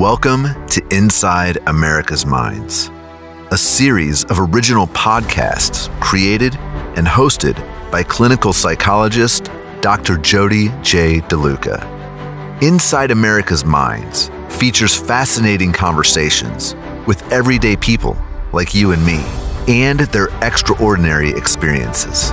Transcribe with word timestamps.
Welcome 0.00 0.66
to 0.68 0.82
Inside 0.90 1.58
America's 1.66 2.24
Minds, 2.24 2.90
a 3.50 3.58
series 3.58 4.24
of 4.24 4.40
original 4.40 4.86
podcasts 4.86 5.90
created 6.00 6.56
and 6.96 7.06
hosted 7.06 7.54
by 7.90 8.02
clinical 8.02 8.54
psychologist 8.54 9.50
Dr. 9.82 10.16
Jody 10.16 10.68
J. 10.80 11.20
DeLuca. 11.20 12.62
Inside 12.62 13.10
America's 13.10 13.66
Minds 13.66 14.30
features 14.48 14.96
fascinating 14.96 15.70
conversations 15.70 16.74
with 17.06 17.22
everyday 17.30 17.76
people 17.76 18.16
like 18.54 18.74
you 18.74 18.92
and 18.92 19.04
me 19.04 19.22
and 19.68 20.00
their 20.00 20.28
extraordinary 20.40 21.28
experiences. 21.28 22.30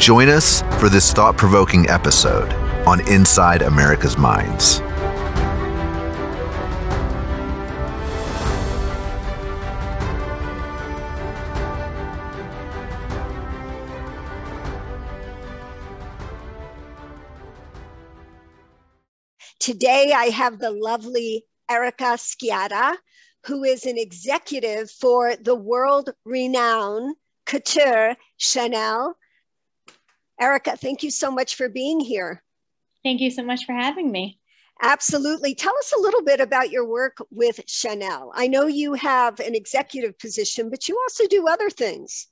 Join 0.00 0.28
us 0.28 0.62
for 0.78 0.88
this 0.88 1.12
thought 1.12 1.36
provoking 1.36 1.90
episode 1.90 2.52
on 2.86 3.00
Inside 3.08 3.62
America's 3.62 4.16
Minds. 4.16 4.80
Today, 19.64 20.12
I 20.14 20.26
have 20.26 20.58
the 20.58 20.70
lovely 20.70 21.46
Erica 21.70 22.18
Sciarra, 22.18 22.98
who 23.46 23.64
is 23.64 23.86
an 23.86 23.96
executive 23.96 24.90
for 24.90 25.36
the 25.36 25.54
world 25.54 26.10
renowned 26.26 27.16
couture 27.46 28.14
Chanel. 28.36 29.16
Erica, 30.38 30.76
thank 30.76 31.02
you 31.02 31.10
so 31.10 31.30
much 31.30 31.54
for 31.54 31.70
being 31.70 31.98
here. 31.98 32.42
Thank 33.02 33.22
you 33.22 33.30
so 33.30 33.42
much 33.42 33.64
for 33.64 33.72
having 33.72 34.12
me. 34.12 34.38
Absolutely. 34.82 35.54
Tell 35.54 35.74
us 35.78 35.94
a 35.96 36.00
little 36.02 36.22
bit 36.22 36.40
about 36.40 36.70
your 36.70 36.86
work 36.86 37.16
with 37.30 37.62
Chanel. 37.66 38.32
I 38.34 38.48
know 38.48 38.66
you 38.66 38.92
have 38.92 39.40
an 39.40 39.54
executive 39.54 40.18
position, 40.18 40.68
but 40.68 40.90
you 40.90 41.00
also 41.04 41.26
do 41.26 41.48
other 41.48 41.70
things. 41.70 42.26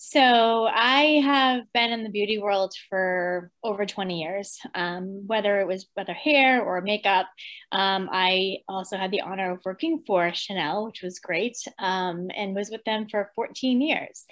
So 0.00 0.68
I 0.72 1.20
have 1.24 1.64
been 1.74 1.90
in 1.90 2.04
the 2.04 2.08
beauty 2.08 2.38
world 2.38 2.72
for 2.88 3.50
over 3.64 3.84
20 3.84 4.22
years, 4.22 4.60
um, 4.72 5.26
whether 5.26 5.60
it 5.60 5.66
was 5.66 5.88
whether 5.94 6.12
hair 6.12 6.62
or 6.62 6.80
makeup. 6.80 7.26
Um, 7.72 8.08
I 8.12 8.58
also 8.68 8.96
had 8.96 9.10
the 9.10 9.22
honor 9.22 9.50
of 9.50 9.64
working 9.64 10.04
for 10.06 10.32
Chanel, 10.32 10.86
which 10.86 11.02
was 11.02 11.18
great, 11.18 11.56
um, 11.80 12.30
and 12.36 12.54
was 12.54 12.70
with 12.70 12.84
them 12.84 13.08
for 13.08 13.32
14 13.34 13.80
years. 13.80 14.24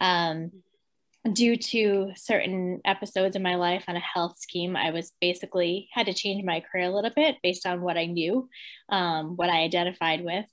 Um, 0.00 0.52
due 1.32 1.56
to 1.56 2.12
certain 2.14 2.80
episodes 2.84 3.34
in 3.34 3.42
my 3.42 3.56
life 3.56 3.86
on 3.88 3.96
a 3.96 4.00
health 4.00 4.38
scheme, 4.38 4.76
I 4.76 4.92
was 4.92 5.12
basically 5.20 5.88
had 5.92 6.06
to 6.06 6.14
change 6.14 6.44
my 6.44 6.60
career 6.60 6.86
a 6.86 6.94
little 6.94 7.10
bit 7.10 7.38
based 7.42 7.66
on 7.66 7.80
what 7.80 7.98
I 7.98 8.04
knew, 8.06 8.48
um, 8.88 9.34
what 9.34 9.50
I 9.50 9.64
identified 9.64 10.22
with. 10.22 10.46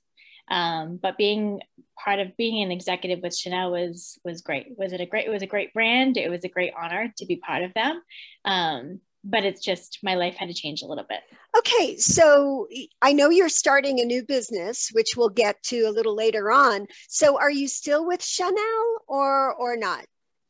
Um, 0.49 0.97
but 1.01 1.17
being 1.17 1.61
part 2.01 2.19
of 2.19 2.35
being 2.37 2.63
an 2.63 2.71
executive 2.71 3.19
with 3.21 3.35
Chanel 3.35 3.71
was 3.71 4.19
was 4.23 4.41
great. 4.41 4.77
Was 4.77 4.93
it 4.93 5.01
a 5.01 5.05
great? 5.05 5.27
It 5.27 5.31
was 5.31 5.41
a 5.41 5.47
great 5.47 5.73
brand. 5.73 6.17
It 6.17 6.29
was 6.29 6.43
a 6.43 6.49
great 6.49 6.73
honor 6.79 7.13
to 7.17 7.25
be 7.25 7.37
part 7.37 7.63
of 7.63 7.73
them. 7.73 8.01
Um, 8.43 8.99
but 9.25 9.43
it's 9.43 9.61
just 9.61 9.99
my 10.03 10.13
life 10.13 10.35
had 10.35 10.49
to 10.49 10.53
change 10.53 10.83
a 10.83 10.85
little 10.85 11.03
bit. 11.03 11.21
Okay, 11.57 11.97
so 11.97 12.67
I 13.01 13.11
know 13.13 13.29
you're 13.29 13.49
starting 13.49 13.99
a 13.99 14.05
new 14.05 14.23
business, 14.23 14.89
which 14.93 15.17
we'll 15.17 15.29
get 15.29 15.61
to 15.63 15.81
a 15.81 15.89
little 15.89 16.15
later 16.15 16.51
on. 16.51 16.85
So 17.09 17.39
are 17.39 17.49
you 17.49 17.67
still 17.67 18.05
with 18.05 18.23
Chanel 18.23 18.97
or 19.07 19.53
or 19.55 19.75
not? 19.75 20.05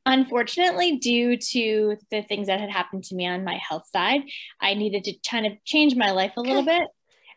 Unfortunately, 0.07 0.97
due 0.97 1.35
to 1.35 1.97
the 2.11 2.21
things 2.21 2.45
that 2.47 2.59
had 2.59 2.69
happened 2.69 3.05
to 3.05 3.15
me 3.15 3.25
on 3.25 3.43
my 3.43 3.57
health 3.57 3.87
side, 3.91 4.21
I 4.61 4.75
needed 4.75 5.05
to 5.05 5.15
kind 5.27 5.47
of 5.47 5.53
change 5.63 5.95
my 5.95 6.11
life 6.11 6.33
a 6.37 6.41
little 6.41 6.63
bit. 6.63 6.87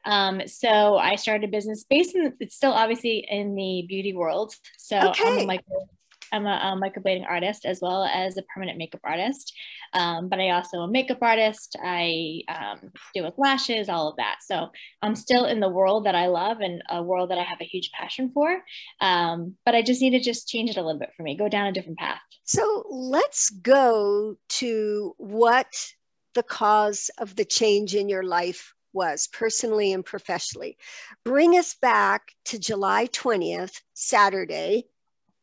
Um, 0.04 0.42
so 0.46 0.96
I 0.96 1.16
started 1.16 1.48
a 1.48 1.52
business 1.52 1.84
based 1.84 2.14
in, 2.14 2.32
it's 2.40 2.56
still 2.56 2.72
obviously 2.72 3.26
in 3.28 3.54
the 3.54 3.84
beauty 3.88 4.14
world. 4.14 4.54
So 4.76 4.98
okay. 4.98 5.24
I'm 5.24 5.38
a 5.38 5.46
micro, 5.46 5.88
I'm 6.32 6.46
a, 6.46 6.50
a 6.50 6.80
microblading 6.80 7.26
artist 7.26 7.64
as 7.64 7.80
well 7.80 8.04
as 8.04 8.36
a 8.36 8.42
permanent 8.42 8.78
makeup 8.78 9.00
artist. 9.04 9.54
Um, 9.94 10.28
but 10.28 10.38
I 10.38 10.50
also 10.50 10.78
a 10.78 10.88
makeup 10.88 11.18
artist. 11.22 11.76
I 11.82 12.42
um, 12.48 12.92
deal 13.14 13.24
with 13.24 13.38
lashes, 13.38 13.88
all 13.88 14.08
of 14.08 14.16
that. 14.16 14.38
So 14.42 14.68
I'm 15.02 15.14
still 15.14 15.46
in 15.46 15.60
the 15.60 15.68
world 15.68 16.04
that 16.04 16.14
I 16.14 16.26
love 16.26 16.60
and 16.60 16.82
a 16.90 17.02
world 17.02 17.30
that 17.30 17.38
I 17.38 17.44
have 17.44 17.60
a 17.60 17.64
huge 17.64 17.90
passion 17.92 18.30
for. 18.32 18.62
Um, 19.00 19.56
but 19.64 19.74
I 19.74 19.82
just 19.82 20.02
need 20.02 20.10
to 20.10 20.20
just 20.20 20.48
change 20.48 20.70
it 20.70 20.76
a 20.76 20.82
little 20.82 21.00
bit 21.00 21.12
for 21.16 21.22
me, 21.22 21.36
go 21.36 21.48
down 21.48 21.66
a 21.66 21.72
different 21.72 21.98
path. 21.98 22.20
So 22.44 22.84
let's 22.90 23.50
go 23.50 24.36
to 24.48 25.14
what 25.16 25.92
the 26.34 26.42
cause 26.42 27.10
of 27.18 27.34
the 27.34 27.44
change 27.44 27.94
in 27.94 28.08
your 28.08 28.22
life 28.22 28.74
was 28.98 29.28
personally 29.28 29.92
and 29.92 30.04
professionally. 30.04 30.76
Bring 31.24 31.52
us 31.52 31.76
back 31.80 32.32
to 32.46 32.58
July 32.58 33.06
20th, 33.06 33.80
Saturday, 33.94 34.86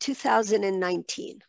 2019. 0.01 1.39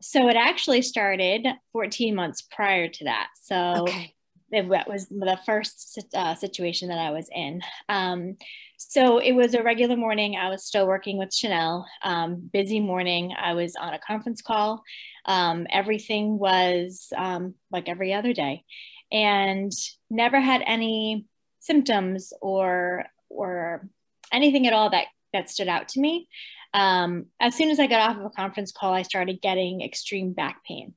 So 0.00 0.28
it 0.28 0.36
actually 0.36 0.80
started 0.80 1.46
14 1.72 2.14
months 2.14 2.40
prior 2.40 2.88
to 2.88 3.04
that. 3.04 3.28
So 3.42 3.82
okay. 3.82 4.14
that 4.50 4.88
was 4.88 5.06
the 5.08 5.38
first 5.44 6.02
uh, 6.14 6.34
situation 6.36 6.88
that 6.88 6.98
I 6.98 7.10
was 7.10 7.28
in. 7.30 7.60
Um, 7.90 8.38
so 8.78 9.18
it 9.18 9.32
was 9.32 9.54
a 9.54 9.62
regular 9.62 9.96
morning. 9.96 10.36
I 10.36 10.48
was 10.48 10.64
still 10.64 10.86
working 10.86 11.18
with 11.18 11.34
Chanel. 11.34 11.86
Um, 12.02 12.48
busy 12.50 12.80
morning. 12.80 13.34
I 13.38 13.52
was 13.52 13.76
on 13.76 13.92
a 13.92 13.98
conference 13.98 14.40
call. 14.40 14.82
Um, 15.26 15.66
everything 15.70 16.38
was 16.38 17.12
um, 17.14 17.54
like 17.70 17.90
every 17.90 18.14
other 18.14 18.32
day 18.32 18.64
and 19.12 19.72
never 20.10 20.40
had 20.40 20.62
any 20.66 21.26
symptoms 21.60 22.32
or 22.40 23.04
or 23.28 23.88
anything 24.32 24.66
at 24.66 24.72
all 24.72 24.90
that 24.90 25.06
that 25.32 25.50
stood 25.50 25.68
out 25.68 25.88
to 25.88 26.00
me. 26.00 26.28
Um, 26.74 27.26
as 27.40 27.54
soon 27.54 27.70
as 27.70 27.78
I 27.78 27.86
got 27.86 28.10
off 28.10 28.16
of 28.16 28.24
a 28.24 28.30
conference 28.30 28.72
call, 28.72 28.94
I 28.94 29.02
started 29.02 29.42
getting 29.42 29.82
extreme 29.82 30.32
back 30.32 30.64
pain. 30.64 30.94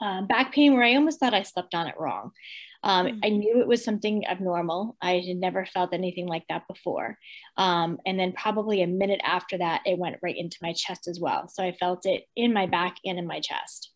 Um, 0.00 0.26
back 0.26 0.52
pain 0.52 0.74
where 0.74 0.82
I 0.82 0.96
almost 0.96 1.20
thought 1.20 1.34
I 1.34 1.42
slept 1.42 1.74
on 1.74 1.86
it 1.86 1.94
wrong. 1.96 2.32
Um, 2.82 3.06
mm-hmm. 3.06 3.18
I 3.22 3.28
knew 3.28 3.60
it 3.60 3.68
was 3.68 3.84
something 3.84 4.26
abnormal. 4.26 4.96
I 5.00 5.22
had 5.24 5.36
never 5.36 5.64
felt 5.66 5.94
anything 5.94 6.26
like 6.26 6.44
that 6.48 6.66
before. 6.66 7.16
Um, 7.56 7.98
and 8.04 8.18
then, 8.18 8.32
probably 8.32 8.82
a 8.82 8.88
minute 8.88 9.20
after 9.22 9.58
that, 9.58 9.82
it 9.86 9.98
went 9.98 10.18
right 10.22 10.36
into 10.36 10.58
my 10.62 10.72
chest 10.72 11.06
as 11.06 11.20
well. 11.20 11.46
So 11.48 11.62
I 11.62 11.72
felt 11.72 12.06
it 12.06 12.24
in 12.34 12.52
my 12.52 12.66
back 12.66 12.96
and 13.04 13.18
in 13.18 13.26
my 13.26 13.38
chest. 13.38 13.92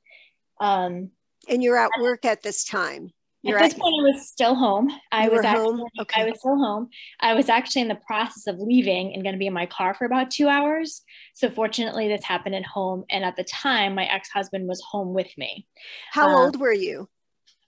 Um, 0.60 1.10
and 1.48 1.62
you're 1.62 1.76
at 1.76 1.90
work 2.00 2.24
at 2.24 2.42
this 2.42 2.64
time? 2.64 3.12
You're 3.42 3.58
at 3.58 3.70
this 3.70 3.74
point, 3.74 3.94
I 4.00 4.02
was 4.02 4.28
still 4.28 4.54
home. 4.54 4.90
I 5.12 5.28
was 5.28 5.44
actually, 5.44 5.82
okay. 6.00 6.22
I 6.22 6.24
was 6.24 6.38
still 6.40 6.56
home. 6.56 6.88
I 7.20 7.34
was 7.34 7.48
actually 7.48 7.82
in 7.82 7.88
the 7.88 8.00
process 8.06 8.46
of 8.46 8.58
leaving 8.58 9.14
and 9.14 9.22
going 9.22 9.34
to 9.34 9.38
be 9.38 9.46
in 9.46 9.52
my 9.52 9.66
car 9.66 9.94
for 9.94 10.04
about 10.04 10.30
two 10.30 10.48
hours. 10.48 11.02
So 11.34 11.48
fortunately, 11.48 12.08
this 12.08 12.24
happened 12.24 12.56
at 12.56 12.66
home. 12.66 13.04
And 13.08 13.24
at 13.24 13.36
the 13.36 13.44
time, 13.44 13.94
my 13.94 14.06
ex-husband 14.06 14.66
was 14.66 14.82
home 14.90 15.14
with 15.14 15.28
me. 15.38 15.66
How 16.10 16.28
um, 16.28 16.34
old 16.34 16.60
were 16.60 16.72
you? 16.72 17.08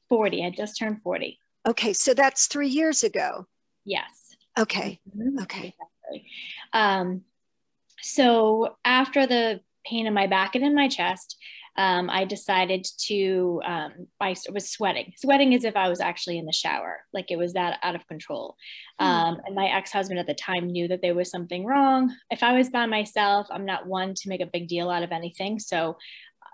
40. 0.09 0.45
I 0.45 0.51
just 0.51 0.77
turned 0.79 1.01
40. 1.03 1.39
Okay. 1.69 1.93
So 1.93 2.13
that's 2.13 2.47
three 2.47 2.69
years 2.69 3.05
ago. 3.05 3.47
Yes. 3.85 4.35
Okay. 4.59 5.01
Mm-hmm. 5.17 5.43
Okay. 5.43 5.75
Exactly. 6.09 6.31
Um, 6.73 7.23
so 8.01 8.77
after 8.85 9.27
the 9.27 9.61
pain 9.87 10.07
in 10.07 10.15
my 10.15 10.27
back 10.27 10.55
and 10.55 10.65
in 10.65 10.75
my 10.75 10.89
chest, 10.89 11.37
um, 11.79 12.11
I 12.11 12.25
decided 12.25 12.85
to, 13.07 13.63
um, 13.65 14.09
I 14.21 14.35
was 14.53 14.69
sweating, 14.69 15.13
sweating 15.17 15.55
as 15.55 15.63
if 15.63 15.77
I 15.77 15.89
was 15.89 16.01
actually 16.01 16.37
in 16.39 16.45
the 16.45 16.53
shower, 16.53 17.05
like 17.13 17.31
it 17.31 17.39
was 17.39 17.53
that 17.53 17.79
out 17.85 17.95
of 17.95 18.07
control. 18.09 18.57
Mm. 19.01 19.07
Um, 19.07 19.41
and 19.47 19.55
my 19.55 19.67
ex 19.67 19.93
husband 19.93 20.19
at 20.19 20.27
the 20.27 20.35
time 20.35 20.67
knew 20.67 20.89
that 20.89 21.03
there 21.03 21.15
was 21.15 21.31
something 21.31 21.65
wrong. 21.65 22.13
If 22.31 22.43
I 22.43 22.59
was 22.59 22.69
by 22.69 22.87
myself, 22.87 23.47
I'm 23.51 23.65
not 23.65 23.87
one 23.87 24.15
to 24.15 24.29
make 24.29 24.41
a 24.41 24.47
big 24.47 24.67
deal 24.67 24.91
out 24.91 25.05
of 25.05 25.13
anything. 25.13 25.61
So, 25.61 25.97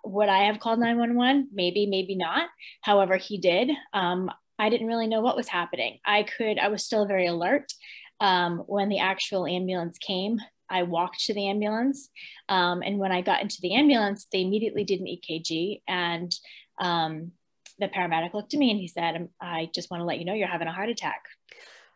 would 0.04 0.28
I 0.28 0.44
have 0.44 0.60
called 0.60 0.78
911? 0.78 1.48
Maybe, 1.54 1.86
maybe 1.86 2.14
not. 2.14 2.50
However, 2.82 3.16
he 3.16 3.38
did. 3.38 3.70
Um, 3.94 4.30
I 4.58 4.68
didn't 4.68 4.88
really 4.88 5.06
know 5.06 5.22
what 5.22 5.36
was 5.36 5.48
happening. 5.48 6.00
I 6.04 6.24
could, 6.24 6.58
I 6.58 6.68
was 6.68 6.84
still 6.84 7.06
very 7.06 7.26
alert. 7.26 7.72
Um, 8.20 8.58
when 8.66 8.90
the 8.90 8.98
actual 8.98 9.46
ambulance 9.46 9.96
came, 9.96 10.38
I 10.70 10.82
walked 10.82 11.20
to 11.26 11.34
the 11.34 11.48
ambulance. 11.48 12.08
Um, 12.48 12.82
and 12.82 12.98
when 12.98 13.12
I 13.12 13.20
got 13.20 13.42
into 13.42 13.58
the 13.60 13.74
ambulance, 13.74 14.26
they 14.32 14.42
immediately 14.42 14.84
did 14.84 15.00
an 15.00 15.06
EKG. 15.06 15.82
And 15.86 16.34
um, 16.80 17.32
the 17.78 17.88
paramedic 17.88 18.34
looked 18.34 18.54
at 18.54 18.60
me 18.60 18.70
and 18.70 18.80
he 18.80 18.88
said, 18.88 19.28
I 19.40 19.70
just 19.74 19.90
want 19.90 20.00
to 20.00 20.04
let 20.04 20.18
you 20.18 20.24
know 20.24 20.34
you're 20.34 20.48
having 20.48 20.68
a 20.68 20.72
heart 20.72 20.88
attack. 20.88 21.24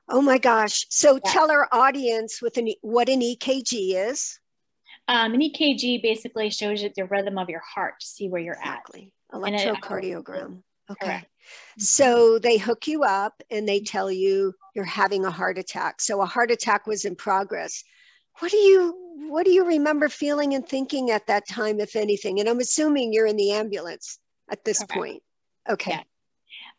Oh 0.09 0.23
my 0.23 0.39
gosh. 0.39 0.87
So 0.91 1.15
yeah. 1.15 1.33
tell 1.33 1.51
our 1.51 1.69
audience 1.71 2.41
with 2.41 2.57
an, 2.57 2.69
what 2.81 3.09
an 3.09 3.21
EKG 3.21 4.09
is. 4.09 4.39
Um, 5.07 5.35
an 5.35 5.41
EKG 5.41 6.03
basically 6.03 6.51
shows 6.51 6.83
you 6.83 6.91
the 6.95 7.07
rhythm 7.07 7.39
of 7.39 7.49
your 7.49 7.61
heart 7.61 7.95
to 8.01 8.07
see 8.07 8.29
where 8.29 8.41
you're 8.41 8.55
exactly. 8.55 9.13
at. 9.33 9.41
Electrocardiogram. 9.41 10.63
Okay. 10.91 11.07
Correct. 11.07 11.27
So 11.79 12.39
they 12.39 12.59
hook 12.59 12.87
you 12.87 13.05
up 13.05 13.43
and 13.51 13.69
they 13.69 13.81
tell 13.81 14.11
you 14.11 14.55
you're 14.75 14.85
having 14.85 15.25
a 15.25 15.31
heart 15.31 15.59
attack. 15.59 16.01
So 16.01 16.21
a 16.21 16.27
heart 16.27 16.51
attack 16.51 16.87
was 16.87 17.05
in 17.05 17.17
progress 17.17 17.85
what 18.39 18.51
do 18.51 18.57
you 18.57 18.95
what 19.29 19.45
do 19.45 19.51
you 19.51 19.65
remember 19.65 20.09
feeling 20.09 20.55
and 20.55 20.67
thinking 20.67 21.11
at 21.11 21.27
that 21.27 21.47
time 21.49 21.81
if 21.81 21.97
anything 21.97 22.41
and 22.41 22.49
i'm 22.49 22.61
assuming 22.61 23.13
you're 23.13 23.27
in 23.27 23.37
the 23.37 23.53
ambulance 23.53 24.19
at 24.51 24.65
this 24.65 24.83
point 24.85 25.23
okay 25.69 26.03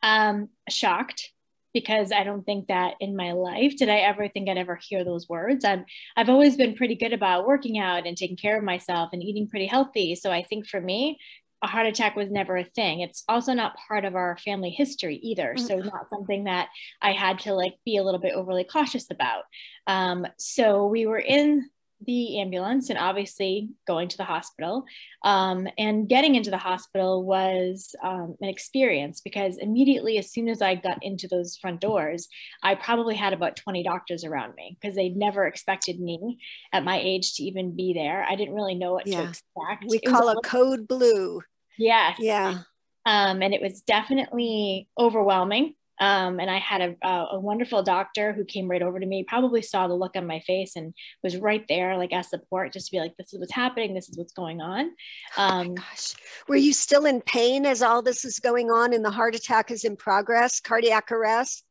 yeah. 0.04 0.30
um 0.30 0.50
shocked 0.70 1.32
because 1.74 2.12
I 2.12 2.24
don't 2.24 2.44
think 2.44 2.68
that 2.68 2.96
in 3.00 3.16
my 3.16 3.34
life 3.34 3.78
did 3.78 3.90
I 3.90 3.98
ever 3.98 4.28
think 4.28 4.50
I'd 4.50 4.58
ever 4.58 4.80
hear 4.82 5.04
those 5.04 5.30
words. 5.30 5.64
I've 5.64 5.84
I've 6.18 6.30
always 6.30 6.56
been 6.58 6.76
pretty 6.76 6.96
good 6.96 7.14
about 7.14 7.46
working 7.46 7.78
out 7.78 8.08
and 8.08 8.18
taking 8.18 8.38
care 8.38 8.58
of 8.58 8.64
myself 8.64 9.10
and 9.14 9.24
eating 9.24 9.48
pretty 9.48 9.68
healthy. 9.68 10.16
So 10.16 10.32
I 10.32 10.44
think 10.44 10.68
for 10.68 10.82
me, 10.82 11.20
a 11.62 11.68
heart 11.68 11.88
attack 11.88 12.16
was 12.16 12.32
never 12.32 12.58
a 12.58 12.64
thing. 12.64 13.02
It's 13.02 13.24
also 13.28 13.54
not 13.54 13.76
part 13.88 14.06
of 14.06 14.16
our 14.16 14.38
family 14.38 14.70
history 14.70 15.18
either. 15.18 15.58
So 15.58 15.78
mm-hmm. 15.78 15.88
not 15.88 16.10
something 16.10 16.46
that 16.46 16.70
I 17.02 17.12
had 17.12 17.40
to 17.40 17.54
like 17.54 17.74
be 17.86 17.98
a 17.98 18.04
little 18.04 18.20
bit 18.20 18.34
overly 18.34 18.64
cautious 18.64 19.12
about. 19.12 19.44
Um, 19.86 20.26
so 20.38 20.88
we 20.88 21.06
were 21.06 21.20
in 21.20 21.70
the 22.06 22.40
ambulance 22.40 22.90
and 22.90 22.98
obviously 22.98 23.70
going 23.88 24.08
to 24.08 24.18
the 24.18 24.24
hospital. 24.24 24.86
Um, 25.24 25.68
and 25.78 26.08
getting 26.08 26.36
into 26.36 26.50
the 26.50 26.58
hospital 26.58 27.24
was 27.24 27.94
um, 28.04 28.36
an 28.42 28.50
experience 28.50 29.22
because 29.22 29.58
immediately, 29.58 30.18
as 30.18 30.32
soon 30.32 30.48
as 30.48 30.62
I 30.62 30.76
got 30.76 30.98
into 31.02 31.28
those 31.28 31.58
front 31.58 31.82
doors, 31.82 32.28
I 32.64 32.76
probably 32.76 33.16
had 33.16 33.34
about 33.34 33.58
20 33.58 33.84
doctors 33.84 34.24
around 34.24 34.56
me 34.56 34.78
because 34.80 34.96
they'd 34.96 35.18
never 35.18 35.46
expected 35.46 36.00
me 36.00 36.40
at 36.72 36.84
my 36.84 37.00
age 37.00 37.34
to 37.36 37.44
even 37.44 37.76
be 37.76 37.94
there. 37.94 38.26
I 38.28 38.36
didn't 38.36 38.56
really 38.56 38.76
know 38.76 38.94
what 38.94 39.08
yeah. 39.08 39.22
to 39.22 39.30
expect. 39.30 39.86
We 39.88 39.98
it 39.98 40.06
call 40.06 40.30
it 40.30 40.38
code 40.44 40.88
blue. 40.88 41.42
Yes. 41.78 42.18
Yeah. 42.20 42.60
Um, 43.06 43.42
and 43.42 43.54
it 43.54 43.62
was 43.62 43.82
definitely 43.82 44.88
overwhelming. 44.98 45.74
Um, 46.00 46.40
and 46.40 46.50
I 46.50 46.60
had 46.60 46.96
a, 47.04 47.08
a, 47.08 47.40
wonderful 47.40 47.84
doctor 47.84 48.32
who 48.32 48.46
came 48.46 48.70
right 48.70 48.82
over 48.82 49.00
to 49.00 49.06
me, 49.06 49.26
probably 49.28 49.62
saw 49.62 49.88
the 49.88 49.94
look 49.94 50.16
on 50.16 50.26
my 50.26 50.40
face 50.40 50.78
and 50.78 50.94
was 51.24 51.36
right 51.36 51.66
there, 51.68 51.98
like 51.98 52.14
as 52.14 52.30
support, 52.30 52.72
just 52.72 52.88
to 52.88 52.92
be 52.94 53.00
like, 53.00 53.18
this 53.18 53.34
is 53.34 53.40
what's 53.40 53.52
happening, 53.52 53.94
this 53.94 54.08
is 54.08 54.18
what's 54.18 54.32
going 54.32 54.62
on. 54.62 54.92
Um, 55.36 55.72
oh 55.72 55.74
gosh. 55.74 56.14
Were 56.48 56.56
you 56.56 56.72
still 56.72 57.06
in 57.06 57.20
pain 57.22 57.66
as 57.66 57.82
all 57.82 58.02
this 58.02 58.24
is 58.24 58.40
going 58.40 58.72
on 58.72 58.94
and 58.94 59.04
the 59.04 59.12
heart 59.12 59.36
attack 59.36 59.72
is 59.72 59.84
in 59.84 59.98
progress, 59.98 60.62
cardiac 60.62 61.12
arrest? 61.12 61.66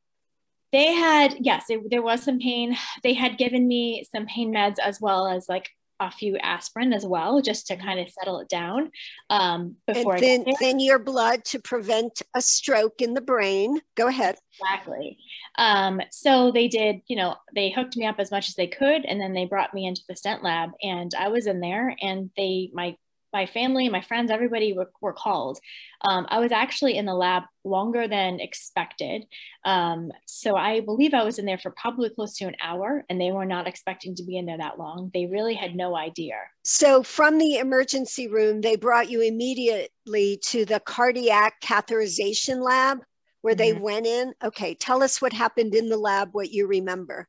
They 0.73 0.93
had, 0.93 1.37
yes, 1.41 1.65
it, 1.71 1.81
there 1.91 2.03
was 2.03 2.23
some 2.23 2.39
pain. 2.39 2.77
They 3.03 3.15
had 3.15 3.39
given 3.39 3.67
me 3.67 4.05
some 4.13 4.27
pain 4.27 4.53
meds 4.53 4.77
as 4.79 5.01
well 5.01 5.27
as 5.27 5.49
like 5.49 5.71
a 6.00 6.11
few 6.11 6.37
aspirin 6.39 6.93
as 6.93 7.05
well, 7.05 7.41
just 7.41 7.67
to 7.69 7.77
kind 7.77 8.00
of 8.00 8.09
settle 8.11 8.41
it 8.41 8.49
down. 8.49 8.91
Um, 9.31 9.77
before 9.87 10.15
and 10.15 10.23
then, 10.23 10.45
then 10.61 10.81
your 10.81 10.99
blood 10.99 11.45
to 11.47 11.59
prevent 11.59 12.23
a 12.35 12.41
stroke 12.41 13.00
in 13.00 13.15
the 13.15 13.21
brain. 13.21 13.81
Go 13.97 14.09
ahead. 14.09 14.37
Exactly. 14.61 15.19
Um, 15.56 16.00
so 16.11 16.53
they 16.53 16.69
did, 16.69 17.00
you 17.09 17.17
know, 17.17 17.37
they 17.55 17.71
hooked 17.71 17.97
me 17.97 18.06
up 18.06 18.17
as 18.19 18.31
much 18.31 18.49
as 18.49 18.55
they 18.55 18.67
could, 18.67 19.05
and 19.05 19.21
then 19.21 19.33
they 19.33 19.45
brought 19.45 19.75
me 19.75 19.87
into 19.87 20.03
the 20.09 20.17
stent 20.17 20.43
lab, 20.43 20.71
and 20.83 21.12
I 21.19 21.29
was 21.29 21.47
in 21.47 21.61
there, 21.61 21.95
and 22.00 22.31
they, 22.37 22.71
my 22.73 22.97
my 23.33 23.47
family, 23.47 23.89
my 23.89 24.01
friends, 24.01 24.31
everybody 24.31 24.73
were, 24.73 24.91
were 25.01 25.13
called. 25.13 25.59
Um, 26.03 26.27
I 26.29 26.39
was 26.41 26.53
actually 26.53 26.97
in 26.97 27.07
the 27.07 27.15
lab 27.15 27.45
longer 27.65 28.09
than 28.09 28.41
expected. 28.41 29.25
Um, 29.65 30.11
so 30.27 30.57
I 30.57 30.81
believe 30.81 31.15
I 31.15 31.25
was 31.25 31.39
in 31.39 31.45
there 31.45 31.59
for 31.59 31.71
probably 31.71 32.11
close 32.11 32.37
to 32.37 32.47
an 32.47 32.57
hour, 32.61 33.05
and 33.09 33.21
they 33.21 33.33
were 33.33 33.45
not 33.45 33.67
expecting 33.67 34.15
to 34.17 34.25
be 34.25 34.39
in 34.39 34.47
there 34.47 34.59
that 34.59 34.79
long. 34.79 35.11
They 35.13 35.27
really 35.27 35.55
had 35.55 35.75
no 35.75 35.97
idea. 35.97 36.37
So 36.65 37.03
from 37.03 37.39
the 37.39 37.57
emergency 37.57 38.29
room, 38.29 38.61
they 38.61 38.77
brought 38.77 39.11
you 39.11 39.21
immediately 39.21 40.41
to 40.45 40.65
the 40.65 40.81
cardiac 40.81 41.61
catheterization 41.61 42.65
lab 42.65 42.99
where 43.43 43.55
mm-hmm. 43.55 43.59
they 43.59 43.73
went 43.73 44.07
in. 44.07 44.33
Okay, 44.43 44.75
tell 44.75 45.03
us 45.03 45.21
what 45.21 45.33
happened 45.33 45.75
in 45.75 45.89
the 45.89 45.99
lab, 45.99 46.31
what 46.33 46.51
you 46.51 46.67
remember. 46.67 47.29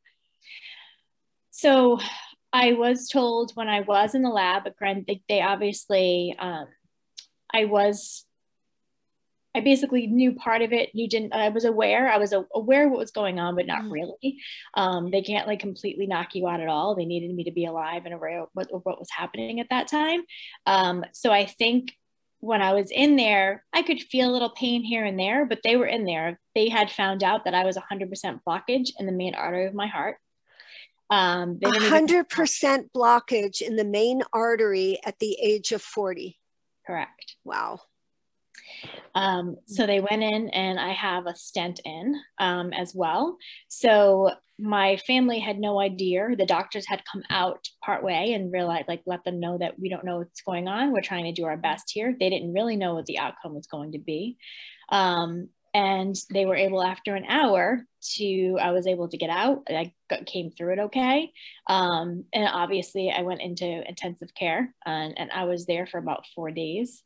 So 1.51 1.99
I 2.51 2.73
was 2.73 3.07
told 3.07 3.51
when 3.53 3.67
I 3.67 3.81
was 3.81 4.15
in 4.15 4.23
the 4.23 4.29
lab, 4.29 4.65
at 4.65 5.05
they, 5.05 5.21
they 5.29 5.41
obviously, 5.41 6.35
um, 6.39 6.67
I 7.53 7.65
was, 7.65 8.25
I 9.55 9.61
basically 9.61 10.07
knew 10.07 10.33
part 10.33 10.61
of 10.61 10.73
it. 10.73 10.89
You 10.93 11.07
didn't, 11.07 11.33
I 11.33 11.49
was 11.49 11.65
aware, 11.65 12.11
I 12.11 12.17
was 12.17 12.33
aware 12.53 12.85
of 12.85 12.91
what 12.91 12.99
was 12.99 13.11
going 13.11 13.39
on, 13.39 13.55
but 13.55 13.67
not 13.67 13.83
mm. 13.83 13.91
really. 13.91 14.39
Um, 14.73 15.11
they 15.11 15.21
can't 15.21 15.47
like 15.47 15.59
completely 15.59 16.07
knock 16.07 16.33
you 16.33 16.47
out 16.47 16.61
at 16.61 16.67
all. 16.67 16.95
They 16.95 17.05
needed 17.05 17.33
me 17.33 17.43
to 17.45 17.51
be 17.51 17.65
alive 17.65 18.03
and 18.05 18.13
aware 18.13 18.43
of 18.43 18.49
what, 18.53 18.67
what 18.71 18.99
was 18.99 19.09
happening 19.11 19.59
at 19.59 19.69
that 19.69 19.87
time. 19.87 20.21
Um, 20.65 21.03
so 21.13 21.31
I 21.31 21.45
think 21.45 21.93
when 22.39 22.61
I 22.61 22.73
was 22.73 22.89
in 22.89 23.15
there, 23.15 23.63
I 23.73 23.81
could 23.81 24.01
feel 24.01 24.29
a 24.29 24.33
little 24.33 24.51
pain 24.51 24.81
here 24.83 25.03
and 25.03 25.19
there, 25.19 25.45
but 25.45 25.59
they 25.63 25.75
were 25.75 25.85
in 25.85 26.05
there. 26.05 26.39
They 26.55 26.69
had 26.69 26.89
found 26.89 27.23
out 27.23 27.45
that 27.45 27.53
I 27.53 27.65
was 27.65 27.77
100% 27.77 28.39
blockage 28.47 28.89
in 28.97 29.05
the 29.05 29.11
main 29.11 29.35
artery 29.35 29.67
of 29.67 29.73
my 29.73 29.87
heart. 29.87 30.17
Um, 31.09 31.57
100% 31.63 32.89
blockage 32.95 33.61
in 33.61 33.75
the 33.75 33.85
main 33.85 34.21
artery 34.31 34.99
at 35.05 35.17
the 35.19 35.37
age 35.41 35.71
of 35.71 35.81
40. 35.81 36.37
Correct. 36.85 37.35
Wow. 37.43 37.79
Um, 39.15 39.57
so 39.65 39.85
they 39.85 39.99
went 39.99 40.23
in 40.23 40.49
and 40.49 40.79
I 40.79 40.93
have 40.93 41.25
a 41.25 41.35
stent 41.35 41.81
in 41.83 42.15
um, 42.37 42.71
as 42.73 42.93
well. 42.93 43.37
So 43.67 44.31
my 44.59 44.97
family 44.97 45.39
had 45.39 45.57
no 45.57 45.79
idea. 45.79 46.27
The 46.37 46.45
doctors 46.45 46.85
had 46.87 47.01
come 47.11 47.23
out 47.29 47.67
part 47.83 48.03
way 48.03 48.33
and 48.33 48.51
realized, 48.51 48.87
like, 48.87 49.01
let 49.05 49.23
them 49.23 49.39
know 49.39 49.57
that 49.57 49.79
we 49.79 49.89
don't 49.89 50.03
know 50.03 50.17
what's 50.17 50.41
going 50.41 50.67
on. 50.67 50.91
We're 50.91 51.01
trying 51.01 51.25
to 51.25 51.31
do 51.31 51.45
our 51.45 51.57
best 51.57 51.91
here. 51.93 52.15
They 52.19 52.29
didn't 52.29 52.53
really 52.53 52.75
know 52.75 52.93
what 52.93 53.05
the 53.05 53.19
outcome 53.19 53.55
was 53.55 53.67
going 53.67 53.93
to 53.93 53.99
be. 53.99 54.37
Um, 54.89 55.49
and 55.73 56.15
they 56.31 56.45
were 56.45 56.55
able 56.55 56.81
after 56.81 57.15
an 57.15 57.25
hour 57.25 57.85
to 58.01 58.57
i 58.61 58.71
was 58.71 58.87
able 58.87 59.07
to 59.07 59.17
get 59.17 59.29
out 59.29 59.63
i 59.69 59.93
got, 60.09 60.25
came 60.25 60.51
through 60.51 60.73
it 60.73 60.79
okay. 60.79 61.31
Um, 61.67 62.25
and 62.33 62.49
obviously 62.51 63.11
i 63.11 63.21
went 63.21 63.41
into 63.41 63.65
intensive 63.87 64.33
care 64.33 64.73
and, 64.85 65.17
and 65.17 65.31
i 65.31 65.45
was 65.45 65.65
there 65.65 65.85
for 65.85 65.97
about 65.97 66.25
four 66.35 66.51
days. 66.51 67.03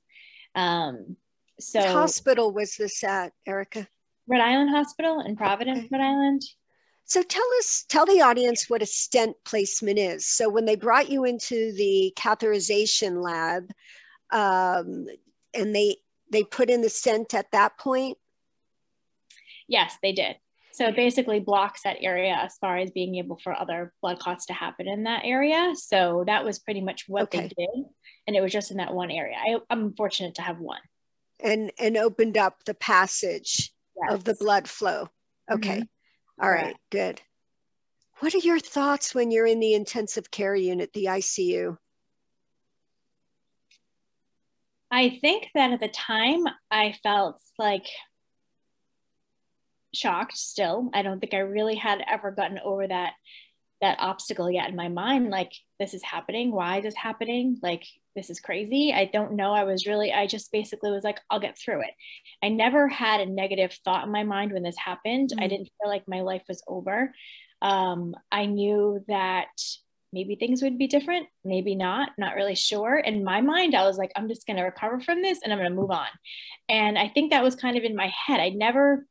Um, 0.55 1.17
so 1.59 1.79
what 1.79 1.89
hospital 1.89 2.51
was 2.51 2.75
this 2.75 3.03
at 3.03 3.33
erica? 3.45 3.87
Rhode 4.27 4.41
island 4.41 4.69
hospital 4.69 5.21
in 5.21 5.35
providence 5.35 5.87
rhode 5.91 6.01
island. 6.01 6.41
So 7.05 7.21
tell 7.21 7.47
us 7.59 7.85
tell 7.89 8.05
the 8.05 8.21
audience 8.21 8.69
what 8.69 8.81
a 8.81 8.87
stent 8.87 9.35
placement 9.45 9.99
is. 9.99 10.25
So 10.25 10.49
when 10.49 10.65
they 10.65 10.75
brought 10.75 11.09
you 11.09 11.25
into 11.25 11.73
the 11.73 12.13
catheterization 12.15 13.21
lab 13.21 13.69
um, 14.31 15.07
and 15.53 15.75
they 15.75 15.97
they 16.31 16.43
put 16.43 16.69
in 16.69 16.81
the 16.81 16.89
stent 16.89 17.33
at 17.33 17.51
that 17.51 17.77
point 17.77 18.17
Yes, 19.67 19.97
they 20.01 20.11
did. 20.11 20.35
So 20.73 20.87
it 20.87 20.95
basically 20.95 21.39
blocks 21.39 21.83
that 21.83 21.97
area 22.01 22.33
as 22.33 22.57
far 22.57 22.77
as 22.77 22.89
being 22.89 23.15
able 23.15 23.37
for 23.37 23.53
other 23.53 23.93
blood 24.01 24.17
clots 24.17 24.47
to 24.47 24.53
happen 24.53 24.87
in 24.87 25.03
that 25.03 25.21
area. 25.23 25.73
So 25.75 26.23
that 26.25 26.43
was 26.43 26.57
pretty 26.57 26.81
much 26.81 27.05
what 27.07 27.23
okay. 27.23 27.41
they 27.41 27.65
did. 27.65 27.85
And 28.25 28.35
it 28.35 28.41
was 28.41 28.51
just 28.51 28.71
in 28.71 28.77
that 28.77 28.93
one 28.93 29.11
area. 29.11 29.35
I, 29.37 29.59
am 29.69 29.93
fortunate 29.95 30.35
to 30.35 30.41
have 30.41 30.59
one. 30.59 30.81
And 31.43 31.71
and 31.77 31.97
opened 31.97 32.37
up 32.37 32.63
the 32.65 32.73
passage 32.73 33.71
yes. 34.01 34.13
of 34.13 34.23
the 34.23 34.35
blood 34.35 34.67
flow. 34.67 35.09
Okay. 35.51 35.81
Mm-hmm. 35.81 36.43
All 36.43 36.49
right, 36.49 36.75
good. 36.89 37.21
What 38.19 38.33
are 38.33 38.39
your 38.39 38.59
thoughts 38.59 39.13
when 39.13 39.29
you're 39.29 39.45
in 39.45 39.59
the 39.59 39.75
intensive 39.75 40.31
care 40.31 40.55
unit, 40.55 40.91
the 40.93 41.05
ICU? 41.05 41.77
I 44.89 45.19
think 45.21 45.49
that 45.53 45.71
at 45.71 45.79
the 45.79 45.87
time 45.87 46.43
I 46.71 46.95
felt 47.03 47.41
like 47.59 47.85
shocked 49.93 50.37
still. 50.37 50.89
I 50.93 51.01
don't 51.01 51.19
think 51.19 51.33
I 51.33 51.39
really 51.39 51.75
had 51.75 52.03
ever 52.07 52.31
gotten 52.31 52.59
over 52.59 52.87
that 52.87 53.13
that 53.83 53.99
obstacle 53.99 54.49
yet 54.49 54.69
in 54.69 54.77
my 54.77 54.87
mind 54.87 55.29
like 55.29 55.51
this 55.77 55.93
is 55.93 56.01
happening. 56.01 56.53
Why 56.53 56.77
is 56.77 56.83
this 56.83 56.95
happening? 56.95 57.59
Like 57.61 57.83
this 58.15 58.29
is 58.29 58.39
crazy. 58.39 58.93
I 58.93 59.09
don't 59.11 59.33
know. 59.33 59.51
I 59.51 59.65
was 59.65 59.85
really 59.85 60.13
i 60.13 60.25
just 60.25 60.51
basically 60.53 60.89
was 60.89 61.03
like 61.03 61.19
i'll 61.29 61.39
get 61.39 61.57
through 61.59 61.81
it. 61.81 61.93
I 62.41 62.47
never 62.47 62.87
had 62.87 63.19
a 63.19 63.25
negative 63.25 63.77
thought 63.83 64.05
in 64.05 64.11
my 64.11 64.23
mind 64.23 64.53
when 64.53 64.63
this 64.63 64.77
happened. 64.77 65.31
Mm-hmm. 65.31 65.43
i 65.43 65.47
didn't 65.47 65.69
feel 65.81 65.89
like 65.89 66.07
my 66.07 66.21
life 66.21 66.43
was 66.47 66.63
over. 66.65 67.13
Um, 67.61 68.15
i 68.31 68.45
knew 68.45 69.03
that 69.09 69.49
maybe 70.13 70.35
things 70.35 70.61
would 70.61 70.77
be 70.77 70.87
different 70.87 71.27
maybe 71.43 71.75
not 71.75 72.11
not 72.17 72.35
really 72.35 72.55
sure. 72.55 72.97
In 72.97 73.23
my 73.25 73.41
mind 73.41 73.75
i 73.75 73.85
was 73.85 73.97
like 73.97 74.13
i'm 74.15 74.29
just 74.29 74.47
going 74.47 74.57
to 74.57 74.63
recover 74.63 75.01
from 75.01 75.21
this 75.21 75.39
and 75.43 75.51
i'm 75.51 75.59
going 75.59 75.69
to 75.69 75.75
move 75.75 75.91
on. 75.91 76.07
And 76.69 76.97
i 76.97 77.09
think 77.09 77.31
that 77.31 77.43
was 77.43 77.55
kind 77.55 77.75
of 77.75 77.83
in 77.83 77.97
my 77.97 78.07
head. 78.25 78.39
I 78.39 78.49
never 78.49 79.05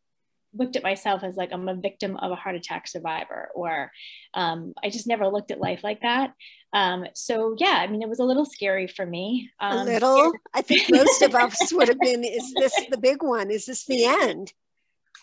looked 0.55 0.77
at 0.77 0.83
myself 0.83 1.23
as 1.23 1.37
like 1.37 1.51
I'm 1.53 1.69
a 1.69 1.75
victim 1.75 2.17
of 2.17 2.31
a 2.31 2.37
heart 2.37 2.57
attack 2.57 2.87
survivor, 2.89 3.51
or 3.55 3.91
um, 4.35 4.75
I 4.83 4.91
just 4.91 5.07
never 5.07 5.29
looked 5.29 5.51
at 5.51 5.61
life 5.61 5.81
like 5.83 6.03
that. 6.03 6.35
Um, 6.73 7.07
so 7.15 7.55
yeah, 7.59 7.79
I 7.81 7.87
mean, 7.87 8.03
it 8.03 8.09
was 8.09 8.19
a 8.19 8.25
little 8.25 8.45
scary 8.45 8.87
for 8.87 9.05
me. 9.05 9.51
Um, 9.61 9.79
a 9.79 9.85
little. 9.85 10.33
I 10.55 10.63
think 10.63 10.91
most 10.91 11.23
of 11.23 11.35
us 11.35 11.73
would 11.73 11.89
have 11.89 12.01
been. 12.01 12.25
Is 12.25 12.53
this 12.55 12.75
the 12.91 12.99
big 12.99 13.23
one? 13.23 13.51
Is 13.51 13.67
this 13.67 13.85
the 13.87 14.05
end? 14.05 14.53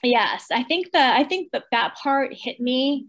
Yes, 0.03 0.47
I 0.51 0.63
think 0.63 0.91
that 0.93 1.17
I 1.17 1.23
think 1.23 1.51
that 1.51 1.65
that 1.71 1.95
part 1.95 2.33
hit 2.33 2.59
me 2.59 3.07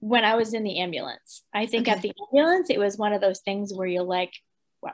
when 0.00 0.24
I 0.24 0.34
was 0.34 0.54
in 0.54 0.64
the 0.64 0.80
ambulance. 0.80 1.42
I 1.52 1.66
think 1.66 1.86
okay. 1.86 1.96
at 1.96 2.02
the 2.02 2.12
ambulance, 2.32 2.70
it 2.70 2.78
was 2.78 2.96
one 2.96 3.12
of 3.12 3.20
those 3.20 3.40
things 3.40 3.72
where 3.74 3.86
you're 3.86 4.02
like, 4.02 4.32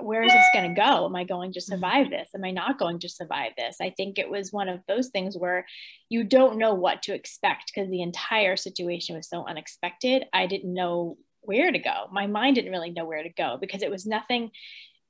where 0.00 0.23
is 0.23 0.33
this 0.33 0.47
going 0.52 0.75
to 0.75 0.81
go? 0.81 1.07
Am 1.07 1.14
I 1.14 1.25
going 1.25 1.52
to 1.52 1.61
mm-hmm. 1.61 1.75
survive 1.75 2.11
this? 2.11 2.28
Am 2.35 2.45
I 2.45 2.50
not 2.50 2.78
going 2.78 2.99
to 3.00 3.09
survive 3.09 3.52
this? 3.57 3.76
I 3.81 3.90
think 3.97 4.19
it 4.19 4.28
was 4.28 4.52
one 4.52 4.69
of 4.69 4.81
those 4.88 5.09
things 5.09 5.37
where 5.37 5.66
you 6.09 6.25
don't 6.25 6.59
know 6.59 6.75
what 6.75 7.02
to 7.02 7.14
expect 7.14 7.73
because 7.73 7.90
the 7.90 8.02
entire 8.02 8.57
situation 8.57 9.16
was 9.16 9.28
so 9.28 9.47
unexpected. 9.47 10.25
I 10.33 10.47
didn't 10.47 10.75
know 10.75 11.16
where 11.43 11.71
to 11.71 11.78
go. 11.78 12.07
My 12.11 12.26
mind 12.26 12.57
didn't 12.57 12.73
really 12.73 12.90
know 12.90 13.05
where 13.05 13.23
to 13.23 13.33
go 13.33 13.59
because 13.61 13.83
it 13.83 13.90
was 13.90 14.07
nothing. 14.07 14.50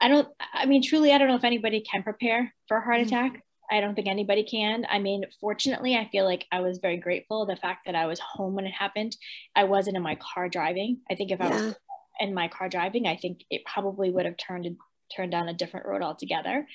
I 0.01 0.09
don't, 0.09 0.29
I 0.53 0.67
mean, 0.67 0.83
truly, 0.83 1.13
I 1.13 1.19
don't 1.19 1.29
know 1.29 1.37
if 1.37 1.45
anybody 1.45 1.81
can 1.81 2.03
prepare 2.03 2.53
for 2.69 2.77
a 2.77 2.85
heart 2.85 2.99
mm-hmm. 2.99 3.07
attack. 3.07 3.43
I 3.71 3.81
don't 3.81 3.95
think 3.95 4.07
anybody 4.07 4.45
can. 4.45 4.87
I 4.89 5.01
mean, 5.01 5.25
fortunately, 5.41 5.97
I 5.97 6.09
feel 6.11 6.25
like 6.25 6.47
I 6.53 6.61
was 6.61 6.79
very 6.79 6.99
grateful 6.99 7.47
the 7.47 7.57
fact 7.57 7.87
that 7.87 7.97
I 7.97 8.07
was 8.07 8.21
home 8.21 8.55
when 8.55 8.67
it 8.67 8.73
happened. 8.73 9.17
I 9.57 9.65
wasn't 9.65 9.97
in 9.97 10.03
my 10.03 10.17
car 10.17 10.49
driving. 10.49 11.01
I 11.11 11.15
think 11.17 11.33
if 11.33 11.41
yeah. 11.41 11.49
I 11.49 11.51
was 11.51 11.75
in 12.21 12.35
my 12.35 12.49
car 12.49 12.69
driving, 12.69 13.07
I 13.07 13.17
think 13.17 13.45
it 13.51 13.65
probably 13.65 14.11
would 14.11 14.27
have 14.27 14.37
turned 14.37 14.77
turned 15.15 15.31
down 15.31 15.49
a 15.49 15.55
different 15.55 15.87
road 15.87 16.03
altogether. 16.03 16.67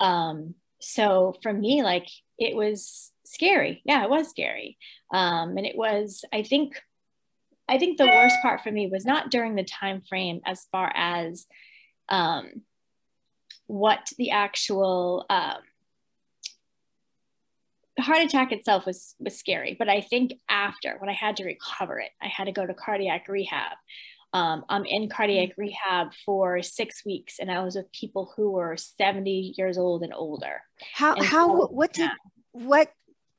Um, 0.00 0.54
so 0.80 1.34
for 1.42 1.52
me, 1.52 1.82
like 1.82 2.06
it 2.38 2.54
was 2.54 3.12
scary. 3.24 3.82
Yeah, 3.84 4.04
it 4.04 4.10
was 4.10 4.28
scary. 4.28 4.78
Um, 5.12 5.56
and 5.56 5.66
it 5.66 5.76
was, 5.76 6.24
I 6.32 6.42
think, 6.42 6.80
I 7.68 7.78
think 7.78 7.98
the 7.98 8.06
worst 8.06 8.36
part 8.42 8.60
for 8.62 8.70
me 8.70 8.88
was 8.88 9.04
not 9.04 9.30
during 9.30 9.54
the 9.54 9.64
time 9.64 10.02
frame 10.08 10.40
as 10.46 10.66
far 10.70 10.92
as 10.94 11.46
um, 12.08 12.62
what 13.66 14.10
the 14.16 14.30
actual 14.30 15.26
um, 15.28 15.58
heart 17.98 18.22
attack 18.22 18.52
itself 18.52 18.86
was 18.86 19.14
was 19.18 19.36
scary, 19.36 19.76
but 19.78 19.88
I 19.88 20.00
think 20.00 20.34
after 20.48 20.96
when 20.98 21.10
I 21.10 21.14
had 21.14 21.36
to 21.38 21.44
recover 21.44 21.98
it, 21.98 22.10
I 22.22 22.28
had 22.28 22.44
to 22.44 22.52
go 22.52 22.66
to 22.66 22.74
cardiac 22.74 23.28
rehab. 23.28 23.76
Um, 24.32 24.64
I'm 24.68 24.84
in 24.84 25.08
cardiac 25.08 25.50
rehab 25.56 26.12
for 26.24 26.62
six 26.62 27.04
weeks, 27.04 27.38
and 27.38 27.50
I 27.50 27.62
was 27.62 27.76
with 27.76 27.90
people 27.92 28.32
who 28.36 28.50
were 28.50 28.76
70 28.76 29.54
years 29.56 29.78
old 29.78 30.02
and 30.02 30.12
older. 30.14 30.60
How 30.94 31.14
and 31.14 31.24
how 31.24 31.46
so, 31.46 31.66
what 31.68 31.92
did 31.92 32.10
what 32.52 32.92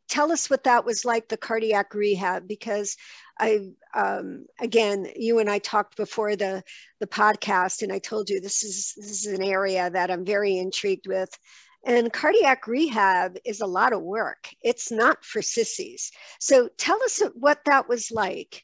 tell 0.08 0.32
us 0.32 0.50
what 0.50 0.64
that 0.64 0.86
was 0.86 1.06
like 1.06 1.28
the 1.28 1.38
cardiac 1.38 1.94
rehab 1.94 2.48
because 2.48 2.98
I 3.38 3.70
um, 3.94 4.48
again 4.60 5.08
you 5.16 5.38
and 5.38 5.50
I 5.50 5.60
talked 5.60 5.96
before 5.96 6.36
the 6.36 6.64
the 7.00 7.08
podcast, 7.08 7.84
and 7.84 7.94
I 7.94 8.00
told 8.00 8.30
you 8.30 8.42
this 8.42 8.64
is 8.64 8.94
this 8.98 9.26
is 9.26 9.28
an 9.28 9.44
area 9.44 9.90
that 9.90 10.10
I'm 10.10 10.26
very 10.26 10.58
intrigued 10.58 11.08
with 11.08 11.30
and 11.86 12.12
cardiac 12.12 12.68
rehab 12.68 13.38
is 13.46 13.62
a 13.62 13.66
lot 13.66 13.94
of 13.94 14.02
work. 14.02 14.50
It's 14.62 14.92
not 14.92 15.24
for 15.24 15.42
sissies. 15.42 16.12
So 16.40 16.70
tell 16.78 17.02
us 17.04 17.22
what 17.36 17.60
that 17.66 17.88
was 17.88 18.12
like. 18.12 18.64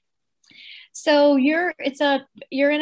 So 0.95 1.35
you're 1.35 1.73
it's 1.77 1.99
a 1.99 2.25
you're 2.49 2.71
in 2.71 2.81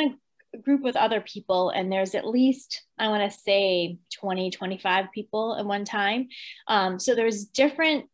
a 0.53 0.59
group 0.59 0.81
with 0.81 0.95
other 0.95 1.19
people 1.19 1.71
and 1.71 1.91
there's 1.91 2.13
at 2.13 2.27
least 2.27 2.83
I 2.99 3.07
want 3.07 3.29
to 3.29 3.35
say 3.35 3.97
20 4.13 4.51
25 4.51 5.05
people 5.11 5.55
at 5.57 5.65
one 5.65 5.83
time. 5.83 6.27
Um, 6.67 6.99
so 6.99 7.15
there's 7.15 7.45
different 7.45 8.05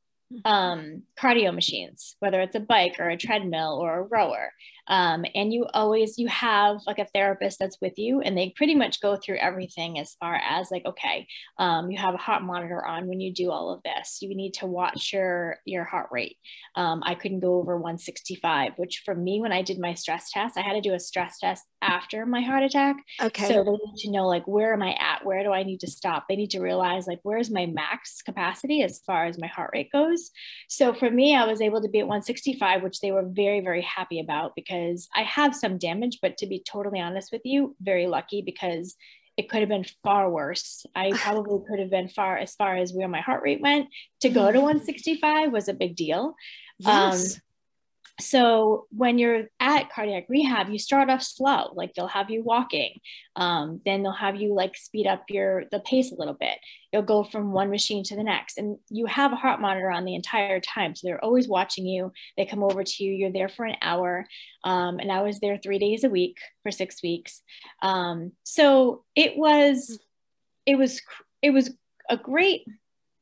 um, 0.45 1.03
cardio 1.19 1.53
machines, 1.53 2.15
whether 2.19 2.39
it's 2.39 2.55
a 2.55 2.61
bike 2.61 2.95
or 2.97 3.09
a 3.09 3.17
treadmill 3.17 3.77
or 3.81 3.99
a 3.99 4.03
rower. 4.03 4.53
Um, 4.89 5.25
and 5.35 5.53
you 5.53 5.65
always 5.73 6.17
you 6.17 6.27
have 6.27 6.77
like 6.87 6.99
a 6.99 7.05
therapist 7.05 7.59
that's 7.59 7.77
with 7.81 7.97
you 7.97 8.21
and 8.21 8.37
they 8.37 8.53
pretty 8.55 8.75
much 8.75 9.01
go 9.01 9.15
through 9.15 9.37
everything 9.37 9.99
as 9.99 10.15
far 10.19 10.35
as 10.35 10.69
like 10.71 10.85
okay 10.85 11.27
um, 11.57 11.91
you 11.91 11.97
have 11.97 12.15
a 12.15 12.17
heart 12.17 12.43
monitor 12.43 12.85
on 12.85 13.07
when 13.07 13.19
you 13.19 13.33
do 13.33 13.51
all 13.51 13.71
of 13.71 13.83
this. 13.83 14.19
You 14.21 14.35
need 14.35 14.53
to 14.55 14.65
watch 14.65 15.13
your 15.13 15.57
your 15.65 15.83
heart 15.83 16.09
rate. 16.11 16.37
Um, 16.75 17.01
i 17.05 17.15
couldn't 17.15 17.39
go 17.39 17.55
over 17.55 17.75
165 17.75 18.73
which 18.77 19.01
for 19.05 19.15
me 19.15 19.39
when 19.41 19.51
i 19.51 19.61
did 19.61 19.79
my 19.79 19.93
stress 19.93 20.31
test 20.31 20.57
i 20.57 20.61
had 20.61 20.73
to 20.73 20.81
do 20.81 20.93
a 20.93 20.99
stress 20.99 21.39
test 21.39 21.63
after 21.81 22.25
my 22.25 22.41
heart 22.41 22.63
attack. 22.63 22.97
Okay. 23.21 23.47
So 23.47 23.63
they 23.63 23.71
need 23.71 23.97
to 23.97 24.11
know 24.11 24.27
like 24.27 24.47
where 24.47 24.73
am 24.73 24.81
i 24.81 24.93
at? 24.93 25.25
Where 25.25 25.43
do 25.43 25.51
i 25.51 25.63
need 25.63 25.79
to 25.81 25.87
stop? 25.87 26.25
They 26.27 26.35
need 26.35 26.51
to 26.51 26.61
realize 26.61 27.07
like 27.07 27.19
where's 27.23 27.51
my 27.51 27.65
max 27.65 28.21
capacity 28.21 28.83
as 28.83 29.01
far 29.05 29.25
as 29.25 29.37
my 29.37 29.47
heart 29.47 29.71
rate 29.73 29.91
goes? 29.91 30.31
So 30.67 30.93
for 30.93 31.09
me 31.09 31.35
i 31.35 31.45
was 31.45 31.61
able 31.61 31.81
to 31.81 31.89
be 31.89 31.99
at 31.99 32.07
165 32.07 32.83
which 32.83 32.99
they 33.01 33.11
were 33.11 33.27
very 33.27 33.61
very 33.61 33.81
happy 33.81 34.19
about 34.19 34.53
because 34.55 34.78
because 34.79 35.09
I 35.15 35.23
have 35.23 35.55
some 35.55 35.77
damage, 35.77 36.19
but 36.21 36.37
to 36.37 36.47
be 36.47 36.63
totally 36.65 36.99
honest 36.99 37.31
with 37.31 37.41
you, 37.43 37.75
very 37.81 38.07
lucky 38.07 38.41
because 38.41 38.95
it 39.37 39.49
could 39.49 39.61
have 39.61 39.69
been 39.69 39.85
far 40.03 40.29
worse. 40.29 40.85
I 40.95 41.11
probably 41.15 41.65
could 41.67 41.79
have 41.79 41.89
been 41.89 42.09
far 42.09 42.37
as 42.37 42.55
far 42.55 42.75
as 42.75 42.93
where 42.93 43.07
my 43.07 43.21
heart 43.21 43.41
rate 43.43 43.61
went. 43.61 43.87
To 44.21 44.29
go 44.29 44.47
to 44.47 44.57
mm-hmm. 44.57 44.65
165 44.65 45.51
was 45.51 45.67
a 45.67 45.73
big 45.73 45.95
deal. 45.95 46.35
Yes. 46.79 47.35
Um, 47.35 47.41
so 48.19 48.85
when 48.89 49.17
you're 49.17 49.45
at 49.59 49.89
cardiac 49.91 50.25
rehab 50.29 50.69
you 50.69 50.77
start 50.77 51.09
off 51.09 51.21
slow 51.21 51.71
like 51.75 51.93
they'll 51.93 52.07
have 52.07 52.29
you 52.29 52.43
walking 52.43 52.99
um, 53.39 53.79
then 53.85 54.03
they'll 54.03 54.11
have 54.11 54.35
you 54.35 54.53
like 54.53 54.75
speed 54.75 55.07
up 55.07 55.23
your 55.29 55.63
the 55.71 55.79
pace 55.79 56.11
a 56.11 56.15
little 56.15 56.33
bit. 56.33 56.57
You'll 56.91 57.03
go 57.03 57.23
from 57.23 57.53
one 57.53 57.69
machine 57.69 58.03
to 58.03 58.15
the 58.15 58.23
next 58.23 58.57
and 58.57 58.77
you 58.89 59.05
have 59.05 59.31
a 59.31 59.37
heart 59.37 59.61
monitor 59.61 59.89
on 59.89 60.03
the 60.03 60.15
entire 60.15 60.59
time 60.59 60.93
so 60.93 61.07
they're 61.07 61.23
always 61.23 61.47
watching 61.47 61.85
you. 61.85 62.11
They 62.35 62.45
come 62.45 62.63
over 62.63 62.83
to 62.83 63.03
you 63.03 63.13
you're 63.13 63.31
there 63.31 63.47
for 63.47 63.65
an 63.65 63.77
hour 63.81 64.27
um, 64.65 64.99
and 64.99 65.11
i 65.11 65.21
was 65.21 65.39
there 65.39 65.57
three 65.57 65.79
days 65.79 66.03
a 66.03 66.09
week 66.09 66.37
for 66.63 66.71
six 66.71 67.01
weeks. 67.01 67.41
Um, 67.81 68.33
so 68.43 69.05
it 69.15 69.37
was 69.37 69.99
it 70.65 70.75
was 70.75 71.01
it 71.41 71.51
was 71.51 71.71
a 72.09 72.17
great 72.17 72.65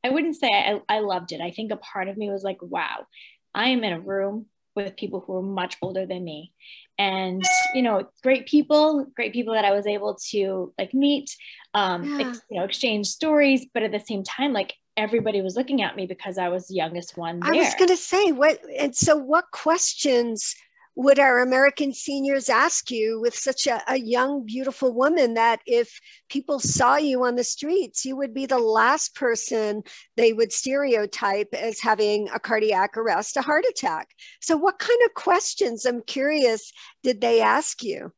i 0.03 0.09
wouldn't 0.09 0.35
say 0.35 0.47
I, 0.47 0.81
I 0.89 0.99
loved 0.99 1.31
it. 1.31 1.41
I 1.41 1.51
think 1.51 1.71
a 1.71 1.77
part 1.77 2.07
of 2.07 2.17
me 2.17 2.29
was 2.29 2.43
like 2.43 2.61
wow 2.61 3.05
i 3.53 3.69
am 3.69 3.83
in 3.83 3.93
a 3.93 3.99
room 3.99 4.47
with 4.77 4.95
people 4.95 5.19
who 5.19 5.33
were 5.33 5.41
much 5.41 5.75
older 5.81 6.05
than 6.05 6.23
me 6.23 6.53
and 6.99 7.43
you 7.73 7.81
know 7.81 8.07
great 8.23 8.45
people 8.45 9.05
great 9.15 9.33
people 9.33 9.53
that 9.53 9.65
i 9.65 9.71
was 9.71 9.87
able 9.87 10.15
to 10.15 10.71
like 10.77 10.93
meet 10.93 11.35
um 11.73 12.03
yeah. 12.03 12.27
ex, 12.27 12.41
you 12.49 12.57
know 12.57 12.63
exchange 12.63 13.07
stories 13.07 13.65
but 13.73 13.83
at 13.83 13.91
the 13.91 13.99
same 13.99 14.23
time 14.23 14.53
like 14.53 14.73
everybody 14.95 15.41
was 15.41 15.55
looking 15.55 15.81
at 15.81 15.95
me 15.95 16.05
because 16.05 16.37
i 16.37 16.47
was 16.47 16.67
the 16.67 16.75
youngest 16.75 17.17
one 17.17 17.39
there. 17.39 17.53
i 17.53 17.57
was 17.57 17.73
going 17.75 17.89
to 17.89 17.97
say 17.97 18.31
what 18.31 18.59
and 18.77 18.95
so 18.95 19.17
what 19.17 19.45
questions 19.51 20.55
would 20.97 21.19
our 21.19 21.39
American 21.43 21.93
seniors 21.93 22.49
ask 22.49 22.89
you 22.89 23.21
with 23.21 23.35
such 23.35 23.67
a, 23.67 23.83
a, 23.87 23.99
young, 23.99 24.43
beautiful 24.43 24.91
woman 24.91 25.35
that 25.35 25.61
if 25.67 25.99
people 26.27 26.59
saw 26.59 26.95
you 26.97 27.23
on 27.23 27.35
the 27.35 27.43
streets, 27.43 28.03
you 28.03 28.15
would 28.15 28.33
be 28.33 28.47
the 28.47 28.57
last 28.57 29.13
person 29.13 29.83
they 30.15 30.33
would 30.33 30.51
stereotype 30.51 31.53
as 31.53 31.79
having 31.79 32.27
a 32.33 32.39
cardiac 32.39 32.97
arrest, 32.97 33.37
a 33.37 33.43
heart 33.43 33.63
attack? 33.69 34.09
So, 34.41 34.57
what 34.57 34.79
kind 34.79 34.99
of 35.05 35.13
questions, 35.13 35.85
I'm 35.85 36.01
curious, 36.01 36.71
did 37.03 37.21
they 37.21 37.41
ask 37.41 37.83
you? 37.83 38.11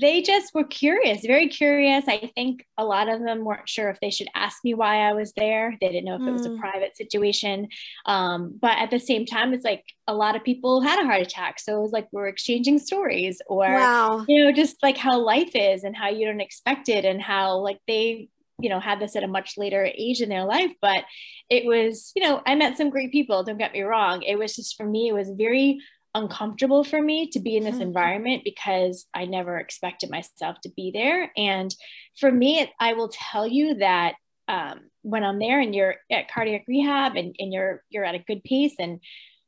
They 0.00 0.22
just 0.22 0.54
were 0.54 0.64
curious, 0.64 1.24
very 1.24 1.48
curious. 1.48 2.04
I 2.08 2.30
think 2.34 2.66
a 2.78 2.84
lot 2.84 3.08
of 3.08 3.20
them 3.20 3.44
weren't 3.44 3.68
sure 3.68 3.90
if 3.90 4.00
they 4.00 4.10
should 4.10 4.28
ask 4.34 4.58
me 4.64 4.72
why 4.72 5.08
I 5.08 5.12
was 5.12 5.32
there. 5.34 5.76
They 5.80 5.88
didn't 5.88 6.06
know 6.06 6.14
if 6.14 6.22
mm. 6.22 6.28
it 6.28 6.32
was 6.32 6.46
a 6.46 6.50
mm. 6.50 6.58
private 6.58 6.96
situation. 6.96 7.68
Um, 8.06 8.58
but 8.58 8.78
at 8.78 8.90
the 8.90 8.98
same 8.98 9.26
time, 9.26 9.52
it's 9.52 9.64
like 9.64 9.84
a 10.06 10.14
lot 10.14 10.34
of 10.34 10.44
people 10.44 10.80
had 10.80 11.02
a 11.02 11.04
heart 11.04 11.20
attack. 11.20 11.60
So 11.60 11.76
it 11.76 11.82
was 11.82 11.92
like 11.92 12.08
we're 12.10 12.28
exchanging 12.28 12.78
stories 12.78 13.42
or, 13.48 13.66
wow. 13.66 14.24
you 14.26 14.42
know, 14.42 14.52
just 14.52 14.82
like 14.82 14.96
how 14.96 15.18
life 15.20 15.50
is 15.54 15.84
and 15.84 15.94
how 15.94 16.08
you 16.08 16.26
don't 16.26 16.40
expect 16.40 16.88
it 16.88 17.04
and 17.04 17.20
how 17.20 17.58
like 17.58 17.78
they, 17.86 18.28
you 18.58 18.70
know, 18.70 18.80
had 18.80 18.98
this 18.98 19.14
at 19.14 19.24
a 19.24 19.28
much 19.28 19.58
later 19.58 19.84
age 19.84 20.22
in 20.22 20.30
their 20.30 20.44
life. 20.44 20.72
But 20.80 21.04
it 21.50 21.66
was, 21.66 22.12
you 22.16 22.22
know, 22.22 22.40
I 22.46 22.54
met 22.54 22.78
some 22.78 22.88
great 22.88 23.12
people, 23.12 23.44
don't 23.44 23.58
get 23.58 23.74
me 23.74 23.82
wrong. 23.82 24.22
It 24.22 24.38
was 24.38 24.56
just 24.56 24.76
for 24.76 24.86
me, 24.86 25.08
it 25.08 25.14
was 25.14 25.30
very 25.36 25.80
uncomfortable 26.14 26.84
for 26.84 27.00
me 27.00 27.28
to 27.28 27.40
be 27.40 27.56
in 27.56 27.64
this 27.64 27.74
mm-hmm. 27.74 27.82
environment 27.82 28.42
because 28.44 29.06
I 29.14 29.24
never 29.24 29.58
expected 29.58 30.10
myself 30.10 30.60
to 30.62 30.70
be 30.70 30.90
there. 30.92 31.30
And 31.36 31.74
for 32.18 32.30
me, 32.30 32.70
I 32.78 32.92
will 32.92 33.10
tell 33.12 33.46
you 33.46 33.74
that 33.76 34.14
um, 34.48 34.80
when 35.02 35.24
I'm 35.24 35.38
there 35.38 35.60
and 35.60 35.74
you're 35.74 35.96
at 36.10 36.30
cardiac 36.30 36.64
rehab 36.68 37.16
and, 37.16 37.34
and 37.38 37.52
you're 37.52 37.82
you're 37.90 38.04
at 38.04 38.14
a 38.14 38.24
good 38.26 38.44
pace 38.44 38.74
and 38.78 39.00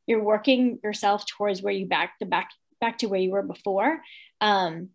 you're 0.07 0.23
working 0.23 0.79
yourself 0.83 1.25
towards 1.27 1.63
where 1.63 1.73
you 1.73 1.87
back 1.87 2.15
the 2.21 2.27
back 2.27 2.51
back 2.81 2.99
to 2.99 3.07
where 3.07 3.21
you 3.21 3.31
were 3.31 3.43
before. 3.43 4.01
Um, 4.41 4.91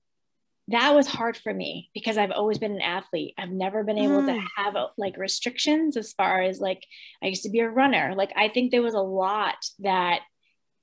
that 0.70 0.94
was 0.94 1.08
hard 1.08 1.36
for 1.36 1.52
me 1.52 1.90
because 1.96 2.18
I've 2.18 2.32
always 2.32 2.60
been 2.60 2.74
an 2.74 2.82
athlete. 2.82 3.34
I've 3.38 3.50
never 3.50 3.84
been 3.84 3.98
able 3.98 4.22
mm. 4.22 4.28
to 4.28 4.48
have 4.56 4.76
like 4.98 5.18
restrictions 5.18 5.98
as 5.98 6.14
far 6.14 6.42
as 6.44 6.60
like 6.60 6.86
I 7.24 7.28
used 7.28 7.44
to 7.44 7.50
be 7.50 7.60
a 7.60 7.70
runner. 7.70 8.14
Like 8.16 8.32
I 8.36 8.50
think 8.50 8.72
there 8.72 8.84
was 8.84 8.94
a 8.94 9.00
lot 9.00 9.58
that 9.80 10.22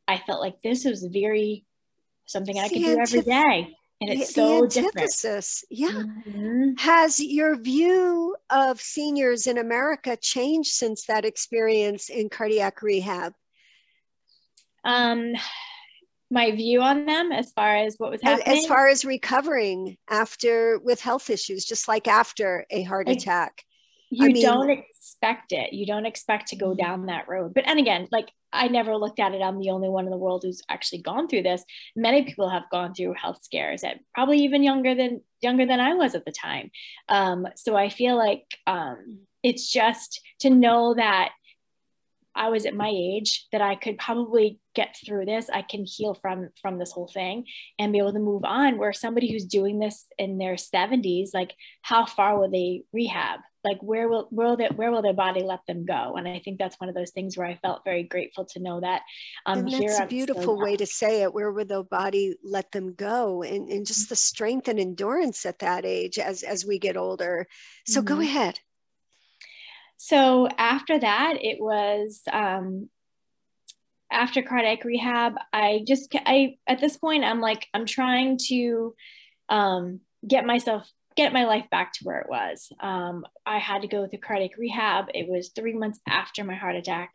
I 0.08 0.18
felt 0.18 0.40
like 0.40 0.60
this 0.62 0.84
was 0.84 1.04
very 1.04 1.64
something 2.26 2.58
I 2.58 2.68
could 2.68 2.78
do 2.78 2.98
every 2.98 3.22
day. 3.22 3.74
And 4.00 4.10
it's 4.10 4.34
the, 4.34 4.40
so 4.40 4.66
the 4.66 4.86
antithesis. 4.86 5.64
different. 5.70 5.94
Yeah. 5.94 6.32
Mm-hmm. 6.32 6.70
Has 6.78 7.18
your 7.18 7.56
view 7.56 8.36
of 8.50 8.80
seniors 8.80 9.46
in 9.46 9.58
America 9.58 10.18
changed 10.20 10.70
since 10.70 11.06
that 11.06 11.24
experience 11.24 12.10
in 12.10 12.28
cardiac 12.28 12.82
rehab? 12.82 13.32
Um, 14.84 15.32
my 16.30 16.50
view 16.50 16.82
on 16.82 17.06
them 17.06 17.32
as 17.32 17.52
far 17.52 17.76
as 17.76 17.96
what 17.98 18.10
was 18.10 18.20
happening 18.22 18.58
as 18.58 18.66
far 18.66 18.88
as 18.88 19.04
recovering 19.04 19.96
after 20.10 20.78
with 20.82 21.00
health 21.00 21.30
issues 21.30 21.64
just 21.64 21.86
like 21.86 22.08
after 22.08 22.66
a 22.70 22.82
heart 22.82 23.08
attack 23.08 23.62
you 24.10 24.24
I 24.24 24.32
mean, 24.32 24.42
don't 24.42 24.70
expect 24.70 25.52
it. 25.52 25.72
You 25.72 25.86
don't 25.86 26.06
expect 26.06 26.48
to 26.48 26.56
go 26.56 26.68
mm-hmm. 26.68 26.84
down 26.84 27.06
that 27.06 27.28
road. 27.28 27.54
But 27.54 27.66
and 27.66 27.78
again, 27.78 28.08
like 28.10 28.30
I 28.52 28.68
never 28.68 28.96
looked 28.96 29.20
at 29.20 29.34
it. 29.34 29.42
I'm 29.42 29.58
the 29.58 29.70
only 29.70 29.88
one 29.88 30.04
in 30.04 30.10
the 30.10 30.16
world 30.16 30.42
who's 30.44 30.62
actually 30.68 31.02
gone 31.02 31.28
through 31.28 31.42
this. 31.42 31.64
Many 31.94 32.24
people 32.24 32.48
have 32.48 32.70
gone 32.70 32.94
through 32.94 33.14
health 33.14 33.42
scares 33.42 33.84
at 33.84 33.98
probably 34.14 34.38
even 34.38 34.62
younger 34.62 34.94
than 34.94 35.22
younger 35.40 35.66
than 35.66 35.80
I 35.80 35.94
was 35.94 36.14
at 36.14 36.24
the 36.24 36.32
time. 36.32 36.70
Um, 37.08 37.46
so 37.56 37.76
I 37.76 37.88
feel 37.88 38.16
like 38.16 38.46
um, 38.66 39.18
it's 39.42 39.70
just 39.70 40.20
to 40.40 40.50
know 40.50 40.94
that 40.94 41.30
I 42.36 42.50
was 42.50 42.66
at 42.66 42.74
my 42.74 42.92
age 42.94 43.46
that 43.52 43.60
I 43.60 43.74
could 43.74 43.98
probably 43.98 44.60
get 44.74 44.96
through 45.04 45.24
this. 45.24 45.48
I 45.50 45.62
can 45.62 45.84
heal 45.84 46.14
from 46.14 46.50
from 46.60 46.78
this 46.78 46.92
whole 46.92 47.08
thing 47.08 47.46
and 47.78 47.92
be 47.92 47.98
able 47.98 48.12
to 48.12 48.18
move 48.18 48.44
on. 48.44 48.78
Where 48.78 48.92
somebody 48.92 49.32
who's 49.32 49.44
doing 49.44 49.78
this 49.78 50.06
in 50.18 50.38
their 50.38 50.54
70s, 50.54 51.30
like 51.32 51.54
how 51.82 52.04
far 52.06 52.38
will 52.38 52.50
they 52.50 52.82
rehab? 52.92 53.40
Like 53.64 53.78
where 53.80 54.08
will 54.08 54.28
where 54.30 54.48
will, 54.48 54.56
they, 54.56 54.68
where 54.68 54.92
will 54.92 55.02
their 55.02 55.12
body 55.12 55.42
let 55.42 55.66
them 55.66 55.84
go? 55.84 56.14
And 56.16 56.28
I 56.28 56.40
think 56.44 56.58
that's 56.58 56.78
one 56.78 56.88
of 56.88 56.94
those 56.94 57.10
things 57.10 57.36
where 57.36 57.46
I 57.46 57.56
felt 57.56 57.84
very 57.84 58.04
grateful 58.04 58.44
to 58.52 58.60
know 58.60 58.80
that. 58.80 59.02
Um, 59.46 59.60
and 59.60 59.72
that's 59.72 59.98
a 59.98 60.06
beautiful 60.06 60.58
way 60.58 60.76
to 60.76 60.86
say 60.86 61.22
it. 61.22 61.34
Where 61.34 61.50
will 61.50 61.64
their 61.64 61.82
body 61.82 62.36
let 62.44 62.70
them 62.70 62.94
go? 62.94 63.42
And, 63.42 63.68
and 63.68 63.86
just 63.86 64.08
the 64.08 64.14
strength 64.16 64.68
and 64.68 64.78
endurance 64.78 65.46
at 65.46 65.60
that 65.60 65.84
age 65.84 66.18
as 66.18 66.42
as 66.42 66.64
we 66.64 66.78
get 66.78 66.96
older. 66.96 67.48
So 67.86 68.00
mm-hmm. 68.00 68.14
go 68.14 68.20
ahead 68.20 68.60
so 69.96 70.48
after 70.58 70.98
that, 70.98 71.38
it 71.40 71.58
was 71.60 72.22
um, 72.32 72.88
after 74.10 74.42
cardiac 74.42 74.84
rehab. 74.84 75.34
I 75.52 75.84
just 75.86 76.14
I 76.14 76.56
at 76.66 76.80
this 76.80 76.96
point 76.96 77.24
I'm 77.24 77.40
like 77.40 77.66
I'm 77.74 77.86
trying 77.86 78.38
to 78.48 78.94
um, 79.48 80.00
get 80.26 80.46
myself 80.46 80.90
get 81.16 81.32
my 81.32 81.44
life 81.44 81.68
back 81.70 81.92
to 81.94 82.04
where 82.04 82.20
it 82.20 82.28
was. 82.28 82.70
Um, 82.78 83.24
I 83.46 83.58
had 83.58 83.82
to 83.82 83.88
go 83.88 84.06
through 84.06 84.20
cardiac 84.20 84.58
rehab. 84.58 85.06
It 85.14 85.28
was 85.28 85.48
three 85.48 85.72
months 85.72 85.98
after 86.06 86.44
my 86.44 86.54
heart 86.54 86.76
attack. 86.76 87.14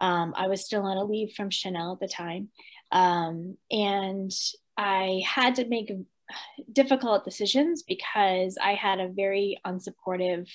Um, 0.00 0.32
I 0.36 0.48
was 0.48 0.64
still 0.64 0.82
on 0.82 0.96
a 0.96 1.04
leave 1.04 1.34
from 1.34 1.50
Chanel 1.50 1.92
at 1.92 2.00
the 2.00 2.08
time. 2.08 2.48
Um, 2.90 3.56
and 3.70 4.32
I 4.76 5.22
had 5.26 5.56
to 5.56 5.66
make 5.66 5.92
difficult 6.72 7.24
decisions 7.24 7.82
because 7.82 8.56
I 8.62 8.74
had 8.74 9.00
a 9.00 9.08
very 9.08 9.58
unsupportive 9.66 10.48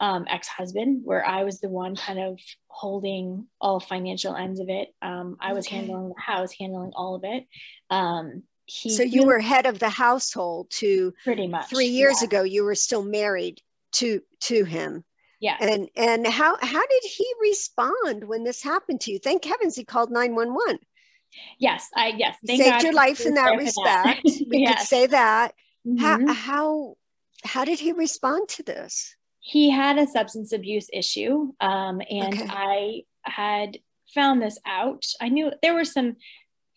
um, 0.00 0.26
ex-husband 0.28 1.02
where 1.04 1.24
i 1.24 1.44
was 1.44 1.60
the 1.60 1.68
one 1.68 1.94
kind 1.96 2.18
of 2.18 2.38
holding 2.68 3.46
all 3.60 3.80
financial 3.80 4.34
ends 4.34 4.60
of 4.60 4.68
it 4.68 4.88
um, 5.02 5.36
i 5.40 5.52
was 5.52 5.66
okay. 5.66 5.76
handling 5.76 6.08
the 6.08 6.20
house 6.20 6.52
handling 6.58 6.92
all 6.94 7.14
of 7.14 7.22
it 7.24 7.46
um, 7.90 8.42
he, 8.66 8.90
so 8.90 9.02
you 9.02 9.24
were 9.24 9.40
head 9.40 9.66
of 9.66 9.78
the 9.78 9.88
household 9.88 10.70
to 10.70 11.12
pretty 11.24 11.46
much 11.46 11.68
three 11.68 11.86
years 11.86 12.20
yeah. 12.20 12.26
ago 12.26 12.42
you 12.42 12.64
were 12.64 12.74
still 12.74 13.04
married 13.04 13.60
to 13.92 14.22
to 14.40 14.64
him 14.64 15.04
yeah 15.40 15.56
and 15.60 15.88
and 15.96 16.26
how 16.26 16.56
how 16.60 16.86
did 16.86 17.02
he 17.02 17.26
respond 17.40 18.24
when 18.24 18.44
this 18.44 18.62
happened 18.62 19.00
to 19.00 19.10
you 19.10 19.18
thank 19.18 19.44
heavens 19.44 19.76
he 19.76 19.84
called 19.84 20.10
911 20.10 20.78
yes 21.58 21.88
i 21.96 22.14
yes 22.16 22.36
saved 22.44 22.64
God 22.64 22.82
your 22.82 22.92
life 22.92 23.26
in 23.26 23.34
that 23.34 23.56
respect 23.56 24.22
that. 24.24 24.46
we 24.48 24.58
yes. 24.58 24.78
could 24.78 24.88
say 24.88 25.06
that 25.06 25.54
mm-hmm. 25.86 25.98
how 25.98 26.32
how 26.32 26.94
how 27.44 27.64
did 27.64 27.80
he 27.80 27.92
respond 27.92 28.48
to 28.50 28.62
this 28.62 29.16
he 29.44 29.70
had 29.70 29.98
a 29.98 30.06
substance 30.06 30.52
abuse 30.52 30.88
issue 30.92 31.52
um, 31.60 32.00
and 32.08 32.34
okay. 32.34 32.46
i 32.48 33.02
had 33.24 33.78
found 34.14 34.40
this 34.40 34.58
out 34.66 35.04
i 35.20 35.28
knew 35.28 35.50
there 35.62 35.74
were 35.74 35.84
some 35.84 36.16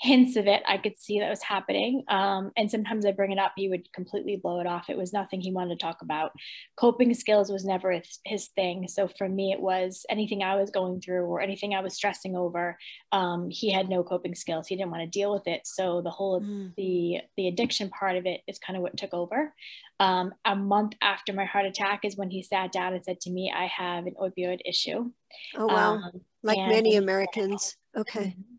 hints 0.01 0.36
of 0.36 0.45
it 0.45 0.62
I 0.67 0.77
could 0.77 1.00
see 1.00 1.19
that 1.19 1.29
was 1.29 1.41
happening. 1.41 2.03
Um, 2.10 2.51
and 2.57 2.69
sometimes 2.69 3.05
I 3.05 3.12
bring 3.12 3.31
it 3.31 3.39
up, 3.39 3.53
he 3.55 3.69
would 3.69 3.91
completely 3.93 4.36
blow 4.36 4.60
it 4.60 4.67
off. 4.67 4.89
It 4.89 4.98
was 4.98 5.13
nothing 5.13 5.41
he 5.41 5.51
wanted 5.51 5.79
to 5.79 5.84
talk 5.84 6.01
about. 6.01 6.31
Coping 6.75 7.13
skills 7.13 7.51
was 7.51 7.65
never 7.65 7.91
his, 7.91 8.19
his 8.25 8.48
thing. 8.48 8.88
So 8.88 9.07
for 9.07 9.29
me, 9.29 9.51
it 9.51 9.60
was 9.60 10.05
anything 10.10 10.43
I 10.43 10.55
was 10.55 10.69
going 10.69 11.01
through 11.01 11.24
or 11.25 11.41
anything 11.41 11.74
I 11.74 11.81
was 11.81 11.95
stressing 11.95 12.36
over. 12.36 12.77
Um, 13.12 13.50
he 13.50 13.72
had 13.72 13.89
no 13.89 14.03
coping 14.03 14.36
skills. 14.36 14.67
He 14.67 14.75
didn't 14.75 14.91
want 14.91 15.03
to 15.03 15.19
deal 15.19 15.34
with 15.34 15.48
it. 15.48 15.62
So 15.65 16.01
the 16.01 16.12
whole 16.12 16.41
mm. 16.41 16.74
the 16.75 17.22
the 17.38 17.48
addiction 17.48 17.89
part 17.89 18.17
of 18.17 18.25
it 18.25 18.41
is 18.48 18.60
kind 18.60 18.75
of 18.75 18.84
what 18.84 18.98
took 18.98 19.13
over. 19.13 19.53
Um, 20.00 20.34
a 20.44 20.56
month 20.56 20.94
after 21.02 21.32
my 21.32 21.46
heart 21.46 21.66
attack 21.66 22.02
is 22.04 22.18
when 22.18 22.30
he 22.30 22.44
sat 22.44 22.72
down 22.72 22.94
and 22.94 23.04
said 23.04 23.22
to 23.22 23.32
me, 23.32 23.54
"I 23.56 23.68
have 23.68 24.08
an 24.08 24.16
opioid 24.22 24.60
issue." 24.66 25.12
Oh 25.56 25.68
wow! 25.68 25.96
Um, 25.96 26.22
like 26.44 26.58
many 26.58 26.96
Americans. 26.96 27.78
Okay. 27.96 28.36
Mm-hmm 28.38 28.56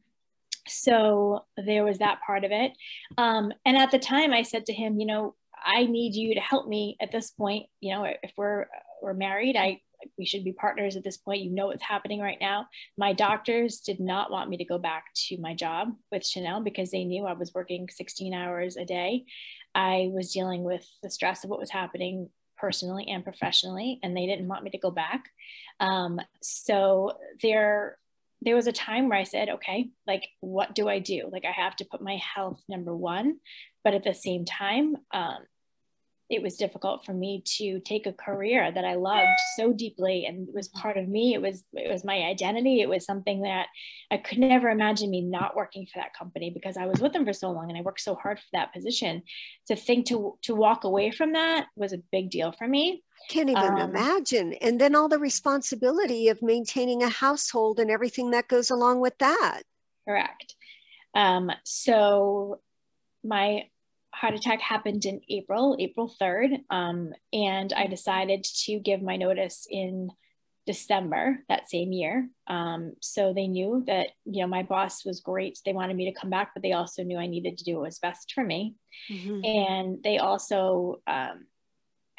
so 0.69 1.45
there 1.65 1.85
was 1.85 1.99
that 1.99 2.21
part 2.27 2.45
of 2.45 2.51
it 2.53 2.73
um, 3.19 3.53
and 3.65 3.77
at 3.77 3.91
the 3.91 3.99
time 3.99 4.33
i 4.33 4.43
said 4.43 4.67
to 4.67 4.73
him 4.73 4.99
you 4.99 5.07
know 5.07 5.35
i 5.65 5.85
need 5.85 6.15
you 6.15 6.35
to 6.35 6.41
help 6.41 6.69
me 6.69 6.97
at 7.01 7.13
this 7.13 7.31
point 7.31 7.67
you 7.81 7.95
know 7.95 8.05
if 8.05 8.33
we're 8.37 8.67
we're 9.03 9.15
married 9.15 9.57
i 9.57 9.81
we 10.19 10.27
should 10.27 10.45
be 10.45 10.53
partners 10.53 10.95
at 10.95 11.03
this 11.03 11.17
point 11.17 11.41
you 11.41 11.51
know 11.51 11.67
what's 11.67 11.83
happening 11.83 12.21
right 12.21 12.39
now 12.41 12.67
my 12.99 13.13
doctors 13.13 13.81
did 13.81 13.99
not 13.99 14.31
want 14.31 14.51
me 14.51 14.57
to 14.57 14.65
go 14.65 14.79
back 14.79 15.05
to 15.15 15.39
my 15.39 15.55
job 15.55 15.89
with 16.13 16.27
chanel 16.27 16.61
because 16.61 16.91
they 16.91 17.05
knew 17.05 17.25
i 17.25 17.33
was 17.33 17.55
working 17.55 17.89
16 17.91 18.35
hours 18.35 18.77
a 18.77 18.85
day 18.85 19.25
i 19.77 20.11
was 20.13 20.33
dealing 20.33 20.65
with 20.65 20.85
the 21.03 21.11
stress 21.11 21.45
of 21.45 21.51
what 21.51 21.61
was 21.61 21.71
happening 21.71 22.29
personally 22.59 23.07
and 23.09 23.23
professionally 23.23 24.01
and 24.03 24.17
they 24.17 24.27
didn't 24.27 24.49
want 24.49 24.65
me 24.65 24.71
to 24.71 24.79
go 24.79 24.91
back 24.91 25.31
um, 25.79 26.21
so 26.41 27.19
there 27.43 27.99
there 28.43 28.55
was 28.55 28.67
a 28.67 28.73
time 28.73 29.09
where 29.09 29.19
I 29.19 29.25
said, 29.25 29.49
okay, 29.49 29.89
like, 30.07 30.29
what 30.41 30.75
do 30.75 30.89
I 30.89 30.99
do? 30.99 31.29
Like, 31.33 31.45
I 31.45 31.53
have 31.53 31.75
to 31.77 31.85
put 31.85 32.03
my 32.03 32.17
health 32.17 32.61
number 32.69 32.95
one. 32.95 33.39
But 33.83 33.95
at 33.95 34.05
the 34.05 34.15
same 34.15 34.45
time, 34.45 34.97
um, 35.13 35.39
it 36.29 36.43
was 36.43 36.57
difficult 36.57 37.05
for 37.05 37.13
me 37.13 37.43
to 37.59 37.79
take 37.81 38.07
a 38.07 38.13
career 38.13 38.73
that 38.73 38.85
I 38.85 38.95
loved 38.95 39.29
so 39.57 39.73
deeply 39.73 40.27
and 40.27 40.49
was 40.53 40.69
part 40.69 40.97
of 40.97 41.09
me. 41.09 41.35
It 41.35 41.41
was 41.41 41.63
it 41.73 41.91
was 41.91 42.05
my 42.05 42.23
identity. 42.23 42.81
It 42.81 42.89
was 42.89 43.05
something 43.05 43.43
that 43.43 43.69
I 44.11 44.17
could 44.17 44.39
never 44.39 44.69
imagine 44.69 45.11
me 45.11 45.21
not 45.21 45.55
working 45.55 45.87
for 45.87 46.01
that 46.01 46.15
company 46.15 46.51
because 46.51 46.77
I 46.77 46.87
was 46.87 47.01
with 47.01 47.13
them 47.13 47.25
for 47.25 47.33
so 47.33 47.53
long 47.53 47.69
and 47.69 47.79
I 47.79 47.83
worked 47.83 48.01
so 48.01 48.17
hard 48.17 48.39
for 48.41 48.47
that 48.55 48.73
position. 48.73 49.23
To 49.69 49.77
think 49.77 50.07
to 50.07 50.37
to 50.43 50.55
walk 50.55 50.83
away 50.83 51.13
from 51.13 51.33
that 51.35 51.67
was 51.77 51.93
a 51.93 52.03
big 52.11 52.31
deal 52.31 52.51
for 52.51 52.67
me. 52.67 53.05
I 53.29 53.33
can't 53.33 53.51
even 53.51 53.79
um, 53.79 53.91
imagine. 53.91 54.55
And 54.55 54.81
then 54.81 54.97
all 54.97 55.09
the 55.09 55.19
responsibility 55.19 56.29
of 56.29 56.43
maintaining 56.43 57.05
a 57.05 57.09
household 57.09 57.79
and 57.79 57.91
everything 57.91 58.33
that 58.33 58.49
goes 58.49 58.71
along 58.71 59.01
with 59.01 59.17
that. 59.19 59.63
Correct. 60.07 60.55
Um, 61.15 61.51
so 61.65 62.61
my 63.25 63.69
heart 64.17 64.35
attack 64.35 64.61
happened 64.63 65.05
in 65.05 65.21
April, 65.29 65.77
April 65.79 66.13
3rd. 66.21 66.61
Um, 66.71 67.13
and 67.33 67.73
I 67.75 67.87
decided 67.87 68.45
to 68.65 68.79
give 68.79 69.03
my 69.03 69.17
notice 69.17 69.67
in 69.71 70.11
December 70.67 71.45
that 71.51 71.69
same 71.69 71.93
year. 71.93 72.29
Um, 72.47 72.95
so 73.01 73.35
they 73.35 73.47
knew 73.47 73.85
that, 73.87 74.09
you 74.25 74.41
know, 74.41 74.49
my 74.49 74.63
boss 74.63 75.05
was 75.05 75.21
great. 75.21 75.59
They 75.65 75.75
wanted 75.75 75.97
me 75.97 76.11
to 76.11 76.19
come 76.19 76.31
back, 76.31 76.53
but 76.55 76.63
they 76.63 76.73
also 76.73 77.05
knew 77.05 77.19
I 77.19 77.27
needed 77.27 77.59
to 77.59 77.65
do 77.65 77.75
what 77.75 77.85
was 77.85 77.99
best 77.99 78.33
for 78.35 78.43
me. 78.43 78.75
Mm-hmm. 79.11 79.45
And 79.45 80.03
they 80.03 80.19
also, 80.19 81.03
um, 81.07 81.47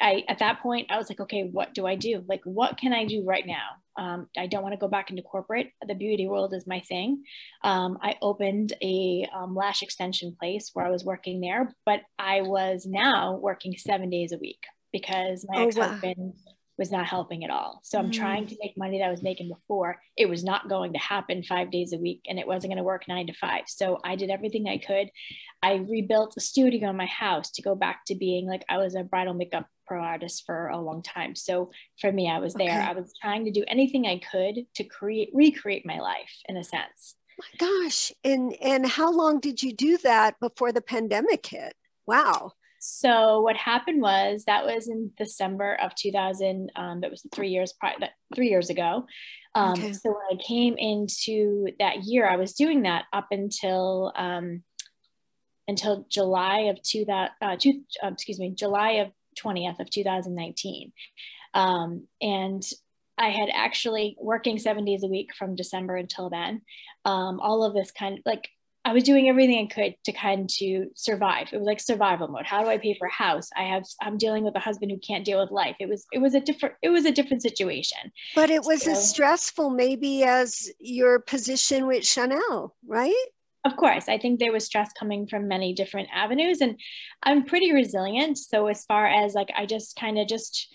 I 0.00 0.24
at 0.28 0.38
that 0.38 0.60
point 0.60 0.90
I 0.90 0.96
was 0.96 1.08
like, 1.08 1.20
okay, 1.20 1.48
what 1.50 1.74
do 1.74 1.86
I 1.86 1.96
do? 1.96 2.24
Like, 2.28 2.42
what 2.44 2.78
can 2.78 2.92
I 2.92 3.04
do 3.04 3.24
right 3.24 3.46
now? 3.46 3.68
Um, 3.96 4.28
I 4.38 4.46
don't 4.46 4.62
want 4.62 4.74
to 4.74 4.78
go 4.78 4.86
back 4.86 5.10
into 5.10 5.22
corporate. 5.22 5.72
The 5.86 5.94
beauty 5.94 6.28
world 6.28 6.54
is 6.54 6.66
my 6.66 6.80
thing. 6.80 7.24
Um, 7.64 7.98
I 8.00 8.14
opened 8.22 8.72
a 8.80 9.28
um, 9.34 9.56
lash 9.56 9.82
extension 9.82 10.36
place 10.38 10.70
where 10.72 10.86
I 10.86 10.90
was 10.90 11.04
working 11.04 11.40
there, 11.40 11.74
but 11.84 12.02
I 12.18 12.42
was 12.42 12.86
now 12.86 13.36
working 13.42 13.74
seven 13.76 14.08
days 14.08 14.32
a 14.32 14.38
week 14.38 14.62
because 14.92 15.44
my 15.48 15.62
oh, 15.62 15.66
ex-husband 15.66 16.16
wow 16.18 16.52
was 16.78 16.92
not 16.92 17.06
helping 17.06 17.44
at 17.44 17.50
all. 17.50 17.80
So 17.82 17.98
I'm 17.98 18.10
mm. 18.10 18.14
trying 18.14 18.46
to 18.46 18.56
make 18.62 18.78
money 18.78 18.98
that 18.98 19.06
I 19.06 19.10
was 19.10 19.22
making 19.22 19.48
before. 19.48 20.00
It 20.16 20.28
was 20.28 20.44
not 20.44 20.68
going 20.68 20.92
to 20.92 20.98
happen 20.98 21.42
five 21.42 21.72
days 21.72 21.92
a 21.92 21.98
week 21.98 22.22
and 22.28 22.38
it 22.38 22.46
wasn't 22.46 22.70
going 22.70 22.78
to 22.78 22.84
work 22.84 23.08
nine 23.08 23.26
to 23.26 23.32
five. 23.32 23.64
So 23.66 23.98
I 24.04 24.14
did 24.14 24.30
everything 24.30 24.68
I 24.68 24.78
could. 24.78 25.10
I 25.60 25.84
rebuilt 25.88 26.34
a 26.36 26.40
studio 26.40 26.90
in 26.90 26.96
my 26.96 27.06
house 27.06 27.50
to 27.52 27.62
go 27.62 27.74
back 27.74 28.04
to 28.06 28.14
being 28.14 28.46
like 28.46 28.64
I 28.68 28.78
was 28.78 28.94
a 28.94 29.02
bridal 29.02 29.34
makeup 29.34 29.66
pro 29.88 30.00
artist 30.00 30.44
for 30.46 30.68
a 30.68 30.80
long 30.80 31.02
time. 31.02 31.34
So 31.34 31.70
for 32.00 32.12
me, 32.12 32.30
I 32.30 32.38
was 32.38 32.54
there. 32.54 32.68
Okay. 32.68 32.90
I 32.90 32.92
was 32.92 33.12
trying 33.20 33.44
to 33.46 33.50
do 33.50 33.64
anything 33.66 34.06
I 34.06 34.20
could 34.30 34.66
to 34.76 34.84
create 34.84 35.30
recreate 35.34 35.84
my 35.84 35.98
life 35.98 36.32
in 36.48 36.56
a 36.56 36.62
sense. 36.62 37.16
My 37.38 37.66
gosh. 37.66 38.12
And 38.22 38.54
and 38.60 38.86
how 38.86 39.10
long 39.12 39.40
did 39.40 39.62
you 39.62 39.72
do 39.72 39.98
that 39.98 40.38
before 40.40 40.70
the 40.70 40.80
pandemic 40.80 41.46
hit? 41.46 41.74
Wow. 42.06 42.52
So 42.88 43.40
what 43.40 43.56
happened 43.56 44.00
was 44.00 44.44
that 44.46 44.64
was 44.64 44.88
in 44.88 45.10
December 45.16 45.74
of 45.80 45.94
2000. 45.94 46.72
Um, 46.74 47.00
that 47.00 47.10
was 47.10 47.26
three 47.34 47.50
years 47.50 47.74
prior, 47.78 47.94
that 48.00 48.12
three 48.34 48.48
years 48.48 48.70
ago. 48.70 49.06
Um, 49.54 49.72
okay. 49.72 49.92
So 49.92 50.10
when 50.10 50.38
I 50.38 50.42
came 50.42 50.76
into 50.78 51.68
that 51.78 52.04
year, 52.04 52.28
I 52.28 52.36
was 52.36 52.54
doing 52.54 52.82
that 52.82 53.04
up 53.12 53.28
until 53.30 54.12
um, 54.16 54.62
until 55.66 56.06
July 56.08 56.60
of 56.70 56.82
two 56.82 57.04
that 57.06 57.32
uh, 57.42 57.56
two, 57.58 57.82
uh, 58.02 58.08
excuse 58.08 58.38
me, 58.38 58.54
July 58.54 58.92
of 58.92 59.08
20th 59.42 59.80
of 59.80 59.90
2019, 59.90 60.92
um, 61.54 62.06
and 62.20 62.62
I 63.18 63.30
had 63.30 63.48
actually 63.52 64.16
working 64.20 64.58
seven 64.58 64.84
days 64.84 65.02
a 65.02 65.08
week 65.08 65.34
from 65.36 65.56
December 65.56 65.96
until 65.96 66.30
then. 66.30 66.62
Um, 67.04 67.40
all 67.40 67.64
of 67.64 67.74
this 67.74 67.90
kind 67.90 68.18
of 68.18 68.22
like 68.24 68.48
I 68.84 68.92
was 68.92 69.04
doing 69.04 69.28
everything 69.28 69.68
I 69.70 69.74
could 69.74 69.96
to 70.04 70.12
kind 70.12 70.48
to 70.58 70.86
survive. 70.94 71.48
It 71.52 71.58
was 71.58 71.66
like 71.66 71.80
survival 71.80 72.28
mode. 72.28 72.46
How 72.46 72.62
do 72.62 72.68
I 72.68 72.78
pay 72.78 72.94
for 72.94 73.06
a 73.06 73.12
house? 73.12 73.48
I 73.56 73.64
have 73.64 73.84
I'm 74.00 74.16
dealing 74.16 74.44
with 74.44 74.56
a 74.56 74.60
husband 74.60 74.90
who 74.90 74.98
can't 74.98 75.24
deal 75.24 75.40
with 75.40 75.50
life. 75.50 75.76
It 75.80 75.88
was 75.88 76.06
it 76.12 76.18
was 76.18 76.34
a 76.34 76.40
different 76.40 76.76
it 76.82 76.88
was 76.88 77.04
a 77.04 77.12
different 77.12 77.42
situation. 77.42 77.98
But 78.34 78.50
it 78.50 78.64
was 78.64 78.82
so, 78.82 78.92
as 78.92 79.10
stressful 79.10 79.70
maybe 79.70 80.24
as 80.24 80.70
your 80.78 81.20
position 81.20 81.86
with 81.86 82.06
Chanel, 82.06 82.74
right? 82.86 83.14
Of 83.64 83.76
course, 83.76 84.08
I 84.08 84.18
think 84.18 84.38
there 84.38 84.52
was 84.52 84.64
stress 84.64 84.90
coming 84.98 85.26
from 85.26 85.48
many 85.48 85.74
different 85.74 86.08
avenues 86.14 86.60
and 86.60 86.78
I'm 87.22 87.44
pretty 87.44 87.72
resilient. 87.72 88.38
So 88.38 88.68
as 88.68 88.84
far 88.84 89.06
as 89.06 89.34
like 89.34 89.50
I 89.56 89.66
just 89.66 89.96
kind 89.96 90.18
of 90.18 90.28
just 90.28 90.68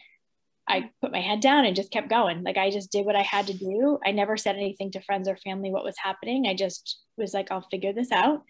I 0.68 0.90
put 1.02 1.12
my 1.12 1.20
head 1.20 1.42
down 1.42 1.66
and 1.66 1.76
just 1.76 1.92
kept 1.92 2.10
going. 2.10 2.44
Like 2.44 2.58
I 2.58 2.70
just 2.72 2.92
did 2.92 3.06
what 3.06 3.16
I 3.16 3.22
had 3.22 3.48
to 3.48 3.54
do. 3.54 4.00
I 4.06 4.12
never 4.12 4.38
said 4.38 4.56
anything 4.56 4.92
to 4.92 5.02
friends 5.02 5.28
or 5.28 5.36
family 5.38 5.72
what 5.72 5.84
was 5.84 5.96
happening. 6.02 6.48
I 6.48 6.54
just 6.54 7.02
was 7.18 7.34
like, 7.34 7.52
I'll 7.52 7.68
figure 7.70 7.94
this 7.94 8.12
out. 8.12 8.42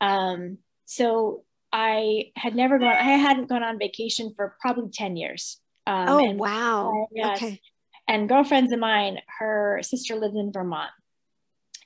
Um, 0.00 0.58
so 0.86 1.44
I 1.72 2.32
had 2.36 2.56
never 2.56 2.78
gone, 2.78 2.96
I 2.96 3.16
hadn't 3.16 3.48
gone 3.48 3.62
on 3.62 3.78
vacation 3.78 4.32
for 4.34 4.56
probably 4.60 4.90
10 4.92 5.16
years. 5.16 5.58
Um, 5.86 6.08
oh, 6.08 6.30
wow. 6.32 7.06
yes. 7.12 7.36
Okay. 7.36 7.60
And 8.08 8.28
girlfriends 8.28 8.72
of 8.72 8.78
mine, 8.78 9.18
her 9.38 9.80
sister 9.82 10.16
lived 10.16 10.36
in 10.36 10.52
Vermont. 10.52 10.90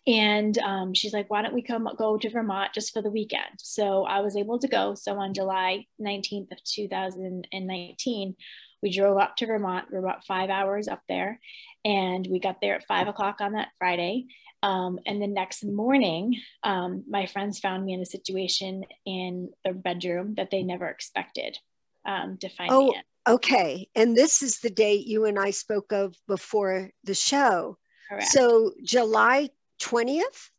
And 0.07 0.57
um, 0.59 0.95
she's 0.95 1.13
like, 1.13 1.29
why 1.31 1.43
don't 1.43 1.55
we 1.55 1.63
come 1.63 1.89
go 1.99 2.17
to 2.17 2.31
Vermont 2.31 2.73
just 2.73 2.93
for 2.93 3.03
the 3.03 3.11
weekend? 3.11 3.59
So 3.59 4.05
I 4.05 4.21
was 4.21 4.37
able 4.37 4.59
to 4.61 4.69
go. 4.69 4.95
So 4.95 5.19
on 5.19 5.35
July 5.35 5.87
19th 6.01 6.53
of 6.53 6.63
2019, 6.63 8.37
we 8.83 8.97
drove 8.97 9.19
up 9.19 9.37
to 9.37 9.47
Vermont. 9.47 9.87
We 9.91 9.97
are 9.97 10.01
about 10.01 10.25
five 10.25 10.49
hours 10.49 10.87
up 10.87 11.03
there. 11.09 11.41
And 11.85 12.27
we 12.31 12.39
got 12.39 12.61
there 12.61 12.77
at 12.77 12.87
five 12.87 13.09
o'clock 13.09 13.41
on 13.41 13.53
that 13.53 13.71
Friday. 13.79 14.27
Um, 14.63 15.01
and 15.07 15.21
the 15.21 15.27
next 15.27 15.65
morning, 15.65 16.41
um, 16.63 17.05
my 17.09 17.27
friends 17.27 17.59
found 17.59 17.85
me 17.85 17.93
in 17.93 18.01
a 18.01 18.07
situation 18.07 18.85
in 19.05 19.51
their 19.65 19.75
bedroom 19.75 20.35
that 20.37 20.51
they 20.51 20.63
never 20.63 20.87
expected 20.87 21.59
um, 22.07 22.39
to 22.39 22.49
find 22.49 22.71
oh, 22.71 22.87
me 22.87 22.97
in. 22.97 23.33
Okay. 23.35 23.89
And 23.97 24.17
this 24.17 24.43
is 24.43 24.61
the 24.61 24.71
date 24.71 25.07
you 25.07 25.25
and 25.25 25.39
I 25.39 25.51
spoke 25.51 25.93
of 25.93 26.15
before 26.29 26.91
the 27.03 27.15
show. 27.15 27.77
Correct. 28.09 28.29
So 28.29 28.73
July 28.85 29.51
20th? 29.81 30.51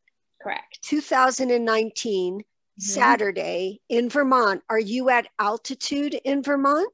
Correct. 0.41 0.80
2019, 0.84 2.39
mm-hmm. 2.39 2.41
Saturday 2.80 3.82
in 3.89 4.10
Vermont. 4.10 4.63
Are 4.69 4.80
you 4.80 5.10
at 5.10 5.27
altitude 5.39 6.13
in 6.13 6.43
Vermont? 6.43 6.91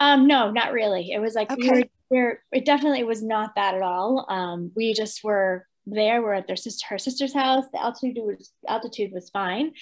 Um, 0.00 0.26
no, 0.26 0.50
not 0.50 0.72
really. 0.72 1.12
It 1.12 1.20
was 1.20 1.34
like 1.34 1.52
okay. 1.52 1.62
we 1.62 1.70
were, 1.70 1.84
we 2.10 2.18
were, 2.22 2.42
it 2.52 2.64
definitely 2.64 3.04
was 3.04 3.22
not 3.22 3.54
that 3.56 3.74
at 3.74 3.82
all. 3.82 4.26
Um, 4.28 4.72
we 4.74 4.94
just 4.94 5.22
were 5.22 5.66
there. 5.86 6.22
We're 6.22 6.34
at 6.34 6.46
their 6.46 6.56
sister, 6.56 6.86
her 6.88 6.98
sister's 6.98 7.34
house. 7.34 7.64
The 7.72 7.82
altitude 7.82 8.16
was 8.18 8.52
altitude 8.66 9.12
was 9.12 9.28
fine. 9.30 9.72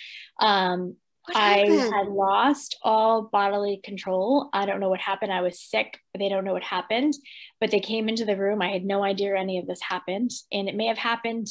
Um, 0.41 0.97
I 1.35 1.91
had 1.95 2.09
lost 2.09 2.77
all 2.83 3.23
bodily 3.23 3.81
control. 3.83 4.51
I 4.53 4.67
don't 4.67 4.81
know 4.81 4.89
what 4.89 5.01
happened. 5.01 5.33
I 5.33 5.43
was 5.43 5.61
sick. 5.61 5.99
They 6.19 6.29
don't 6.29 6.45
know 6.45 6.53
what 6.53 6.63
happened, 6.63 7.15
but 7.61 7.71
they 7.71 7.81
came 7.81 8.09
into 8.09 8.25
the 8.25 8.37
room. 8.37 8.63
I 8.63 8.71
had 8.71 8.85
no 8.85 9.03
idea 9.03 9.37
any 9.37 9.59
of 9.59 9.67
this 9.67 9.81
happened, 9.83 10.31
and 10.53 10.69
it 10.69 10.75
may 10.75 10.87
have 10.87 10.99
happened, 10.99 11.49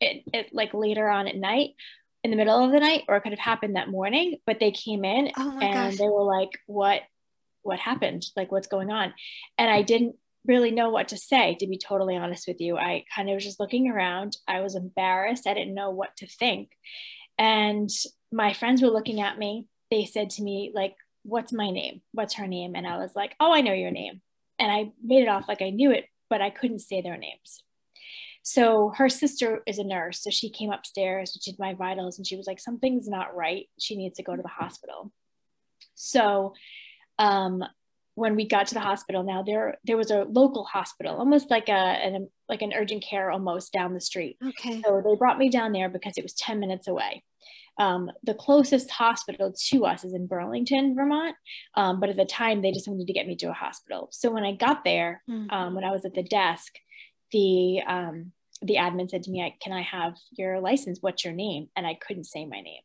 it, 0.00 0.24
it 0.32 0.48
like 0.52 0.74
later 0.74 1.08
on 1.08 1.28
at 1.28 1.36
night, 1.36 1.70
in 2.24 2.30
the 2.30 2.36
middle 2.36 2.64
of 2.64 2.72
the 2.72 2.80
night, 2.80 3.04
or 3.08 3.16
it 3.16 3.22
could 3.22 3.32
have 3.32 3.38
happened 3.38 3.76
that 3.76 3.88
morning. 3.88 4.38
But 4.46 4.60
they 4.60 4.70
came 4.70 5.04
in 5.04 5.30
oh 5.36 5.58
and 5.60 5.74
gosh. 5.74 5.96
they 5.96 6.08
were 6.08 6.24
like, 6.24 6.50
"What? 6.66 7.02
What 7.62 7.78
happened? 7.78 8.24
Like, 8.36 8.52
what's 8.52 8.68
going 8.68 8.90
on?" 8.90 9.14
And 9.56 9.70
I 9.70 9.82
didn't 9.82 10.16
really 10.46 10.70
know 10.70 10.90
what 10.90 11.08
to 11.08 11.16
say, 11.16 11.56
to 11.56 11.66
be 11.66 11.78
totally 11.78 12.16
honest 12.16 12.48
with 12.48 12.60
you. 12.60 12.76
I 12.76 13.04
kind 13.14 13.28
of 13.28 13.34
was 13.34 13.44
just 13.44 13.60
looking 13.60 13.88
around. 13.88 14.36
I 14.48 14.60
was 14.60 14.74
embarrassed. 14.74 15.46
I 15.46 15.54
didn't 15.54 15.74
know 15.74 15.90
what 15.90 16.16
to 16.16 16.26
think. 16.26 16.70
And 17.36 17.90
my 18.32 18.52
friends 18.52 18.82
were 18.82 18.88
looking 18.88 19.20
at 19.20 19.38
me. 19.38 19.66
They 19.90 20.04
said 20.04 20.30
to 20.30 20.42
me, 20.42 20.72
like, 20.74 20.94
what's 21.22 21.52
my 21.52 21.70
name? 21.70 22.02
What's 22.12 22.34
her 22.34 22.46
name? 22.46 22.74
And 22.74 22.86
I 22.86 22.98
was 22.98 23.14
like, 23.14 23.34
oh, 23.40 23.52
I 23.52 23.60
know 23.60 23.72
your 23.72 23.90
name. 23.90 24.20
And 24.58 24.70
I 24.70 24.92
made 25.02 25.22
it 25.22 25.28
off 25.28 25.48
like 25.48 25.62
I 25.62 25.70
knew 25.70 25.90
it, 25.90 26.06
but 26.28 26.42
I 26.42 26.50
couldn't 26.50 26.80
say 26.80 27.00
their 27.00 27.16
names. 27.16 27.62
So 28.42 28.92
her 28.96 29.08
sister 29.08 29.62
is 29.66 29.78
a 29.78 29.84
nurse. 29.84 30.22
So 30.22 30.30
she 30.30 30.50
came 30.50 30.72
upstairs 30.72 31.32
she 31.32 31.50
did 31.50 31.58
my 31.58 31.74
vitals 31.74 32.18
and 32.18 32.26
she 32.26 32.36
was 32.36 32.46
like, 32.46 32.60
something's 32.60 33.08
not 33.08 33.36
right. 33.36 33.66
She 33.78 33.96
needs 33.96 34.16
to 34.16 34.22
go 34.22 34.34
to 34.34 34.42
the 34.42 34.48
hospital. 34.48 35.12
So 35.94 36.54
um, 37.18 37.62
when 38.18 38.34
we 38.34 38.46
got 38.46 38.66
to 38.66 38.74
the 38.74 38.80
hospital 38.80 39.22
now 39.22 39.44
there 39.44 39.78
there 39.84 39.96
was 39.96 40.10
a 40.10 40.24
local 40.24 40.64
hospital 40.64 41.16
almost 41.16 41.50
like 41.50 41.68
a 41.68 41.72
an, 41.72 42.28
like 42.48 42.62
an 42.62 42.72
urgent 42.74 43.04
care 43.08 43.30
almost 43.30 43.72
down 43.72 43.94
the 43.94 44.00
street 44.00 44.36
okay 44.44 44.82
so 44.82 45.00
they 45.04 45.14
brought 45.14 45.38
me 45.38 45.48
down 45.48 45.70
there 45.70 45.88
because 45.88 46.18
it 46.18 46.24
was 46.24 46.34
10 46.34 46.58
minutes 46.58 46.88
away 46.88 47.22
um, 47.78 48.10
the 48.24 48.34
closest 48.34 48.90
hospital 48.90 49.54
to 49.68 49.86
us 49.86 50.04
is 50.04 50.12
in 50.12 50.26
burlington 50.26 50.94
vermont. 50.94 51.36
Um, 51.74 52.00
but 52.00 52.10
at 52.10 52.16
the 52.16 52.24
time 52.24 52.60
they 52.60 52.72
just 52.72 52.88
wanted 52.88 53.06
to 53.06 53.12
get 53.12 53.26
me 53.26 53.36
to 53.36 53.50
a 53.50 53.52
hospital. 53.52 54.08
So 54.12 54.30
when 54.30 54.44
i 54.44 54.52
got 54.52 54.84
there 54.84 55.22
mm-hmm. 55.30 55.50
um, 55.50 55.74
when 55.74 55.84
i 55.84 55.90
was 55.90 56.04
at 56.04 56.14
the 56.14 56.22
desk 56.22 56.74
the 57.32 57.80
um, 57.86 58.32
the 58.62 58.76
admin 58.76 59.08
said 59.08 59.22
to 59.24 59.30
me 59.30 59.56
can 59.62 59.72
i 59.72 59.82
have 59.82 60.16
your 60.32 60.60
license? 60.60 60.98
What's 61.00 61.24
your 61.24 61.34
name? 61.34 61.68
And 61.76 61.86
i 61.86 61.94
couldn't 61.94 62.24
say 62.24 62.44
my 62.44 62.60
name. 62.60 62.82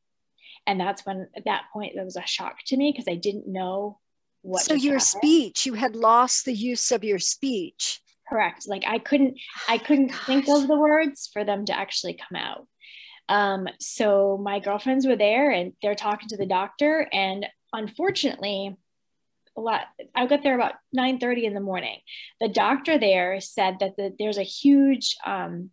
And 0.66 0.80
that's 0.80 1.06
when 1.06 1.28
at 1.36 1.46
that 1.46 1.64
point 1.74 1.96
it 1.96 2.06
was 2.06 2.16
a 2.16 2.26
shock 2.26 2.58
to 2.68 2.78
me 2.78 2.92
because 2.92 3.08
i 3.08 3.16
didn't 3.16 3.48
know 3.48 4.00
what 4.42 4.62
so 4.62 4.74
your 4.74 4.94
happened. 4.96 5.04
speech 5.04 5.66
you 5.66 5.74
had 5.74 5.96
lost 5.96 6.46
the 6.46 6.54
use 6.54 6.92
of 6.92 7.04
your 7.04 7.20
speech. 7.20 8.00
Correct. 8.30 8.68
Like 8.68 8.84
i 8.86 9.00
couldn't 9.00 9.40
i 9.68 9.78
couldn't 9.80 10.12
oh 10.14 10.24
think 10.28 10.48
of 10.48 10.68
the 10.68 10.78
words 10.78 11.30
for 11.34 11.44
them 11.44 11.66
to 11.66 11.78
actually 11.78 12.14
come 12.14 12.38
out 12.38 12.68
um, 13.30 13.68
so 13.80 14.38
my 14.42 14.60
girlfriends 14.60 15.08
were 15.08 15.16
there 15.16 15.52
and 15.52 15.74
they're 15.82 15.96
talking 15.96 16.30
to 16.30 16.38
the 16.38 16.46
doctor 16.46 17.08
and 17.12 17.46
unfortunately 17.72 18.76
a 19.56 19.62
lot 19.62 19.82
i 20.16 20.26
got 20.26 20.44
there 20.44 20.56
about 20.56 20.74
9 20.94 21.20
30 21.20 21.46
in 21.46 21.54
the 21.54 21.60
morning. 21.60 22.00
The 22.40 22.48
doctor 22.48 22.98
there 22.98 23.40
said 23.42 23.78
that 23.80 23.96
the, 23.98 24.14
there's 24.18 24.38
a 24.38 24.44
huge 24.44 25.16
um, 25.26 25.72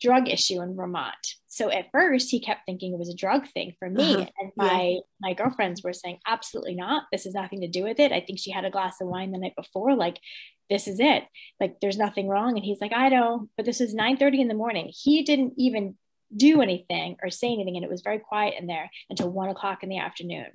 drug 0.00 0.28
issue 0.28 0.60
in 0.60 0.76
vermont. 0.76 1.14
So 1.48 1.70
at 1.70 1.90
first 1.90 2.30
he 2.30 2.40
kept 2.40 2.66
thinking 2.66 2.92
it 2.92 2.98
was 2.98 3.08
a 3.08 3.16
drug 3.16 3.48
thing 3.48 3.72
for 3.78 3.88
me 3.88 4.14
uh-huh. 4.14 4.26
and 4.38 4.52
my 4.56 4.82
yeah. 4.82 5.00
my 5.20 5.32
girlfriends 5.32 5.82
were 5.82 5.92
saying 5.92 6.18
absolutely 6.26 6.74
not. 6.74 7.04
This 7.10 7.24
has 7.24 7.34
nothing 7.34 7.62
to 7.62 7.68
do 7.68 7.82
with 7.82 7.98
it. 7.98 8.12
I 8.12 8.20
think 8.20 8.38
she 8.38 8.50
had 8.50 8.64
a 8.64 8.70
glass 8.70 9.00
of 9.00 9.08
wine 9.08 9.32
the 9.32 9.38
night 9.38 9.54
before. 9.56 9.94
Like 9.96 10.20
this 10.68 10.86
is 10.86 10.98
it. 11.00 11.24
Like 11.60 11.76
there's 11.80 11.96
nothing 11.96 12.28
wrong. 12.28 12.56
And 12.56 12.64
he's 12.64 12.80
like 12.80 12.92
i 12.94 13.08
know 13.08 13.48
but 13.56 13.64
this 13.66 13.80
is 13.80 13.94
9 13.94 14.16
30 14.16 14.42
in 14.42 14.48
the 14.48 14.54
morning. 14.54 14.90
He 14.92 15.22
didn't 15.22 15.54
even 15.56 15.96
do 16.34 16.62
anything 16.62 17.16
or 17.22 17.30
say 17.30 17.52
anything 17.52 17.76
and 17.76 17.84
it 17.84 17.90
was 17.90 18.02
very 18.02 18.18
quiet 18.18 18.54
in 18.58 18.66
there 18.66 18.90
until 19.10 19.30
one 19.30 19.48
o'clock 19.48 19.82
in 19.82 19.88
the 19.88 19.98
afternoon. 19.98 20.46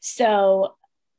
So 0.00 0.74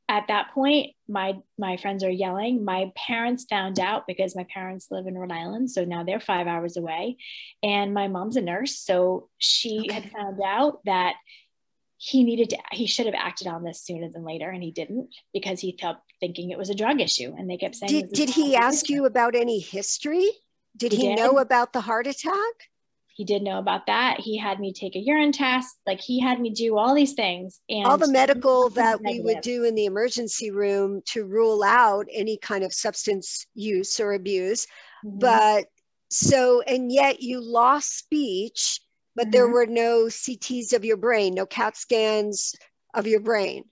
at 0.08 0.28
that 0.28 0.52
point 0.52 0.92
my 1.08 1.38
my 1.58 1.76
friends 1.76 2.04
are 2.04 2.10
yelling. 2.10 2.64
My 2.64 2.92
parents 2.96 3.46
found 3.48 3.78
out 3.80 4.06
because 4.06 4.36
my 4.36 4.46
parents 4.52 4.88
live 4.90 5.06
in 5.06 5.16
rhode 5.16 5.32
island 5.32 5.70
so 5.70 5.84
now 5.84 6.04
they're 6.04 6.20
five 6.20 6.46
hours 6.46 6.76
away. 6.76 7.16
And 7.62 7.94
my 7.94 8.08
mom's 8.08 8.36
a 8.36 8.42
nurse 8.42 8.78
so 8.78 9.28
she 9.38 9.80
okay. 9.80 9.94
had 9.94 10.10
found 10.10 10.40
out 10.44 10.80
that 10.84 11.14
he 11.98 12.24
needed 12.24 12.50
to 12.50 12.58
he 12.72 12.86
should 12.86 13.06
have 13.06 13.14
acted 13.14 13.46
on 13.46 13.64
this 13.64 13.82
sooner 13.82 14.08
than 14.10 14.24
later 14.24 14.50
and 14.50 14.62
he 14.62 14.70
didn't 14.70 15.08
because 15.32 15.60
he 15.60 15.72
kept 15.72 16.00
thinking 16.20 16.50
it 16.50 16.58
was 16.58 16.70
a 16.70 16.74
drug 16.74 17.00
issue 17.00 17.34
and 17.36 17.48
they 17.48 17.56
kept 17.56 17.74
saying 17.74 17.90
did, 17.90 18.12
did 18.12 18.30
he 18.30 18.54
ask 18.54 18.88
you 18.88 19.06
about 19.06 19.34
any 19.34 19.58
history? 19.58 20.30
Did 20.76 20.92
he, 20.92 20.98
he 20.98 21.08
did. 21.14 21.16
know 21.16 21.38
about 21.38 21.72
the 21.72 21.80
heart 21.80 22.06
attack 22.06 22.34
he 23.16 23.24
did 23.24 23.42
know 23.42 23.58
about 23.58 23.86
that. 23.86 24.20
He 24.20 24.36
had 24.36 24.60
me 24.60 24.74
take 24.74 24.94
a 24.94 24.98
urine 24.98 25.32
test. 25.32 25.74
Like 25.86 26.00
he 26.00 26.20
had 26.20 26.38
me 26.38 26.50
do 26.50 26.76
all 26.76 26.94
these 26.94 27.14
things 27.14 27.60
and 27.66 27.86
all 27.86 27.96
the 27.96 28.12
medical 28.12 28.68
that 28.70 29.00
we 29.02 29.20
would 29.20 29.40
do 29.40 29.64
in 29.64 29.74
the 29.74 29.86
emergency 29.86 30.50
room 30.50 31.00
to 31.06 31.24
rule 31.24 31.64
out 31.64 32.06
any 32.12 32.36
kind 32.36 32.62
of 32.62 32.74
substance 32.74 33.46
use 33.54 33.98
or 34.00 34.12
abuse. 34.12 34.66
Mm-hmm. 35.02 35.18
But 35.18 35.64
so, 36.10 36.60
and 36.60 36.92
yet 36.92 37.22
you 37.22 37.40
lost 37.40 37.96
speech, 37.96 38.80
but 39.14 39.22
mm-hmm. 39.22 39.30
there 39.30 39.48
were 39.48 39.66
no 39.66 40.04
CTs 40.08 40.74
of 40.74 40.84
your 40.84 40.98
brain, 40.98 41.32
no 41.32 41.46
CAT 41.46 41.74
scans 41.74 42.54
of 42.92 43.06
your 43.06 43.20
brain. 43.20 43.64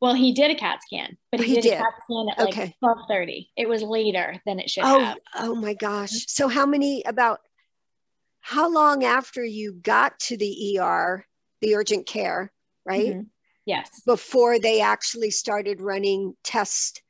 Well, 0.00 0.14
he 0.14 0.34
did 0.34 0.52
a 0.52 0.54
CAT 0.54 0.82
scan, 0.82 1.16
but 1.32 1.40
he, 1.40 1.46
he 1.46 1.54
did, 1.56 1.62
did, 1.62 1.72
a 1.72 1.76
CAT 1.78 1.94
scan 2.04 2.26
at 2.28 2.44
like 2.44 2.74
12:30. 3.10 3.48
It 3.56 3.68
was 3.68 3.82
later 3.82 4.40
than 4.46 4.60
it 4.60 4.70
should 4.70 4.84
oh, 4.84 5.00
have. 5.00 5.18
Oh 5.34 5.56
my 5.56 5.74
gosh. 5.74 6.26
So 6.28 6.46
how 6.46 6.64
many 6.64 7.02
about 7.04 7.40
how 8.46 8.70
long 8.70 9.04
after 9.04 9.42
you 9.42 9.72
got 9.72 10.18
to 10.18 10.36
the 10.36 10.78
ER, 10.78 11.24
the 11.62 11.76
urgent 11.76 12.06
care, 12.06 12.52
right? 12.84 13.14
Mm-hmm. 13.14 13.22
Yes. 13.64 14.02
Before 14.04 14.58
they 14.58 14.82
actually 14.82 15.30
started 15.30 15.80
running 15.80 16.36
tests 16.44 17.00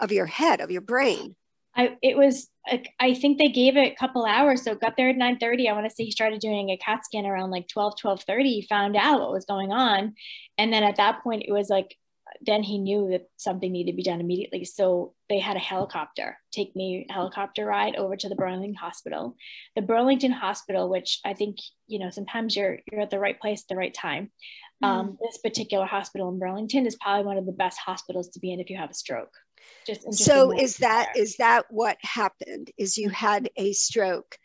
of 0.00 0.10
your 0.10 0.26
head, 0.26 0.60
of 0.60 0.72
your 0.72 0.80
brain. 0.80 1.36
I, 1.76 1.96
it 2.02 2.16
was, 2.16 2.48
I 2.98 3.14
think 3.14 3.38
they 3.38 3.46
gave 3.46 3.76
it 3.76 3.92
a 3.92 3.94
couple 3.94 4.26
hours. 4.26 4.64
So 4.64 4.74
got 4.74 4.96
there 4.96 5.10
at 5.10 5.16
9 5.16 5.38
30. 5.38 5.68
I 5.68 5.72
want 5.72 5.88
to 5.88 5.94
say 5.94 6.04
he 6.04 6.10
started 6.10 6.40
doing 6.40 6.70
a 6.70 6.76
CAT 6.78 7.04
scan 7.04 7.26
around 7.26 7.52
like 7.52 7.68
12, 7.68 7.96
12 8.00 8.24
30. 8.24 8.50
He 8.50 8.62
found 8.62 8.96
out 8.96 9.20
what 9.20 9.30
was 9.30 9.44
going 9.44 9.70
on. 9.70 10.14
And 10.58 10.72
then 10.72 10.82
at 10.82 10.96
that 10.96 11.22
point, 11.22 11.44
it 11.46 11.52
was 11.52 11.68
like 11.68 11.96
then 12.42 12.62
he 12.62 12.78
knew 12.78 13.08
that 13.10 13.28
something 13.36 13.70
needed 13.70 13.92
to 13.92 13.96
be 13.96 14.02
done 14.02 14.20
immediately. 14.20 14.64
So 14.64 15.14
they 15.28 15.38
had 15.38 15.56
a 15.56 15.60
helicopter 15.60 16.38
take 16.52 16.74
me 16.74 17.06
helicopter 17.10 17.66
ride 17.66 17.96
over 17.96 18.16
to 18.16 18.28
the 18.28 18.34
Burlington 18.34 18.74
Hospital. 18.74 19.36
The 19.76 19.82
Burlington 19.82 20.32
Hospital, 20.32 20.88
which 20.88 21.20
I 21.24 21.34
think, 21.34 21.56
you 21.86 21.98
know, 21.98 22.10
sometimes 22.10 22.56
you're 22.56 22.78
you're 22.90 23.02
at 23.02 23.10
the 23.10 23.18
right 23.18 23.38
place 23.38 23.62
at 23.62 23.68
the 23.68 23.76
right 23.76 23.92
time. 23.92 24.30
Mm. 24.82 24.88
Um, 24.88 25.18
this 25.20 25.38
particular 25.38 25.84
hospital 25.84 26.30
in 26.30 26.38
Burlington 26.38 26.86
is 26.86 26.96
probably 26.96 27.26
one 27.26 27.36
of 27.36 27.46
the 27.46 27.52
best 27.52 27.78
hospitals 27.78 28.30
to 28.30 28.40
be 28.40 28.52
in 28.52 28.60
if 28.60 28.70
you 28.70 28.78
have 28.78 28.90
a 28.90 28.94
stroke. 28.94 29.34
Just 29.86 30.12
so 30.14 30.52
is 30.52 30.78
that 30.78 31.10
there. 31.14 31.22
is 31.22 31.36
that 31.36 31.66
what 31.68 31.98
happened? 32.00 32.70
Is 32.78 32.96
you 32.96 33.10
had 33.10 33.50
a 33.56 33.72
stroke? 33.74 34.36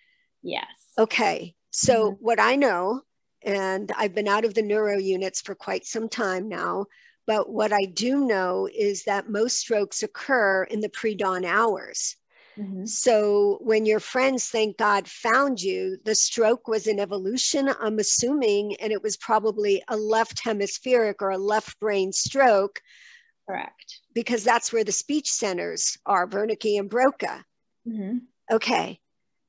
Yes. 0.44 0.66
Okay. 0.98 1.56
So 1.72 2.12
mm-hmm. 2.12 2.24
what 2.24 2.40
I 2.40 2.58
know, 2.58 3.02
and 3.42 3.92
I've 3.96 4.14
been 4.14 4.28
out 4.28 4.44
of 4.44 4.54
the 4.54 4.62
neuro 4.62 4.98
units 4.98 5.42
for 5.42 5.56
quite 5.56 5.86
some 5.86 6.10
time 6.10 6.50
now, 6.50 6.88
But 7.28 7.50
what 7.50 7.74
I 7.74 7.86
do 7.86 8.26
know 8.26 8.70
is 8.74 9.04
that 9.04 9.30
most 9.30 9.58
strokes 9.58 10.04
occur 10.04 10.64
in 10.64 10.80
the 10.80 10.90
pre 10.90 11.16
dawn 11.16 11.46
hours. 11.46 12.16
Mm-hmm. 12.58 12.86
So 12.86 13.58
when 13.62 13.86
your 13.86 14.00
friends, 14.00 14.48
thank 14.48 14.78
God, 14.78 15.08
found 15.08 15.62
you, 15.62 15.98
the 16.06 16.16
stroke 16.16 16.68
was 16.68 16.88
an 16.88 17.00
evolution, 17.00 17.70
I'm 17.82 18.00
assuming, 18.00 18.76
and 18.78 18.94
it 18.94 19.04
was 19.04 19.18
probably 19.18 19.84
a 19.90 19.98
left 19.98 20.40
hemispheric 20.42 21.22
or 21.22 21.32
a 21.32 21.38
left 21.38 21.80
brain 21.80 22.14
stroke. 22.14 22.80
Correct. 23.48 24.00
Because 24.14 24.44
that's 24.44 24.72
where 24.72 24.84
the 24.84 24.92
speech 24.92 25.32
centers 25.32 25.98
are, 26.06 26.28
Wernicke 26.28 26.80
and 26.80 26.90
Broca. 26.90 27.44
Mm-hmm. 27.88 28.20
Okay. 28.52 29.00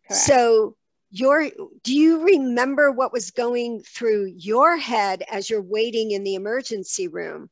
Correct. 0.09 0.23
So 0.23 0.77
your 1.11 1.49
do 1.83 1.95
you 1.95 2.25
remember 2.25 2.91
what 2.91 3.13
was 3.13 3.31
going 3.31 3.83
through 3.83 4.33
your 4.37 4.77
head 4.77 5.23
as 5.31 5.49
you're 5.49 5.63
waiting 5.63 6.11
in 6.11 6.25
the 6.25 6.35
emergency 6.35 7.09
room? 7.09 7.49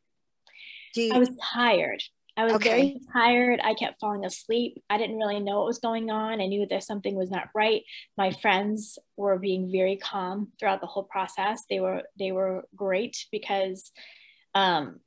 You, 0.95 1.15
I 1.15 1.19
was 1.19 1.31
tired. 1.53 2.03
I 2.37 2.45
was 2.45 2.55
okay. 2.55 2.69
very 2.69 3.01
tired. 3.13 3.61
I 3.63 3.75
kept 3.75 4.01
falling 4.01 4.25
asleep. 4.25 4.83
I 4.91 4.99
didn't 4.99 5.19
really 5.19 5.39
know 5.39 5.59
what 5.59 5.67
was 5.67 5.79
going 5.79 6.11
on. 6.11 6.41
I 6.41 6.47
knew 6.47 6.67
that 6.67 6.83
something 6.83 7.15
was 7.15 7.31
not 7.31 7.49
right. 7.55 7.83
My 8.19 8.33
friends 8.33 8.99
were 9.17 9.39
being 9.39 9.71
very 9.71 9.97
calm 9.97 10.49
throughout 10.59 10.81
the 10.81 10.89
whole 10.89 11.05
process. 11.05 11.63
They 11.71 11.79
were 11.79 12.03
they 12.19 12.33
were 12.33 12.65
great 12.75 13.27
because 13.31 13.93
um, 14.55 14.99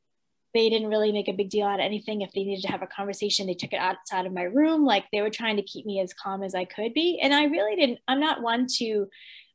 they 0.54 0.69
didn't 0.69 0.88
really 0.88 1.12
make 1.12 1.28
a 1.28 1.34
big 1.34 1.50
deal 1.50 1.67
out 1.67 1.82
of 1.82 1.86
anything. 1.86 2.21
If 2.21 2.32
they 2.32 2.43
needed 2.43 2.62
to 2.62 2.71
have 2.71 2.82
a 2.82 2.88
conversation, 2.88 3.45
they 3.45 3.54
took 3.54 3.73
it 3.73 3.80
outside 3.80 4.26
of 4.26 4.34
my 4.34 4.43
room. 4.43 4.86
Like 4.86 5.06
they 5.12 5.21
were 5.21 5.30
trying 5.30 5.58
to 5.58 5.63
keep 5.63 5.86
me 5.86 6.00
as 6.00 6.13
calm 6.13 6.43
as 6.43 6.56
I 6.56 6.63
could 6.63 6.93
be. 6.93 7.19
And 7.21 7.34
I 7.34 7.45
really 7.45 7.76
didn't. 7.76 8.00
I'm 8.08 8.21
not 8.21 8.41
one 8.41 8.67
to 8.78 9.08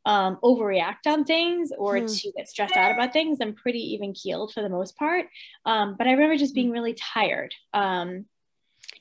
um, 0.05 0.39
overreact 0.43 1.07
on 1.07 1.25
things 1.25 1.71
or 1.77 1.99
hmm. 1.99 2.07
to 2.07 2.33
get 2.37 2.49
stressed 2.49 2.77
out 2.77 2.93
about 2.93 3.13
things. 3.13 3.39
I'm 3.41 3.55
pretty 3.55 3.95
even 3.95 4.13
keeled 4.13 4.53
for 4.53 4.63
the 4.63 4.69
most 4.69 4.97
part. 4.97 5.27
Um, 5.65 5.97
but 5.97 6.07
I 6.07 6.13
remember 6.13 6.37
just 6.37 6.55
being 6.55 6.69
hmm. 6.69 6.75
really 6.75 6.95
tired. 6.95 7.55
Um, 7.73 8.27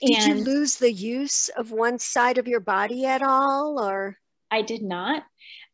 did 0.02 0.26
you 0.26 0.36
lose 0.36 0.78
the 0.78 0.92
use 0.92 1.50
of 1.50 1.72
one 1.72 2.00
side 2.00 2.38
of 2.38 2.48
your 2.48 2.60
body 2.60 3.06
at 3.06 3.22
all 3.22 3.80
or? 3.80 4.18
I 4.50 4.62
did 4.64 4.82
not. 4.82 5.24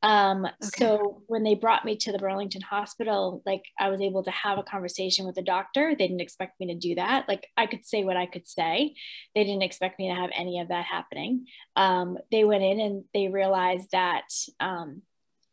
Um, 0.03 0.45
okay. 0.45 0.55
So 0.77 1.23
when 1.27 1.43
they 1.43 1.55
brought 1.55 1.83
me 1.83 1.95
to 1.97 2.11
the 2.11 2.19
Burlington 2.19 2.61
Hospital, 2.61 3.41
like 3.45 3.63
I 3.79 3.89
was 3.89 4.01
able 4.01 4.23
to 4.23 4.31
have 4.31 4.59
a 4.59 4.63
conversation 4.63 5.25
with 5.25 5.35
the 5.35 5.41
doctor. 5.41 5.95
They 5.97 6.07
didn't 6.07 6.21
expect 6.21 6.59
me 6.59 6.67
to 6.67 6.75
do 6.75 6.95
that. 6.95 7.27
Like 7.27 7.47
I 7.57 7.65
could 7.65 7.83
say 7.85 8.03
what 8.03 8.17
I 8.17 8.27
could 8.27 8.47
say. 8.47 8.93
They 9.33 9.43
didn't 9.43 9.63
expect 9.63 9.97
me 9.97 10.09
to 10.09 10.15
have 10.15 10.29
any 10.35 10.59
of 10.59 10.67
that 10.67 10.85
happening. 10.85 11.47
Um, 11.75 12.17
they 12.31 12.43
went 12.43 12.63
in 12.63 12.79
and 12.79 13.03
they 13.13 13.29
realized 13.29 13.89
that 13.91 14.27
um, 14.59 15.01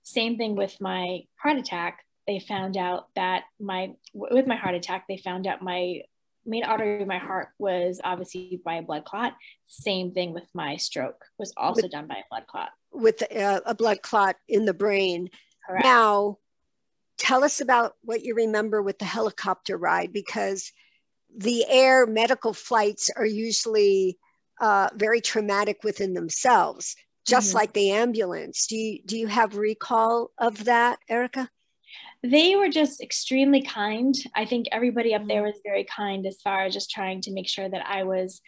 same 0.04 0.36
thing 0.36 0.54
with 0.54 0.80
my 0.80 1.22
heart 1.36 1.56
attack. 1.56 2.04
They 2.26 2.38
found 2.38 2.76
out 2.76 3.08
that 3.16 3.44
my 3.60 3.94
with 4.14 4.46
my 4.46 4.56
heart 4.56 4.74
attack, 4.74 5.06
they 5.08 5.16
found 5.16 5.46
out 5.46 5.62
my 5.62 6.02
main 6.46 6.64
artery 6.64 7.02
of 7.02 7.08
my 7.08 7.18
heart 7.18 7.48
was 7.58 8.00
obviously 8.04 8.60
by 8.64 8.74
a 8.74 8.82
blood 8.82 9.04
clot. 9.04 9.34
Same 9.66 10.12
thing 10.12 10.32
with 10.32 10.46
my 10.54 10.76
stroke 10.76 11.24
was 11.38 11.52
also 11.56 11.82
with, 11.82 11.90
done 11.90 12.06
by 12.06 12.16
a 12.16 12.28
blood 12.30 12.46
clot. 12.46 12.70
With 12.92 13.22
a, 13.22 13.62
a 13.66 13.74
blood 13.74 14.02
clot 14.02 14.36
in 14.48 14.64
the 14.66 14.74
brain. 14.74 15.30
Correct. 15.66 15.84
Now, 15.84 16.38
tell 17.16 17.44
us 17.44 17.60
about 17.60 17.94
what 18.02 18.22
you 18.22 18.34
remember 18.34 18.82
with 18.82 18.98
the 18.98 19.04
helicopter 19.06 19.76
ride 19.76 20.12
because 20.12 20.70
the 21.36 21.64
air 21.68 22.06
medical 22.06 22.52
flights 22.52 23.10
are 23.16 23.26
usually 23.26 24.18
uh, 24.60 24.88
very 24.94 25.20
traumatic 25.20 25.82
within 25.82 26.14
themselves 26.14 26.94
just 27.26 27.48
mm-hmm. 27.48 27.56
like 27.56 27.72
the 27.72 27.90
ambulance. 27.92 28.66
Do 28.66 28.76
you 28.76 29.02
do 29.04 29.18
you 29.18 29.26
have 29.26 29.56
recall 29.56 30.30
of 30.38 30.64
that, 30.64 30.98
Erica? 31.08 31.48
They 32.22 32.56
were 32.56 32.70
just 32.70 33.02
extremely 33.02 33.62
kind. 33.62 34.14
I 34.34 34.46
think 34.46 34.66
everybody 34.72 35.14
up 35.14 35.26
there 35.26 35.42
mm-hmm. 35.42 35.46
was 35.46 35.60
very 35.64 35.84
kind 35.84 36.26
as 36.26 36.40
far 36.40 36.64
as 36.64 36.72
just 36.72 36.90
trying 36.90 37.20
to 37.22 37.32
make 37.32 37.48
sure 37.48 37.68
that 37.68 37.86
I 37.86 38.04
was 38.04 38.40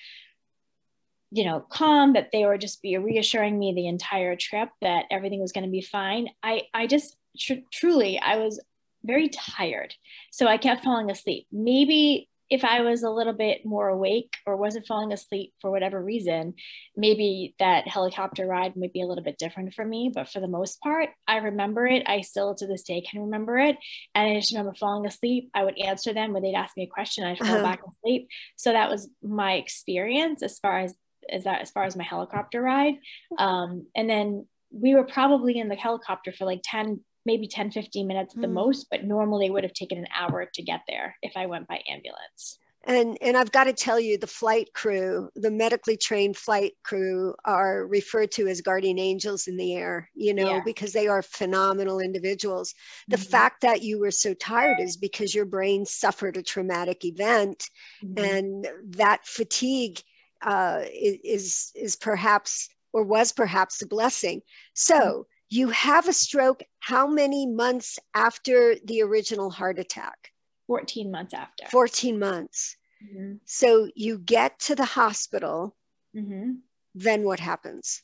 you 1.30 1.44
know 1.44 1.60
calm 1.60 2.12
that 2.12 2.30
they 2.32 2.44
were 2.44 2.58
just 2.58 2.82
be 2.82 2.96
reassuring 2.96 3.58
me 3.58 3.74
the 3.74 3.88
entire 3.88 4.36
trip 4.36 4.68
that 4.80 5.06
everything 5.10 5.40
was 5.40 5.52
going 5.52 5.64
to 5.64 5.70
be 5.70 5.82
fine 5.82 6.28
i 6.42 6.62
i 6.72 6.86
just 6.86 7.16
tr- 7.38 7.66
truly 7.72 8.18
i 8.20 8.36
was 8.36 8.60
very 9.02 9.28
tired 9.28 9.92
so 10.30 10.46
i 10.46 10.56
kept 10.56 10.84
falling 10.84 11.10
asleep 11.10 11.46
maybe 11.50 12.28
if 12.48 12.64
I 12.64 12.80
was 12.82 13.02
a 13.02 13.10
little 13.10 13.32
bit 13.32 13.64
more 13.64 13.88
awake 13.88 14.34
or 14.46 14.56
wasn't 14.56 14.86
falling 14.86 15.12
asleep 15.12 15.52
for 15.60 15.70
whatever 15.70 16.02
reason, 16.02 16.54
maybe 16.96 17.54
that 17.58 17.88
helicopter 17.88 18.46
ride 18.46 18.76
might 18.76 18.92
be 18.92 19.02
a 19.02 19.06
little 19.06 19.24
bit 19.24 19.38
different 19.38 19.74
for 19.74 19.84
me. 19.84 20.10
But 20.14 20.28
for 20.28 20.40
the 20.40 20.48
most 20.48 20.80
part, 20.80 21.10
I 21.26 21.38
remember 21.38 21.86
it. 21.86 22.04
I 22.06 22.20
still 22.20 22.54
to 22.54 22.66
this 22.66 22.84
day 22.84 23.00
can 23.00 23.22
remember 23.22 23.58
it. 23.58 23.76
And 24.14 24.30
I 24.30 24.34
just 24.40 24.52
remember 24.52 24.74
falling 24.74 25.06
asleep. 25.06 25.50
I 25.54 25.64
would 25.64 25.78
answer 25.78 26.12
them 26.12 26.32
when 26.32 26.42
they'd 26.42 26.54
ask 26.54 26.76
me 26.76 26.84
a 26.84 26.88
question. 26.88 27.24
I'd 27.24 27.38
fall 27.38 27.48
uh-huh. 27.48 27.62
back 27.62 27.80
asleep. 27.86 28.28
So 28.56 28.72
that 28.72 28.90
was 28.90 29.08
my 29.22 29.54
experience 29.54 30.42
as 30.42 30.58
far 30.58 30.78
as 30.78 30.94
as 31.28 31.42
that 31.42 31.60
as 31.60 31.70
far 31.72 31.82
as 31.82 31.96
my 31.96 32.04
helicopter 32.04 32.62
ride. 32.62 32.94
Um, 33.38 33.86
and 33.96 34.08
then 34.08 34.46
we 34.70 34.94
were 34.94 35.04
probably 35.04 35.58
in 35.58 35.68
the 35.68 35.74
helicopter 35.74 36.32
for 36.32 36.44
like 36.44 36.60
10 36.62 37.00
maybe 37.26 37.48
10, 37.48 37.72
15 37.72 38.06
minutes 38.06 38.34
at 38.34 38.40
the 38.40 38.46
mm. 38.46 38.54
most, 38.54 38.86
but 38.90 39.04
normally 39.04 39.46
it 39.46 39.52
would 39.52 39.64
have 39.64 39.74
taken 39.74 39.98
an 39.98 40.06
hour 40.16 40.48
to 40.54 40.62
get 40.62 40.80
there 40.88 41.16
if 41.22 41.36
I 41.36 41.46
went 41.46 41.68
by 41.68 41.82
ambulance. 41.90 42.58
And, 42.88 43.18
and 43.20 43.36
I've 43.36 43.50
got 43.50 43.64
to 43.64 43.72
tell 43.72 43.98
you, 43.98 44.16
the 44.16 44.28
flight 44.28 44.72
crew, 44.72 45.28
the 45.34 45.50
medically 45.50 45.96
trained 45.96 46.36
flight 46.36 46.74
crew, 46.84 47.34
are 47.44 47.84
referred 47.84 48.30
to 48.32 48.46
as 48.46 48.60
guardian 48.60 49.00
angels 49.00 49.48
in 49.48 49.56
the 49.56 49.74
air, 49.74 50.08
you 50.14 50.32
know, 50.32 50.48
yeah. 50.48 50.60
because 50.64 50.92
they 50.92 51.08
are 51.08 51.20
phenomenal 51.20 51.98
individuals. 51.98 52.74
The 53.08 53.16
mm-hmm. 53.16 53.28
fact 53.28 53.62
that 53.62 53.82
you 53.82 53.98
were 53.98 54.12
so 54.12 54.34
tired 54.34 54.78
is 54.78 54.96
because 54.96 55.34
your 55.34 55.46
brain 55.46 55.84
suffered 55.84 56.36
a 56.36 56.44
traumatic 56.44 57.04
event, 57.04 57.68
mm-hmm. 58.04 58.24
and 58.24 58.68
that 58.96 59.26
fatigue 59.26 60.00
uh, 60.42 60.82
is 60.84 61.72
is 61.74 61.96
perhaps 61.96 62.68
or 62.92 63.02
was 63.02 63.32
perhaps 63.32 63.82
a 63.82 63.86
blessing. 63.86 64.42
So. 64.74 65.26
You 65.48 65.68
have 65.70 66.08
a 66.08 66.12
stroke 66.12 66.62
how 66.80 67.06
many 67.06 67.46
months 67.46 67.98
after 68.14 68.76
the 68.84 69.02
original 69.02 69.50
heart 69.50 69.78
attack? 69.78 70.32
14 70.66 71.10
months 71.10 71.34
after. 71.34 71.66
14 71.66 72.18
months. 72.18 72.76
Mm-hmm. 73.04 73.34
So 73.44 73.88
you 73.94 74.18
get 74.18 74.58
to 74.60 74.74
the 74.74 74.84
hospital. 74.84 75.76
Mm-hmm. 76.14 76.52
Then 76.94 77.24
what 77.24 77.40
happens? 77.40 78.02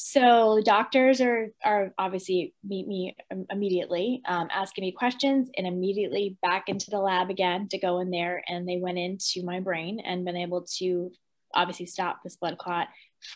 So 0.00 0.60
doctors 0.64 1.20
are 1.20 1.48
are 1.64 1.92
obviously 1.98 2.54
meet 2.62 2.86
me 2.86 3.16
immediately, 3.50 4.22
um, 4.26 4.48
asking 4.52 4.82
me 4.82 4.92
questions, 4.92 5.50
and 5.56 5.66
immediately 5.66 6.36
back 6.40 6.68
into 6.68 6.90
the 6.90 7.00
lab 7.00 7.30
again 7.30 7.66
to 7.70 7.78
go 7.78 7.98
in 7.98 8.10
there. 8.10 8.44
And 8.46 8.68
they 8.68 8.76
went 8.76 8.98
into 8.98 9.42
my 9.44 9.58
brain 9.58 9.98
and 10.00 10.24
been 10.24 10.36
able 10.36 10.66
to 10.78 11.10
obviously 11.52 11.86
stop 11.86 12.22
this 12.22 12.36
blood 12.36 12.58
clot, 12.58 12.88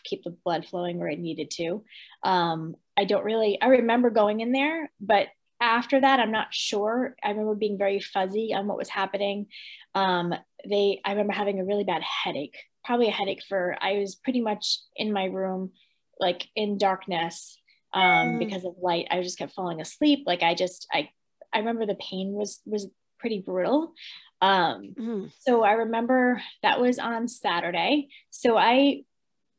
keep 0.05 0.23
the 0.23 0.37
blood 0.45 0.65
flowing 0.65 0.99
where 0.99 1.09
it 1.09 1.19
needed 1.19 1.51
to. 1.51 1.83
Um, 2.23 2.75
I 2.97 3.05
don't 3.05 3.25
really, 3.25 3.59
I 3.61 3.67
remember 3.67 4.09
going 4.09 4.41
in 4.41 4.51
there, 4.51 4.91
but 4.99 5.27
after 5.59 5.99
that, 5.99 6.19
I'm 6.19 6.31
not 6.31 6.47
sure. 6.53 7.15
I 7.23 7.29
remember 7.29 7.55
being 7.55 7.77
very 7.77 7.99
fuzzy 7.99 8.53
on 8.53 8.67
what 8.67 8.77
was 8.77 8.89
happening. 8.89 9.47
Um, 9.95 10.33
they, 10.69 10.99
I 11.05 11.11
remember 11.11 11.33
having 11.33 11.59
a 11.59 11.65
really 11.65 11.85
bad 11.85 12.03
headache, 12.03 12.57
probably 12.83 13.07
a 13.07 13.11
headache 13.11 13.43
for, 13.47 13.75
I 13.79 13.93
was 13.99 14.15
pretty 14.15 14.41
much 14.41 14.79
in 14.95 15.13
my 15.13 15.25
room, 15.25 15.71
like 16.19 16.47
in 16.55 16.77
darkness 16.77 17.57
um, 17.93 18.03
mm. 18.03 18.39
because 18.39 18.65
of 18.65 18.75
light. 18.81 19.07
I 19.09 19.21
just 19.21 19.37
kept 19.37 19.53
falling 19.53 19.81
asleep. 19.81 20.23
Like 20.25 20.43
I 20.43 20.53
just, 20.53 20.87
I, 20.91 21.09
I 21.53 21.59
remember 21.59 21.85
the 21.85 21.95
pain 21.95 22.33
was, 22.33 22.59
was 22.65 22.87
pretty 23.19 23.39
brutal. 23.39 23.93
Um, 24.41 24.93
mm. 24.99 25.31
So 25.39 25.63
I 25.63 25.73
remember 25.73 26.41
that 26.61 26.81
was 26.81 26.99
on 26.99 27.29
Saturday. 27.29 28.09
So 28.29 28.57
I 28.57 29.03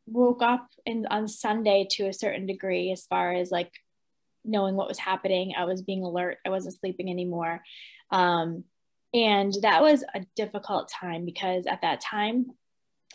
woke 0.06 0.42
up 0.42 0.68
in 0.84 1.06
on 1.10 1.28
Sunday 1.28 1.86
to 1.92 2.06
a 2.06 2.12
certain 2.12 2.46
degree 2.46 2.92
as 2.92 3.06
far 3.06 3.32
as 3.32 3.50
like 3.50 3.72
knowing 4.44 4.74
what 4.74 4.88
was 4.88 4.98
happening. 4.98 5.54
I 5.56 5.64
was 5.64 5.82
being 5.82 6.04
alert. 6.04 6.38
I 6.44 6.50
wasn't 6.50 6.78
sleeping 6.78 7.10
anymore. 7.10 7.62
Um, 8.10 8.64
and 9.12 9.54
that 9.62 9.80
was 9.80 10.02
a 10.14 10.26
difficult 10.36 10.90
time 10.90 11.24
because 11.24 11.66
at 11.66 11.82
that 11.82 12.00
time, 12.00 12.46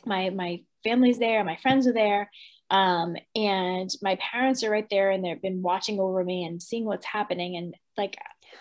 my 0.05 0.29
my 0.29 0.61
family's 0.83 1.19
there, 1.19 1.43
my 1.43 1.57
friends 1.57 1.85
are 1.87 1.93
there, 1.93 2.31
um, 2.69 3.15
and 3.35 3.89
my 4.01 4.15
parents 4.15 4.63
are 4.63 4.71
right 4.71 4.87
there, 4.89 5.11
and 5.11 5.23
they've 5.23 5.41
been 5.41 5.61
watching 5.61 5.99
over 5.99 6.23
me 6.23 6.45
and 6.45 6.61
seeing 6.61 6.85
what's 6.85 7.05
happening. 7.05 7.57
And 7.57 7.75
like 7.97 8.15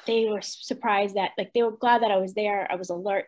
they 0.07 0.27
were 0.27 0.41
surprised 0.41 1.17
that 1.17 1.33
like 1.37 1.53
they 1.55 1.63
were 1.63 1.77
glad 1.77 2.03
that 2.03 2.11
I 2.11 2.17
was 2.17 2.35
there. 2.35 2.67
I 2.71 2.77
was 2.77 2.91
alert. 2.91 3.27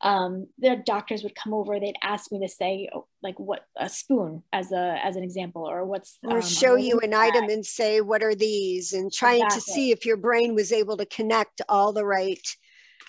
Um, 0.00 0.46
the 0.58 0.76
doctors 0.84 1.22
would 1.22 1.34
come 1.34 1.54
over. 1.54 1.80
They'd 1.80 1.96
ask 2.02 2.30
me 2.30 2.40
to 2.40 2.48
say 2.48 2.88
oh, 2.94 3.06
like 3.22 3.38
what 3.38 3.64
a 3.76 3.88
spoon 3.88 4.42
as 4.52 4.72
a 4.72 4.98
as 5.02 5.16
an 5.16 5.22
example 5.22 5.68
or 5.68 5.84
what's 5.84 6.18
or 6.22 6.36
um, 6.36 6.42
show 6.42 6.76
you 6.76 7.00
an 7.00 7.14
item 7.14 7.44
and 7.44 7.64
say 7.64 8.00
what 8.00 8.22
are 8.22 8.34
these 8.34 8.92
and 8.92 9.12
trying 9.12 9.42
exactly. 9.42 9.60
to 9.60 9.72
see 9.72 9.90
if 9.90 10.04
your 10.04 10.16
brain 10.16 10.54
was 10.54 10.72
able 10.72 10.96
to 10.98 11.06
connect 11.06 11.62
all 11.68 11.92
the 11.92 12.04
right. 12.04 12.46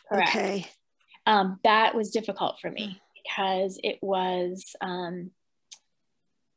Correct. 0.07 0.29
Okay. 0.29 0.67
Um, 1.25 1.59
that 1.63 1.95
was 1.95 2.11
difficult 2.11 2.59
for 2.59 2.71
me 2.71 2.99
because 3.23 3.79
it 3.83 3.99
was 4.01 4.75
um, 4.81 5.31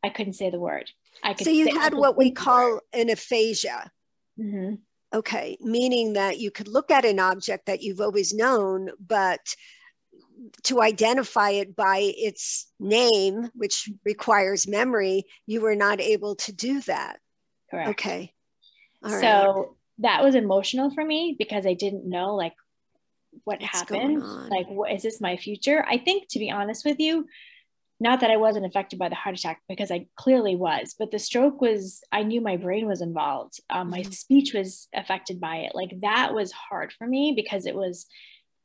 I 0.02 0.09
couldn't 0.09 0.35
say 0.35 0.50
the 0.50 0.61
word. 0.61 0.90
I 1.22 1.35
could. 1.35 1.44
So 1.44 1.50
you 1.50 1.78
had 1.78 1.94
what 1.94 2.16
we 2.16 2.31
call 2.31 2.81
an 2.92 3.11
aphasia. 3.11 3.90
Mm-hmm. 4.38 4.74
Okay, 5.14 5.59
meaning 5.61 6.14
that 6.14 6.38
you 6.38 6.51
could 6.51 6.68
look 6.68 6.90
at 6.90 7.05
an 7.05 7.18
object 7.18 7.66
that 7.66 7.83
you've 7.83 8.01
always 8.01 8.33
known, 8.33 8.90
but 8.98 9.55
to 10.64 10.81
identify 10.81 11.51
it 11.51 11.77
by 11.77 11.98
its 12.16 12.70
name, 12.81 13.51
which 13.55 13.90
requires 14.05 14.66
memory, 14.66 15.25
you 15.46 15.61
were 15.61 15.77
not 15.77 16.01
able 16.01 16.37
to 16.37 16.53
do 16.53 16.81
that. 16.83 17.18
Correct. 17.70 17.90
Okay. 17.90 18.33
All 19.05 19.11
so 19.11 19.18
right. 19.18 19.66
that 19.98 20.22
was 20.22 20.35
emotional 20.35 20.90
for 20.90 21.05
me 21.05 21.37
because 21.38 21.66
I 21.66 21.75
didn't 21.75 22.09
know 22.09 22.35
like 22.35 22.55
what 23.44 23.61
What's 23.61 23.72
happened. 23.72 24.22
Like, 24.22 24.68
what 24.68 24.92
is 24.92 25.03
this 25.03 25.20
my 25.20 25.37
future? 25.37 25.85
I 25.88 25.98
think, 25.98 26.29
to 26.29 26.38
be 26.38 26.51
honest 26.51 26.85
with 26.85 27.01
you, 27.01 27.27
not 28.02 28.20
that 28.20 28.30
I 28.30 28.36
wasn't 28.36 28.66
affected 28.66 28.98
by 28.98 29.08
the 29.08 29.14
heart 29.14 29.38
attack 29.38 29.62
because 29.68 29.90
I 29.90 30.06
clearly 30.16 30.56
was, 30.56 30.94
but 30.98 31.10
the 31.10 31.18
stroke 31.18 31.60
was, 31.60 32.02
I 32.10 32.24
knew 32.24 32.40
my 32.40 32.56
brain 32.56 32.86
was 32.86 33.00
involved. 33.00 33.60
Um, 33.70 33.90
my 33.90 34.00
mm-hmm. 34.00 34.10
speech 34.10 34.52
was 34.52 34.88
affected 34.92 35.40
by 35.40 35.58
it. 35.58 35.74
Like, 35.74 36.00
that 36.00 36.34
was 36.34 36.52
hard 36.52 36.92
for 36.92 37.06
me 37.06 37.32
because 37.34 37.64
it 37.64 37.74
was 37.74 38.06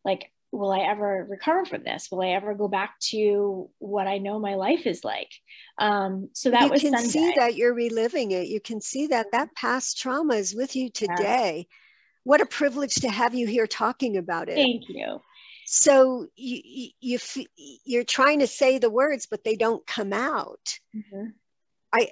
like, 0.03 0.31
will 0.51 0.71
I 0.71 0.79
ever 0.79 1.27
recover 1.29 1.65
from 1.65 1.83
this? 1.83 2.07
Will 2.11 2.21
I 2.21 2.29
ever 2.29 2.55
go 2.55 2.67
back 2.67 2.97
to 3.11 3.69
what 3.79 4.07
I 4.07 4.17
know 4.17 4.39
my 4.39 4.55
life 4.55 4.87
is 4.87 5.03
like? 5.03 5.29
Um, 5.77 6.29
so 6.33 6.49
that 6.51 6.63
you 6.63 6.71
was 6.71 6.81
can 6.81 6.93
Sunday. 6.93 7.09
see 7.09 7.33
that 7.37 7.55
you're 7.55 7.73
reliving 7.73 8.31
it. 8.31 8.47
You 8.47 8.59
can 8.59 8.81
see 8.81 9.07
that 9.07 9.31
that 9.33 9.53
past 9.55 9.99
trauma 9.99 10.35
is 10.35 10.55
with 10.55 10.75
you 10.75 10.89
today. 10.89 11.67
Yeah. 11.69 11.75
What 12.23 12.41
a 12.41 12.45
privilege 12.45 12.95
to 12.95 13.09
have 13.09 13.35
you 13.35 13.45
here 13.47 13.67
talking 13.67 14.17
about 14.17 14.49
it. 14.49 14.55
Thank 14.55 14.83
you. 14.89 15.21
So 15.69 16.27
you, 16.35 16.91
you, 16.99 17.19
you 17.83 17.99
are 17.99 18.05
trying 18.05 18.39
to 18.39 18.47
say 18.47 18.77
the 18.77 18.89
words, 18.89 19.27
but 19.29 19.43
they 19.43 19.55
don't 19.55 19.85
come 19.85 20.13
out. 20.13 20.79
Mm-hmm. 20.95 21.27
I, 21.93 22.11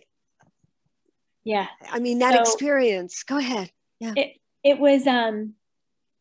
yeah. 1.43 1.67
I 1.89 1.99
mean 1.99 2.19
that 2.19 2.33
so 2.33 2.41
experience. 2.41 3.23
Go 3.23 3.37
ahead. 3.37 3.71
Yeah. 3.99 4.13
It 4.15 4.37
it 4.63 4.79
was 4.79 5.07
um 5.07 5.53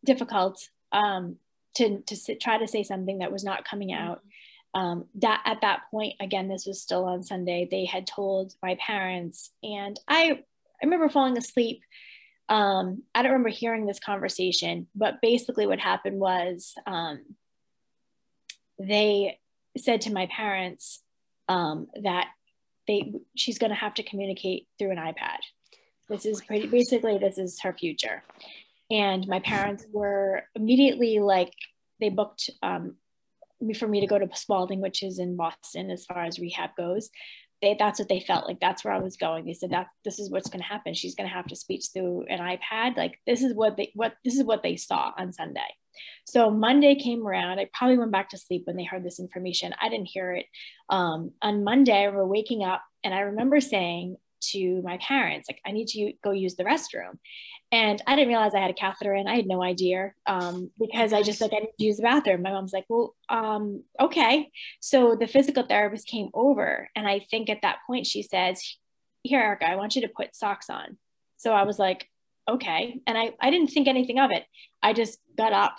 difficult. 0.04 0.68
Um, 0.92 1.38
to, 1.74 2.00
to 2.02 2.34
try 2.36 2.58
to 2.58 2.68
say 2.68 2.82
something 2.82 3.18
that 3.18 3.32
was 3.32 3.44
not 3.44 3.64
coming 3.64 3.92
out. 3.92 4.20
Um, 4.74 5.06
that 5.16 5.42
at 5.44 5.60
that 5.60 5.82
point, 5.90 6.14
again, 6.20 6.48
this 6.48 6.66
was 6.66 6.80
still 6.80 7.04
on 7.04 7.22
Sunday. 7.22 7.68
They 7.70 7.84
had 7.84 8.06
told 8.06 8.54
my 8.62 8.76
parents, 8.80 9.50
and 9.62 9.98
I, 10.08 10.40
I 10.82 10.84
remember 10.84 11.08
falling 11.08 11.38
asleep. 11.38 11.82
Um, 12.48 13.02
I 13.14 13.22
don't 13.22 13.32
remember 13.32 13.48
hearing 13.48 13.86
this 13.86 14.00
conversation, 14.00 14.86
but 14.94 15.20
basically, 15.22 15.66
what 15.66 15.80
happened 15.80 16.20
was 16.20 16.74
um, 16.86 17.24
they 18.78 19.38
said 19.76 20.02
to 20.02 20.12
my 20.12 20.26
parents 20.26 21.02
um, 21.48 21.88
that 22.02 22.28
they 22.86 23.12
she's 23.34 23.58
going 23.58 23.70
to 23.70 23.76
have 23.76 23.94
to 23.94 24.02
communicate 24.02 24.66
through 24.78 24.90
an 24.90 24.98
iPad. 24.98 25.38
This 26.08 26.26
is 26.26 26.42
pretty 26.42 26.66
basically 26.66 27.18
this 27.18 27.38
is 27.38 27.60
her 27.62 27.72
future. 27.72 28.22
And 28.90 29.26
my 29.26 29.40
parents 29.40 29.86
were 29.92 30.44
immediately 30.54 31.18
like, 31.18 31.52
they 32.00 32.10
booked 32.10 32.50
um, 32.62 32.96
for 33.78 33.88
me 33.88 34.00
to 34.00 34.06
go 34.06 34.18
to 34.18 34.28
Spaulding, 34.34 34.80
which 34.80 35.02
is 35.02 35.18
in 35.18 35.36
Boston 35.36 35.90
as 35.90 36.04
far 36.04 36.24
as 36.24 36.38
rehab 36.38 36.70
goes. 36.76 37.10
They, 37.62 37.76
that's 37.78 37.98
what 37.98 38.08
they 38.08 38.20
felt 38.20 38.46
like. 38.46 38.60
That's 38.60 38.84
where 38.84 38.92
I 38.92 38.98
was 38.98 39.16
going. 39.16 39.46
They 39.46 39.54
said 39.54 39.70
that 39.70 39.86
this 40.04 40.18
is 40.18 40.30
what's 40.30 40.50
going 40.50 40.60
to 40.60 40.68
happen. 40.68 40.94
She's 40.94 41.14
going 41.14 41.28
to 41.28 41.34
have 41.34 41.46
to 41.46 41.56
speak 41.56 41.82
through 41.92 42.26
an 42.28 42.38
iPad. 42.38 42.96
Like 42.96 43.18
this 43.26 43.42
is 43.42 43.54
what 43.54 43.76
they 43.76 43.90
what 43.94 44.14
this 44.24 44.34
is 44.34 44.44
what 44.44 44.62
they 44.62 44.76
saw 44.76 45.12
on 45.16 45.32
Sunday. 45.32 45.60
So 46.26 46.50
Monday 46.50 46.94
came 46.96 47.26
around. 47.26 47.58
I 47.58 47.68
probably 47.72 47.98
went 47.98 48.12
back 48.12 48.30
to 48.30 48.38
sleep 48.38 48.62
when 48.66 48.76
they 48.76 48.84
heard 48.84 49.04
this 49.04 49.20
information. 49.20 49.74
I 49.80 49.88
didn't 49.88 50.08
hear 50.08 50.32
it. 50.32 50.46
Um, 50.88 51.32
on 51.40 51.64
Monday, 51.64 52.08
we're 52.08 52.26
waking 52.26 52.64
up, 52.64 52.82
and 53.04 53.14
I 53.14 53.20
remember 53.20 53.60
saying 53.60 54.16
to 54.52 54.82
my 54.82 54.98
parents, 54.98 55.48
like, 55.48 55.60
I 55.66 55.72
need 55.72 55.88
to 55.88 56.12
go 56.22 56.30
use 56.30 56.56
the 56.56 56.64
restroom. 56.64 57.18
And 57.72 58.00
I 58.06 58.14
didn't 58.14 58.28
realize 58.28 58.54
I 58.54 58.60
had 58.60 58.70
a 58.70 58.74
catheter 58.74 59.14
in. 59.14 59.26
I 59.26 59.34
had 59.34 59.48
no 59.48 59.60
idea 59.60 60.12
um, 60.26 60.70
because 60.78 61.12
I 61.12 61.22
just 61.22 61.40
like 61.40 61.52
I 61.52 61.60
didn't 61.60 61.72
use 61.78 61.96
the 61.96 62.04
bathroom. 62.04 62.42
My 62.42 62.52
mom's 62.52 62.72
like, 62.72 62.84
well, 62.88 63.16
um, 63.28 63.82
okay. 63.98 64.50
So 64.80 65.16
the 65.18 65.26
physical 65.26 65.64
therapist 65.64 66.06
came 66.06 66.28
over, 66.34 66.88
and 66.94 67.08
I 67.08 67.26
think 67.30 67.50
at 67.50 67.62
that 67.62 67.78
point 67.86 68.06
she 68.06 68.22
says, 68.22 68.62
"Here, 69.24 69.40
Erica, 69.40 69.68
I 69.68 69.74
want 69.74 69.96
you 69.96 70.02
to 70.02 70.08
put 70.08 70.36
socks 70.36 70.70
on." 70.70 70.98
So 71.36 71.52
I 71.52 71.64
was 71.64 71.78
like, 71.80 72.08
okay, 72.48 73.00
and 73.08 73.18
I 73.18 73.32
I 73.40 73.50
didn't 73.50 73.72
think 73.72 73.88
anything 73.88 74.20
of 74.20 74.30
it. 74.30 74.44
I 74.80 74.92
just 74.92 75.18
got 75.36 75.52
up 75.52 75.76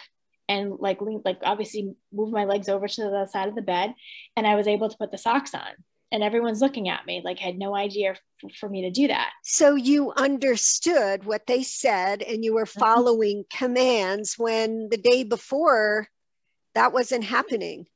and 0.50 0.74
like 0.80 1.02
leaned, 1.02 1.22
like 1.24 1.40
obviously 1.44 1.96
moved 2.12 2.34
my 2.34 2.44
legs 2.44 2.68
over 2.68 2.90
to 2.90 3.02
the 3.04 3.26
side 3.28 3.48
of 3.48 3.56
the 3.56 3.62
bed, 3.62 3.94
and 4.36 4.46
I 4.46 4.56
was 4.56 4.68
able 4.68 4.90
to 4.90 4.98
put 4.98 5.12
the 5.12 5.18
socks 5.18 5.54
on 5.54 5.72
and 6.12 6.24
everyone's 6.24 6.62
looking 6.62 6.90
at 6.90 7.06
me 7.06 7.22
like 7.24 7.40
I 7.42 7.46
had 7.46 7.58
no 7.58 7.76
idea 7.76 8.12
f- 8.12 8.52
for 8.60 8.70
me 8.70 8.84
to 8.84 8.92
do 8.92 9.08
that. 9.08 9.32
So 9.44 9.76
you 9.76 10.14
understood 10.16 11.26
what 11.26 11.48
they 11.48 11.64
said 11.64 12.22
and 12.22 12.44
you 12.44 12.54
were 12.54 12.66
mm-hmm. 12.66 12.80
following 12.80 13.44
mm-hmm. 13.44 13.66
commands 13.66 14.36
when 14.38 14.90
the 14.90 14.98
day 14.98 15.24
before 15.24 16.08
that 16.74 16.94
wasn't 16.94 17.24
happening. 17.24 17.88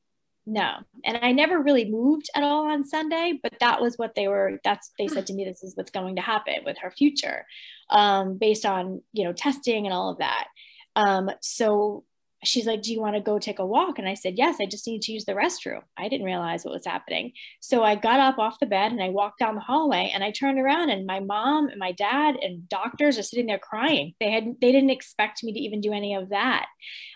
No. 0.46 0.78
And 1.06 1.20
I 1.22 1.32
never 1.32 1.62
really 1.62 1.86
moved 1.86 2.30
at 2.36 2.42
all 2.42 2.72
on 2.72 2.84
Sunday, 2.84 3.40
but 3.44 3.54
that 3.60 3.82
was 3.82 3.98
what 3.98 4.16
they 4.16 4.28
were 4.28 4.60
that's 4.64 4.92
they 4.98 5.08
said 5.08 5.28
to 5.28 5.34
me 5.34 5.46
this 5.46 5.64
is 5.64 5.76
what's 5.76 5.92
going 5.92 6.16
to 6.16 6.22
happen 6.22 6.56
with 6.66 6.78
her 6.80 6.90
future 6.90 7.46
um, 7.92 8.38
based 8.38 8.66
on, 8.66 9.02
you 9.14 9.26
know, 9.26 9.34
testing 9.34 9.86
and 9.86 9.94
all 9.94 10.10
of 10.10 10.18
that. 10.18 10.48
Um, 10.96 11.30
so 11.42 12.04
she's 12.44 12.66
like, 12.66 12.82
Do 12.82 12.94
you 12.94 13.02
want 13.02 13.16
to 13.16 13.22
go 13.22 13.40
take 13.40 13.60
a 13.60 13.66
walk? 13.66 14.00
And 14.00 14.08
I 14.08 14.14
said, 14.14 14.38
Yes, 14.38 14.58
I 14.62 14.66
just 14.66 14.88
need 14.88 15.02
to 15.04 15.12
use 15.12 15.26
the 15.26 15.34
restroom. 15.34 15.82
I 15.98 16.08
didn't 16.08 16.26
realize 16.26 16.64
what 16.64 16.74
was 16.74 16.86
happening. 16.86 17.34
So 17.60 17.84
I 17.84 17.96
got 17.96 18.20
up 18.20 18.38
off 18.38 18.60
the 18.60 18.66
bed 18.66 18.92
and 18.92 19.02
I 19.02 19.10
walked 19.10 19.40
down 19.40 19.56
the 19.56 19.62
hallway 19.62 20.12
and 20.14 20.24
I 20.24 20.32
turned 20.32 20.60
around 20.60 20.90
and 20.90 21.06
my 21.06 21.20
mom 21.20 21.68
and 21.68 21.80
my 21.80 21.92
dad 21.92 22.36
and 22.42 22.68
doctors 22.70 23.18
are 23.18 23.24
sitting 23.24 23.48
there 23.48 23.60
crying. 23.60 24.14
They 24.20 24.32
had 24.32 24.56
they 24.62 24.72
didn't 24.72 24.90
expect 24.90 25.44
me 25.44 25.54
to 25.54 25.60
even 25.60 25.82
do 25.82 25.94
any 25.94 26.16
of 26.16 26.30
that. 26.30 26.68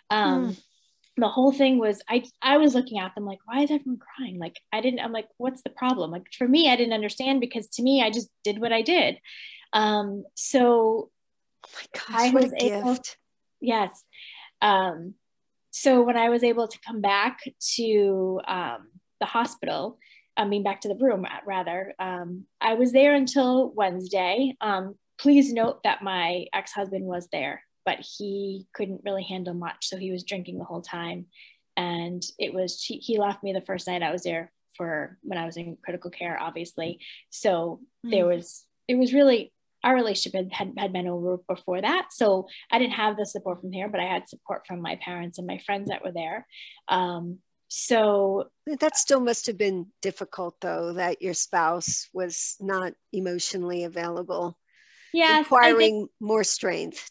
Um, 0.10 0.50
mm. 0.50 0.62
The 1.16 1.30
whole 1.30 1.52
thing 1.52 1.78
was 1.78 2.02
I 2.10 2.24
I 2.42 2.58
was 2.58 2.76
looking 2.76 3.00
at 3.00 3.16
them 3.16 3.26
like, 3.26 3.40
why 3.46 3.62
is 3.62 3.72
everyone 3.72 4.00
crying? 4.00 4.40
Like 4.40 4.60
I 4.72 4.82
didn't, 4.82 5.00
I'm 5.00 5.14
like, 5.14 5.28
what's 5.38 5.62
the 5.62 5.70
problem? 5.70 6.12
Like 6.12 6.26
for 6.38 6.48
me, 6.48 6.70
I 6.70 6.76
didn't 6.76 6.94
understand 6.94 7.40
because 7.40 7.68
to 7.70 7.84
me, 7.84 8.02
I 8.02 8.10
just 8.10 8.30
did 8.44 8.60
what 8.60 8.74
I 8.74 8.82
did. 8.82 9.20
Um, 9.74 10.26
so 10.36 11.12
oh 11.66 11.70
my 11.76 12.00
gosh, 12.00 12.20
I 12.20 12.30
was 12.32 12.54
able, 12.60 12.98
yes 13.62 14.04
um, 14.63 15.13
so 15.71 16.02
when 16.02 16.17
I 16.17 16.30
was 16.30 16.43
able 16.43 16.67
to 16.67 16.80
come 16.86 17.02
back 17.02 17.39
to 17.76 18.41
um, 18.47 18.88
the 19.19 19.26
hospital, 19.26 19.99
I 20.38 20.45
mean, 20.45 20.63
back 20.63 20.82
to 20.82 20.88
the 20.88 20.95
room 20.95 21.26
rather, 21.45 21.93
um, 21.99 22.45
I 22.62 22.76
was 22.76 22.91
there 22.91 23.13
until 23.13 23.71
Wednesday. 23.71 24.56
Um, 24.62 24.95
please 25.19 25.52
note 25.52 25.84
that 25.84 26.02
my 26.02 26.45
ex 26.54 26.71
husband 26.71 27.06
was 27.06 27.28
there, 27.32 27.63
but 27.86 27.99
he 27.99 28.65
couldn't 28.73 29.02
really 29.04 29.23
handle 29.23 29.54
much. 29.54 29.88
So 29.88 29.97
he 29.97 30.12
was 30.12 30.23
drinking 30.23 30.58
the 30.58 30.65
whole 30.65 30.82
time. 30.82 31.26
And 31.76 32.23
it 32.39 32.54
was, 32.54 32.82
he, 32.84 32.97
he 32.97 33.17
left 33.17 33.43
me 33.43 33.52
the 33.52 33.62
first 33.62 33.88
night 33.88 34.04
I 34.04 34.12
was 34.12 34.23
there 34.23 34.52
for 34.78 35.17
when 35.23 35.38
I 35.38 35.45
was 35.45 35.58
in 35.58 35.78
critical 35.84 36.12
care, 36.12 36.39
obviously. 36.39 36.99
So 37.30 37.80
mm-hmm. 38.06 38.12
there 38.12 38.28
was, 38.28 38.63
it 38.88 38.95
was 38.95 39.13
really 39.13 39.52
our 39.84 39.96
relationship 39.96 40.52
had, 40.52 40.74
had, 40.78 40.93
been 40.93 41.08
over 41.08 41.38
before 41.48 41.82
that. 41.82 42.08
So 42.12 42.48
I 42.72 42.80
didn't 42.80 42.93
have 42.93 43.17
the 43.17 43.26
support 43.26 43.62
from 43.62 43.72
there, 43.72 43.89
but 43.89 44.00
I 44.00 44.06
had 44.06 44.30
support 44.30 44.65
from 44.65 44.82
my 44.82 44.98
parents 44.98 45.38
and 45.38 45.48
my 45.48 45.58
friends 45.60 45.89
that 45.89 46.04
were 46.04 46.12
there. 46.12 46.48
Um, 46.88 47.39
so 47.67 48.50
that 48.80 48.98
still 48.98 49.19
must 49.19 49.48
have 49.48 49.58
been 49.58 49.88
difficult 50.02 50.56
though, 50.62 50.93
that 50.93 51.22
your 51.22 51.34
spouse 51.34 52.08
was 52.13 52.56
not 52.60 52.93
emotionally 53.12 53.84
available. 53.84 54.58
Yeah. 55.13 55.39
Requiring 55.39 56.02
think, 56.02 56.12
more 56.19 56.43
strength. 56.43 57.10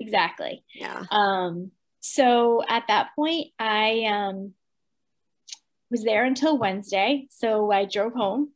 Exactly. 0.00 0.64
Yeah. 0.74 1.04
Um, 1.10 1.70
so 2.00 2.62
at 2.68 2.84
that 2.88 3.10
point, 3.16 3.48
I 3.58 4.04
um, 4.06 4.54
was 5.90 6.04
there 6.04 6.24
until 6.24 6.58
Wednesday. 6.58 7.26
So 7.30 7.70
I 7.70 7.84
drove 7.84 8.14
home. 8.14 8.50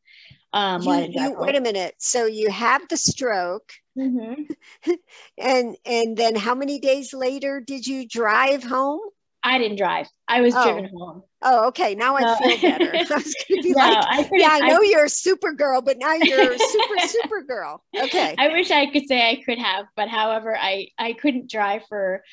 Um, 0.53 0.83
you, 0.83 1.09
you, 1.11 1.35
wait 1.39 1.57
a 1.57 1.61
minute. 1.61 1.95
So 1.99 2.27
you 2.27 2.51
have 2.51 2.89
the 2.89 2.97
stroke, 2.97 3.71
mm-hmm. 3.99 4.93
and 5.37 5.77
and 5.85 6.17
then 6.17 6.37
how 6.37 6.55
many 6.55 6.79
days 6.79 7.13
later 7.13 7.61
did 7.61 7.87
you 7.87 8.09
drive 8.09 8.63
home? 8.65 9.01
I 9.43 9.59
didn't 9.59 9.77
drive. 9.77 10.09
I 10.27 10.41
was 10.41 10.55
oh. 10.57 10.65
driven 10.65 10.91
home. 10.97 11.23
Oh, 11.43 11.69
okay. 11.69 11.95
Now 11.95 12.17
I 12.17 12.37
feel 12.39 12.71
better. 12.71 12.91
I 12.95 13.01
was 13.01 13.09
going 13.49 13.63
to 13.63 13.63
be 13.63 13.71
no, 13.71 13.79
like, 13.79 14.05
I 14.07 14.29
yeah, 14.33 14.49
I 14.51 14.69
know 14.69 14.81
I, 14.81 14.89
you're 14.91 15.05
a 15.05 15.11
super 15.11 15.53
girl, 15.53 15.81
but 15.81 15.97
now 15.99 16.15
you're 16.15 16.53
a 16.53 16.59
super 16.59 16.99
super 17.07 17.43
girl. 17.43 17.83
Okay. 17.97 18.35
I 18.37 18.49
wish 18.49 18.71
I 18.71 18.87
could 18.87 19.07
say 19.07 19.29
I 19.29 19.43
could 19.43 19.59
have, 19.59 19.87
but 19.97 20.09
however, 20.09 20.57
I 20.57 20.89
I 20.99 21.13
couldn't 21.13 21.51
drive 21.51 21.87
for 21.89 22.25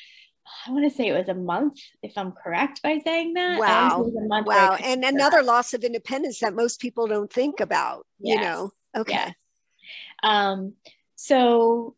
I 0.66 0.70
want 0.70 0.88
to 0.88 0.96
say 0.96 1.08
it 1.08 1.18
was 1.18 1.28
a 1.28 1.34
month, 1.34 1.78
if 2.02 2.16
I'm 2.16 2.32
correct 2.32 2.82
by 2.82 3.00
saying 3.04 3.34
that. 3.34 3.58
Wow. 3.58 4.06
Wow. 4.44 4.76
And 4.82 5.04
another 5.04 5.42
loss 5.42 5.74
of 5.74 5.82
independence 5.82 6.40
that 6.40 6.54
most 6.54 6.80
people 6.80 7.06
don't 7.06 7.32
think 7.32 7.60
about, 7.60 8.06
yes. 8.20 8.36
you 8.36 8.40
know? 8.42 8.70
Okay. 8.96 9.12
Yes. 9.12 9.34
Um, 10.22 10.74
so, 11.16 11.96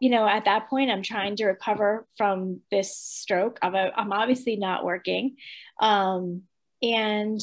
you 0.00 0.10
know, 0.10 0.26
at 0.26 0.44
that 0.46 0.68
point, 0.68 0.90
I'm 0.90 1.02
trying 1.02 1.36
to 1.36 1.46
recover 1.46 2.06
from 2.16 2.60
this 2.70 2.96
stroke. 2.96 3.58
I'm, 3.62 3.74
a, 3.74 3.92
I'm 3.96 4.12
obviously 4.12 4.56
not 4.56 4.84
working. 4.84 5.36
Um, 5.80 6.42
and 6.82 7.40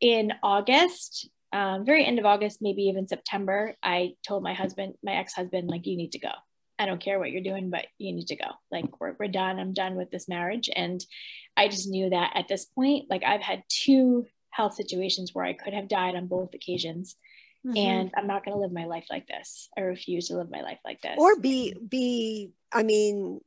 in 0.00 0.32
August, 0.42 1.28
um, 1.52 1.84
very 1.84 2.04
end 2.04 2.18
of 2.18 2.24
August, 2.24 2.58
maybe 2.60 2.82
even 2.84 3.08
September, 3.08 3.74
I 3.82 4.14
told 4.26 4.42
my 4.42 4.54
husband, 4.54 4.94
my 5.02 5.12
ex 5.12 5.32
husband, 5.32 5.68
like, 5.68 5.86
you 5.86 5.96
need 5.96 6.12
to 6.12 6.18
go 6.18 6.30
I 6.78 6.86
don't 6.86 7.00
care 7.00 7.18
what 7.18 7.30
you're 7.30 7.42
doing, 7.42 7.70
but 7.70 7.86
you 7.98 8.12
need 8.12 8.26
to 8.28 8.36
go. 8.36 8.46
Like 8.70 9.00
we're, 9.00 9.14
we're 9.18 9.28
done. 9.28 9.58
I'm 9.58 9.72
done 9.72 9.94
with 9.94 10.10
this 10.10 10.28
marriage. 10.28 10.68
And 10.74 11.04
I 11.56 11.68
just 11.68 11.88
knew 11.88 12.10
that 12.10 12.32
at 12.34 12.48
this 12.48 12.64
point, 12.64 13.06
like 13.08 13.22
I've 13.24 13.42
had 13.42 13.62
two 13.68 14.26
health 14.50 14.74
situations 14.74 15.30
where 15.32 15.44
I 15.44 15.52
could 15.52 15.72
have 15.72 15.88
died 15.88 16.16
on 16.16 16.26
both 16.26 16.54
occasions. 16.54 17.16
Mm-hmm. 17.66 17.76
And 17.76 18.10
I'm 18.16 18.26
not 18.26 18.44
going 18.44 18.56
to 18.56 18.60
live 18.60 18.72
my 18.72 18.84
life 18.86 19.06
like 19.10 19.26
this. 19.26 19.68
I 19.76 19.82
refuse 19.82 20.28
to 20.28 20.36
live 20.36 20.50
my 20.50 20.62
life 20.62 20.80
like 20.84 21.00
this. 21.00 21.16
Or 21.16 21.38
be, 21.38 21.74
be, 21.88 22.50
I 22.72 22.82
mean, 22.82 23.40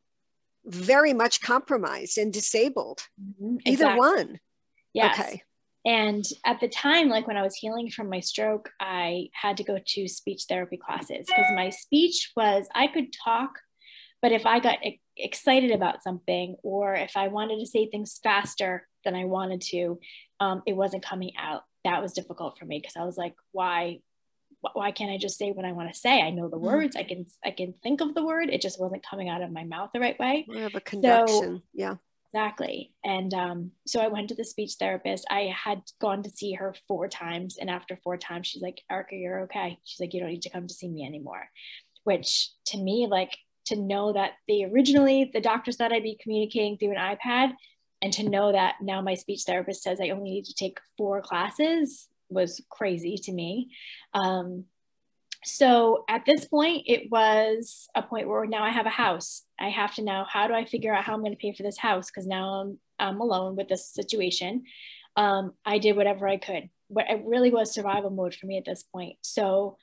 very 0.65 1.13
much 1.13 1.41
compromised 1.41 2.17
and 2.17 2.33
disabled. 2.33 3.01
Mm-hmm. 3.21 3.57
Either 3.65 3.95
one. 3.95 4.39
Yes. 4.93 5.19
Okay. 5.19 5.43
And 5.87 6.25
at 6.45 6.59
the 6.59 6.67
time, 6.67 7.07
like 7.07 7.27
when 7.27 7.37
I 7.37 7.43
was 7.43 7.55
healing 7.55 7.89
from 7.89 8.09
my 8.09 8.19
stroke, 8.19 8.69
I 8.77 9.29
had 9.31 9.55
to 9.57 9.63
go 9.63 9.79
to 9.83 10.07
speech 10.09 10.43
therapy 10.49 10.75
classes 10.75 11.25
because 11.25 11.45
my 11.55 11.69
speech 11.69 12.33
was, 12.35 12.67
I 12.75 12.87
could 12.87 13.13
talk, 13.13 13.51
but 14.21 14.33
if 14.33 14.45
I 14.45 14.59
got 14.59 14.79
excited 15.15 15.71
about 15.71 16.03
something 16.03 16.57
or 16.61 16.93
if 16.93 17.15
I 17.15 17.29
wanted 17.29 17.59
to 17.59 17.65
say 17.65 17.87
things 17.87 18.19
faster 18.21 18.85
than 19.05 19.15
I 19.15 19.23
wanted 19.23 19.61
to, 19.61 19.97
um, 20.41 20.61
it 20.67 20.75
wasn't 20.75 21.05
coming 21.05 21.31
out. 21.39 21.63
That 21.85 22.01
was 22.01 22.11
difficult 22.11 22.59
for 22.59 22.65
me 22.65 22.79
because 22.79 22.97
I 22.97 23.05
was 23.05 23.15
like, 23.15 23.35
why, 23.53 24.01
why 24.73 24.91
can't 24.91 25.11
I 25.11 25.17
just 25.17 25.37
say 25.37 25.51
what 25.51 25.63
I 25.63 25.71
want 25.71 25.93
to 25.93 25.97
say? 25.97 26.21
I 26.21 26.31
know 26.31 26.49
the 26.49 26.57
mm-hmm. 26.57 26.65
words. 26.65 26.97
I 26.97 27.03
can 27.03 27.27
I 27.45 27.51
can 27.51 27.71
think 27.71 28.01
of 28.01 28.13
the 28.13 28.25
word. 28.25 28.49
It 28.49 28.61
just 28.61 28.77
wasn't 28.77 29.05
coming 29.07 29.29
out 29.29 29.41
of 29.41 29.51
my 29.51 29.63
mouth 29.63 29.91
the 29.93 30.01
right 30.01 30.19
way. 30.19 30.45
We 30.49 30.59
have 30.59 30.75
a 30.75 30.81
conduction. 30.81 31.57
So, 31.57 31.61
yeah. 31.73 31.95
Exactly. 32.33 32.93
And 33.03 33.33
um, 33.33 33.71
so 33.85 34.01
I 34.01 34.09
went 34.09 34.29
to 34.29 34.35
the 34.35 34.43
speech 34.43 34.73
therapist. 34.79 35.25
I 35.29 35.53
had 35.55 35.81
gone 36.01 36.23
to 36.23 36.29
see 36.29 36.53
her 36.53 36.75
four 36.87 37.07
times. 37.07 37.57
And 37.59 37.69
after 37.69 37.97
four 38.03 38.17
times, 38.17 38.47
she's 38.47 38.61
like, 38.61 38.81
Erica, 38.91 39.15
you're 39.15 39.41
okay. 39.41 39.79
She's 39.85 39.99
like, 39.99 40.13
you 40.13 40.19
don't 40.19 40.29
need 40.29 40.41
to 40.41 40.49
come 40.49 40.67
to 40.67 40.73
see 40.73 40.89
me 40.89 41.05
anymore. 41.05 41.49
Which 42.03 42.51
to 42.67 42.77
me, 42.77 43.07
like 43.09 43.37
to 43.67 43.75
know 43.75 44.13
that 44.13 44.31
they 44.47 44.63
originally, 44.65 45.31
the 45.33 45.41
doctor 45.41 45.71
said 45.71 45.91
I'd 45.91 46.03
be 46.03 46.19
communicating 46.21 46.77
through 46.77 46.95
an 46.95 47.17
iPad. 47.17 47.53
And 48.01 48.13
to 48.13 48.29
know 48.29 48.51
that 48.51 48.75
now 48.81 49.01
my 49.01 49.15
speech 49.15 49.43
therapist 49.45 49.81
says 49.81 49.99
I 49.99 50.09
only 50.09 50.29
need 50.29 50.45
to 50.45 50.53
take 50.53 50.79
four 50.97 51.21
classes 51.21 52.07
was 52.29 52.61
crazy 52.69 53.17
to 53.23 53.31
me. 53.31 53.69
Um, 54.13 54.65
so 55.43 56.03
at 56.09 56.25
this 56.25 56.45
point, 56.45 56.83
it 56.87 57.11
was 57.11 57.87
a 57.95 58.01
point 58.01 58.27
where 58.27 58.45
now 58.45 58.63
I 58.63 58.69
have 58.69 58.85
a 58.85 58.91
house. 58.91 59.43
I 59.59 59.69
have 59.69 59.95
to 59.95 60.03
now, 60.03 60.25
how 60.29 60.47
do 60.47 60.53
I 60.53 60.65
figure 60.65 60.93
out 60.93 61.03
how 61.03 61.13
I'm 61.13 61.21
going 61.21 61.31
to 61.31 61.37
pay 61.37 61.53
for 61.53 61.63
this 61.63 61.77
house? 61.77 62.07
Because 62.07 62.27
now 62.27 62.61
I'm, 62.61 62.79
I'm 62.99 63.21
alone 63.21 63.55
with 63.55 63.67
this 63.67 63.89
situation. 63.93 64.63
Um, 65.15 65.53
I 65.65 65.77
did 65.77 65.95
whatever 65.95 66.27
I 66.27 66.37
could. 66.37 66.69
But 66.89 67.09
it 67.09 67.21
really 67.25 67.51
was 67.51 67.73
survival 67.73 68.09
mode 68.09 68.33
for 68.33 68.45
me 68.45 68.57
at 68.57 68.65
this 68.65 68.83
point. 68.83 69.17
So 69.21 69.77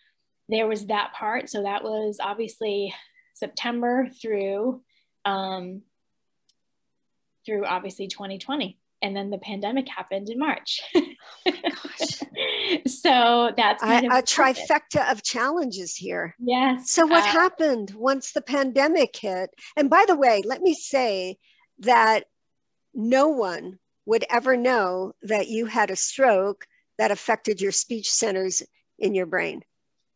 there 0.48 0.66
was 0.66 0.86
that 0.86 1.12
part. 1.14 1.50
So 1.50 1.62
that 1.62 1.84
was 1.84 2.18
obviously 2.20 2.94
September 3.34 4.08
through 4.20 4.82
um, 5.24 5.82
through 7.46 7.66
obviously 7.66 8.08
2020 8.08 8.78
and 9.04 9.14
then 9.14 9.28
the 9.28 9.38
pandemic 9.38 9.86
happened 9.86 10.30
in 10.30 10.38
March. 10.38 10.80
Oh 10.96 11.02
so 12.86 13.52
that's 13.54 13.82
kind 13.82 14.06
a, 14.06 14.08
of 14.08 14.18
a 14.20 14.22
trifecta 14.22 15.12
of 15.12 15.22
challenges 15.22 15.94
here. 15.94 16.34
Yes. 16.38 16.90
So 16.90 17.04
what 17.04 17.22
uh, 17.22 17.26
happened 17.26 17.92
once 17.94 18.32
the 18.32 18.40
pandemic 18.40 19.14
hit? 19.14 19.50
And 19.76 19.90
by 19.90 20.06
the 20.08 20.16
way, 20.16 20.42
let 20.42 20.62
me 20.62 20.72
say 20.72 21.36
that 21.80 22.24
no 22.94 23.28
one 23.28 23.78
would 24.06 24.24
ever 24.30 24.56
know 24.56 25.12
that 25.22 25.48
you 25.48 25.66
had 25.66 25.90
a 25.90 25.96
stroke 25.96 26.64
that 26.96 27.10
affected 27.10 27.60
your 27.60 27.72
speech 27.72 28.10
centers 28.10 28.62
in 28.98 29.14
your 29.14 29.26
brain. 29.26 29.62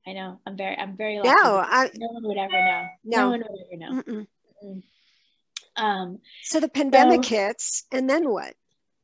I 0.07 0.15
know. 0.15 0.41
I'm 0.47 0.57
very, 0.57 0.79
I'm 0.79 0.97
very 0.97 1.19
lucky. 1.19 1.29
No, 1.29 1.59
I, 1.59 1.91
no 1.95 2.09
one 2.09 2.23
would 2.27 2.39
ever 2.39 2.53
know. 2.53 2.87
No, 3.05 3.19
no 3.19 3.29
one 3.29 3.45
would 3.51 3.61
ever 3.67 3.77
know. 3.77 4.03
Mm-mm. 4.03 4.27
Mm-mm. 4.65 4.83
Um, 5.77 6.21
so 6.45 6.59
the 6.61 6.69
pandemic 6.69 7.25
so, 7.25 7.37
hits, 7.37 7.85
and 7.93 8.09
then 8.09 8.31
what? 8.31 8.55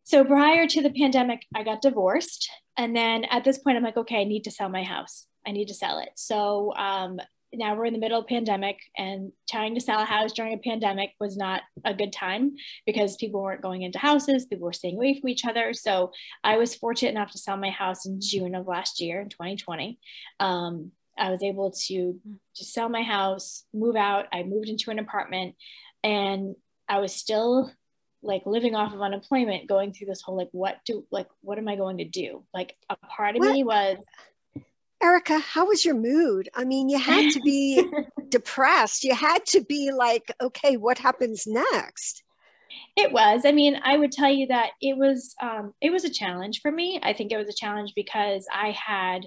So 0.04 0.22
prior 0.24 0.66
to 0.66 0.82
the 0.82 0.90
pandemic, 0.90 1.46
I 1.54 1.62
got 1.62 1.82
divorced. 1.82 2.50
And 2.76 2.94
then 2.94 3.24
at 3.24 3.44
this 3.44 3.58
point, 3.58 3.76
I'm 3.76 3.82
like, 3.82 3.96
okay, 3.96 4.20
I 4.20 4.24
need 4.24 4.44
to 4.44 4.50
sell 4.50 4.68
my 4.68 4.82
house. 4.82 5.26
I 5.46 5.52
need 5.52 5.68
to 5.68 5.74
sell 5.74 5.98
it. 5.98 6.10
So 6.16 6.74
um, 6.76 7.18
now 7.52 7.74
we're 7.74 7.86
in 7.86 7.94
the 7.94 7.98
middle 7.98 8.20
of 8.20 8.26
pandemic 8.26 8.78
and 8.96 9.32
trying 9.50 9.74
to 9.74 9.80
sell 9.80 10.00
a 10.00 10.04
house 10.04 10.32
during 10.32 10.52
a 10.52 10.58
pandemic 10.58 11.10
was 11.20 11.36
not 11.36 11.62
a 11.84 11.94
good 11.94 12.12
time 12.12 12.54
because 12.84 13.16
people 13.16 13.42
weren't 13.42 13.62
going 13.62 13.82
into 13.82 13.98
houses, 13.98 14.46
people 14.46 14.66
were 14.66 14.72
staying 14.72 14.96
away 14.96 15.18
from 15.18 15.28
each 15.28 15.44
other. 15.44 15.72
So 15.72 16.12
I 16.42 16.56
was 16.56 16.74
fortunate 16.74 17.10
enough 17.10 17.30
to 17.32 17.38
sell 17.38 17.56
my 17.56 17.70
house 17.70 18.06
in 18.06 18.20
June 18.20 18.54
of 18.54 18.66
last 18.66 19.00
year 19.00 19.20
in 19.20 19.28
2020. 19.28 19.98
Um, 20.40 20.92
I 21.16 21.30
was 21.30 21.42
able 21.42 21.70
to 21.86 22.20
just 22.56 22.72
sell 22.72 22.88
my 22.88 23.02
house, 23.02 23.64
move 23.72 23.96
out. 23.96 24.26
I 24.32 24.42
moved 24.42 24.68
into 24.68 24.90
an 24.90 24.98
apartment 24.98 25.54
and 26.02 26.56
I 26.88 26.98
was 26.98 27.14
still 27.14 27.70
like 28.24 28.46
living 28.46 28.74
off 28.74 28.92
of 28.92 29.02
unemployment 29.02 29.68
going 29.68 29.92
through 29.92 30.06
this 30.06 30.22
whole 30.22 30.36
like 30.36 30.48
what 30.52 30.78
do 30.84 31.04
like 31.10 31.28
what 31.42 31.58
am 31.58 31.68
i 31.68 31.76
going 31.76 31.98
to 31.98 32.04
do? 32.04 32.42
Like 32.52 32.76
a 32.90 32.96
part 32.96 33.36
of 33.36 33.40
what? 33.40 33.52
me 33.52 33.64
was 33.64 33.98
erica 35.02 35.38
how 35.38 35.66
was 35.66 35.84
your 35.84 35.94
mood? 35.94 36.48
I 36.54 36.64
mean 36.64 36.88
you 36.88 36.98
had 36.98 37.30
to 37.32 37.40
be 37.40 37.84
depressed. 38.28 39.04
You 39.04 39.14
had 39.14 39.44
to 39.46 39.62
be 39.62 39.92
like 39.92 40.32
okay 40.40 40.76
what 40.76 40.98
happens 40.98 41.44
next? 41.46 42.22
It 42.96 43.12
was. 43.12 43.42
I 43.44 43.52
mean 43.52 43.78
i 43.84 43.96
would 43.96 44.12
tell 44.12 44.30
you 44.30 44.46
that 44.48 44.70
it 44.80 44.96
was 44.96 45.34
um, 45.42 45.74
it 45.80 45.90
was 45.90 46.04
a 46.04 46.10
challenge 46.10 46.60
for 46.60 46.72
me. 46.72 47.00
I 47.02 47.12
think 47.12 47.32
it 47.32 47.36
was 47.36 47.48
a 47.48 47.54
challenge 47.54 47.92
because 47.94 48.46
i 48.52 48.70
had 48.70 49.24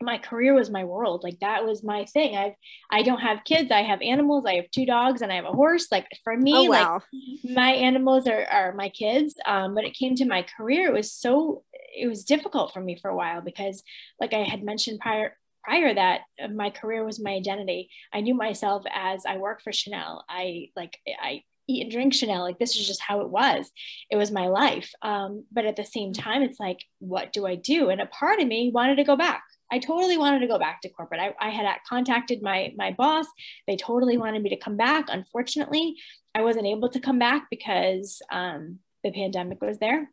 my 0.00 0.18
career 0.18 0.54
was 0.54 0.70
my 0.70 0.84
world 0.84 1.24
like 1.24 1.38
that 1.40 1.64
was 1.64 1.82
my 1.82 2.04
thing 2.06 2.36
i 2.36 2.54
i 2.90 3.02
don't 3.02 3.20
have 3.20 3.44
kids 3.44 3.70
i 3.70 3.82
have 3.82 4.00
animals 4.00 4.44
i 4.46 4.54
have 4.54 4.70
two 4.70 4.86
dogs 4.86 5.22
and 5.22 5.32
i 5.32 5.34
have 5.34 5.44
a 5.44 5.52
horse 5.52 5.88
like 5.90 6.06
for 6.22 6.36
me 6.36 6.52
oh, 6.54 6.64
wow. 6.64 6.94
like 6.94 7.52
my 7.52 7.70
animals 7.70 8.26
are, 8.26 8.44
are 8.44 8.72
my 8.74 8.88
kids 8.90 9.34
um, 9.46 9.74
but 9.74 9.84
it 9.84 9.94
came 9.94 10.14
to 10.14 10.24
my 10.24 10.44
career 10.56 10.88
it 10.88 10.92
was 10.92 11.12
so 11.12 11.64
it 11.96 12.06
was 12.06 12.24
difficult 12.24 12.72
for 12.72 12.80
me 12.80 12.96
for 13.00 13.10
a 13.10 13.16
while 13.16 13.40
because 13.40 13.82
like 14.20 14.32
i 14.32 14.42
had 14.42 14.62
mentioned 14.62 15.00
prior 15.00 15.36
prior 15.64 15.92
that 15.92 16.20
uh, 16.42 16.48
my 16.48 16.70
career 16.70 17.04
was 17.04 17.20
my 17.20 17.32
identity 17.32 17.90
i 18.12 18.20
knew 18.20 18.34
myself 18.34 18.84
as 18.94 19.26
i 19.26 19.36
work 19.36 19.62
for 19.62 19.72
chanel 19.72 20.24
i 20.28 20.68
like 20.76 20.98
i 21.20 21.42
eat 21.68 21.82
and 21.82 21.92
drink 21.92 22.14
Chanel. 22.14 22.42
Like 22.42 22.58
this 22.58 22.76
is 22.76 22.86
just 22.86 23.00
how 23.00 23.20
it 23.20 23.28
was. 23.28 23.70
It 24.10 24.16
was 24.16 24.30
my 24.30 24.48
life. 24.48 24.92
Um, 25.02 25.44
but 25.52 25.66
at 25.66 25.76
the 25.76 25.84
same 25.84 26.12
time, 26.12 26.42
it's 26.42 26.58
like, 26.58 26.82
what 26.98 27.32
do 27.32 27.46
I 27.46 27.54
do? 27.54 27.90
And 27.90 28.00
a 28.00 28.06
part 28.06 28.40
of 28.40 28.48
me 28.48 28.72
wanted 28.74 28.96
to 28.96 29.04
go 29.04 29.16
back. 29.16 29.42
I 29.70 29.78
totally 29.78 30.16
wanted 30.16 30.40
to 30.40 30.46
go 30.46 30.58
back 30.58 30.80
to 30.82 30.88
corporate. 30.88 31.20
I, 31.20 31.34
I 31.40 31.50
had 31.50 31.66
contacted 31.86 32.42
my 32.42 32.72
my 32.76 32.92
boss. 32.92 33.26
They 33.66 33.76
totally 33.76 34.16
wanted 34.16 34.42
me 34.42 34.50
to 34.50 34.56
come 34.56 34.76
back. 34.76 35.06
Unfortunately, 35.08 35.96
I 36.34 36.42
wasn't 36.42 36.66
able 36.66 36.88
to 36.90 37.00
come 37.00 37.18
back 37.18 37.48
because 37.50 38.22
um, 38.30 38.78
the 39.04 39.12
pandemic 39.12 39.60
was 39.60 39.78
there. 39.78 40.10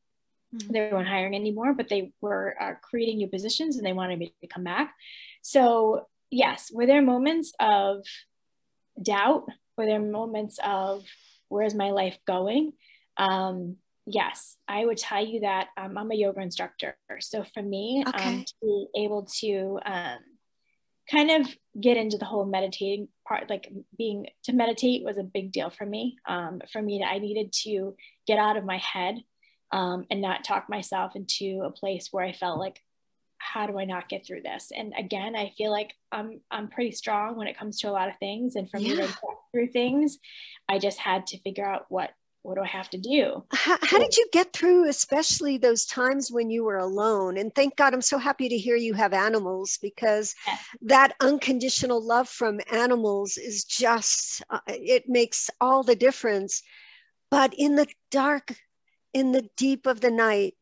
Mm-hmm. 0.54 0.72
They 0.72 0.90
weren't 0.92 1.08
hiring 1.08 1.36
anymore, 1.36 1.74
but 1.74 1.90
they 1.90 2.12
were 2.22 2.56
uh, 2.60 2.74
creating 2.82 3.18
new 3.18 3.28
positions 3.28 3.78
and 3.78 3.86
they 3.86 3.94
wanted 3.94 4.20
me 4.20 4.34
to 4.42 4.48
come 4.48 4.64
back. 4.64 4.94
So 5.42 6.08
yes, 6.30 6.72
were 6.74 6.86
there 6.86 7.02
moments 7.02 7.54
of 7.60 8.06
doubt? 9.02 9.48
Were 9.78 9.86
there 9.86 10.00
moments 10.00 10.60
of 10.64 11.06
where's 11.50 11.74
my 11.74 11.92
life 11.92 12.18
going? 12.26 12.74
Um, 13.18 13.78
yes, 14.06 14.58
I 14.68 14.86
would 14.86 14.98
tell 14.98 15.26
you 15.26 15.42
that 15.42 15.68
um, 15.78 15.98
I'm 15.98 16.12
a 16.12 16.16
yoga 16.16 16.42
instructor. 16.42 16.96
So 17.20 17.44
for 17.44 17.62
me, 17.62 18.04
um, 18.06 18.14
okay. 18.14 18.30
um, 18.30 18.46
to 18.46 18.54
be 18.62 18.88
able 19.04 19.28
to 19.40 19.80
um, 19.86 20.20
kind 21.10 21.32
of 21.32 21.48
get 21.80 21.98
into 21.98 22.18
the 22.18 22.26
whole 22.26 22.46
meditating 22.46 23.08
part, 23.28 23.50
like 23.50 23.72
being 23.98 24.28
to 24.44 24.54
meditate 24.54 25.04
was 25.04 25.18
a 25.18 25.24
big 25.24 25.52
deal 25.52 25.70
for 25.70 25.86
me. 25.86 26.18
Um, 26.28 26.62
for 26.72 26.82
me, 26.82 27.04
I 27.04 27.20
needed 27.20 27.54
to 27.64 27.96
get 28.28 28.40
out 28.40 28.58
of 28.58 28.66
my 28.66 28.78
head 28.78 29.16
um, 29.72 30.06
and 30.10 30.22
not 30.22 30.44
talk 30.44 30.70
myself 30.70 31.16
into 31.16 31.62
a 31.66 31.72
place 31.72 32.10
where 32.12 32.26
I 32.26 32.32
felt 32.32 32.60
like, 32.60 32.82
how 33.38 33.68
do 33.68 33.78
I 33.78 33.86
not 33.86 34.10
get 34.10 34.26
through 34.26 34.42
this? 34.42 34.72
And 34.76 34.94
again, 34.98 35.36
I 35.36 35.52
feel 35.58 35.70
like 35.70 35.94
I'm 36.12 36.42
I'm 36.50 36.68
pretty 36.68 36.92
strong 36.92 37.36
when 37.36 37.48
it 37.48 37.58
comes 37.58 37.80
to 37.82 37.90
a 37.90 37.92
lot 37.92 38.08
of 38.08 38.18
things. 38.18 38.56
And 38.56 38.70
for 38.70 38.80
yeah. 38.80 38.88
me 38.88 38.96
to 38.96 39.02
get 39.02 39.18
through 39.52 39.68
things, 39.68 40.18
I 40.70 40.80
just 40.80 40.98
had 40.98 41.28
to 41.28 41.40
figure 41.42 41.66
out 41.66 41.86
what 41.90 42.12
what 42.46 42.56
do 42.58 42.62
I 42.62 42.68
have 42.68 42.92
to 42.92 42.98
do? 43.00 43.44
How, 43.52 43.78
how, 43.82 43.98
did 43.98 44.16
you 44.16 44.28
get 44.32 44.54
through, 44.54 44.88
especially 44.88 45.58
those 45.58 45.84
times 45.84 46.32
when 46.32 46.52
you 46.52 46.64
were 46.64 46.78
alone? 46.78 47.38
And 47.38 47.54
thank 47.54 47.76
God, 47.76 47.92
I'm 47.92 48.04
so 48.04 48.20
happy 48.20 48.48
to 48.48 48.58
hear 48.58 48.76
you 48.76 48.94
have 48.94 49.14
animals 49.14 49.80
because 49.82 50.36
that 50.84 51.16
unconditional 51.20 52.06
love 52.06 52.30
from 52.30 52.62
animals 52.72 53.38
is 53.38 53.64
just, 53.64 54.44
uh, 54.52 54.60
it 54.68 55.10
makes 55.10 55.50
all 55.60 55.82
the 55.82 55.96
difference. 55.96 56.62
But 57.32 57.56
in 57.58 57.76
the 57.76 57.88
dark, 58.12 58.56
in 59.12 59.32
the 59.32 59.50
deep 59.58 59.88
of 59.88 60.02
the 60.02 60.12
night, 60.12 60.54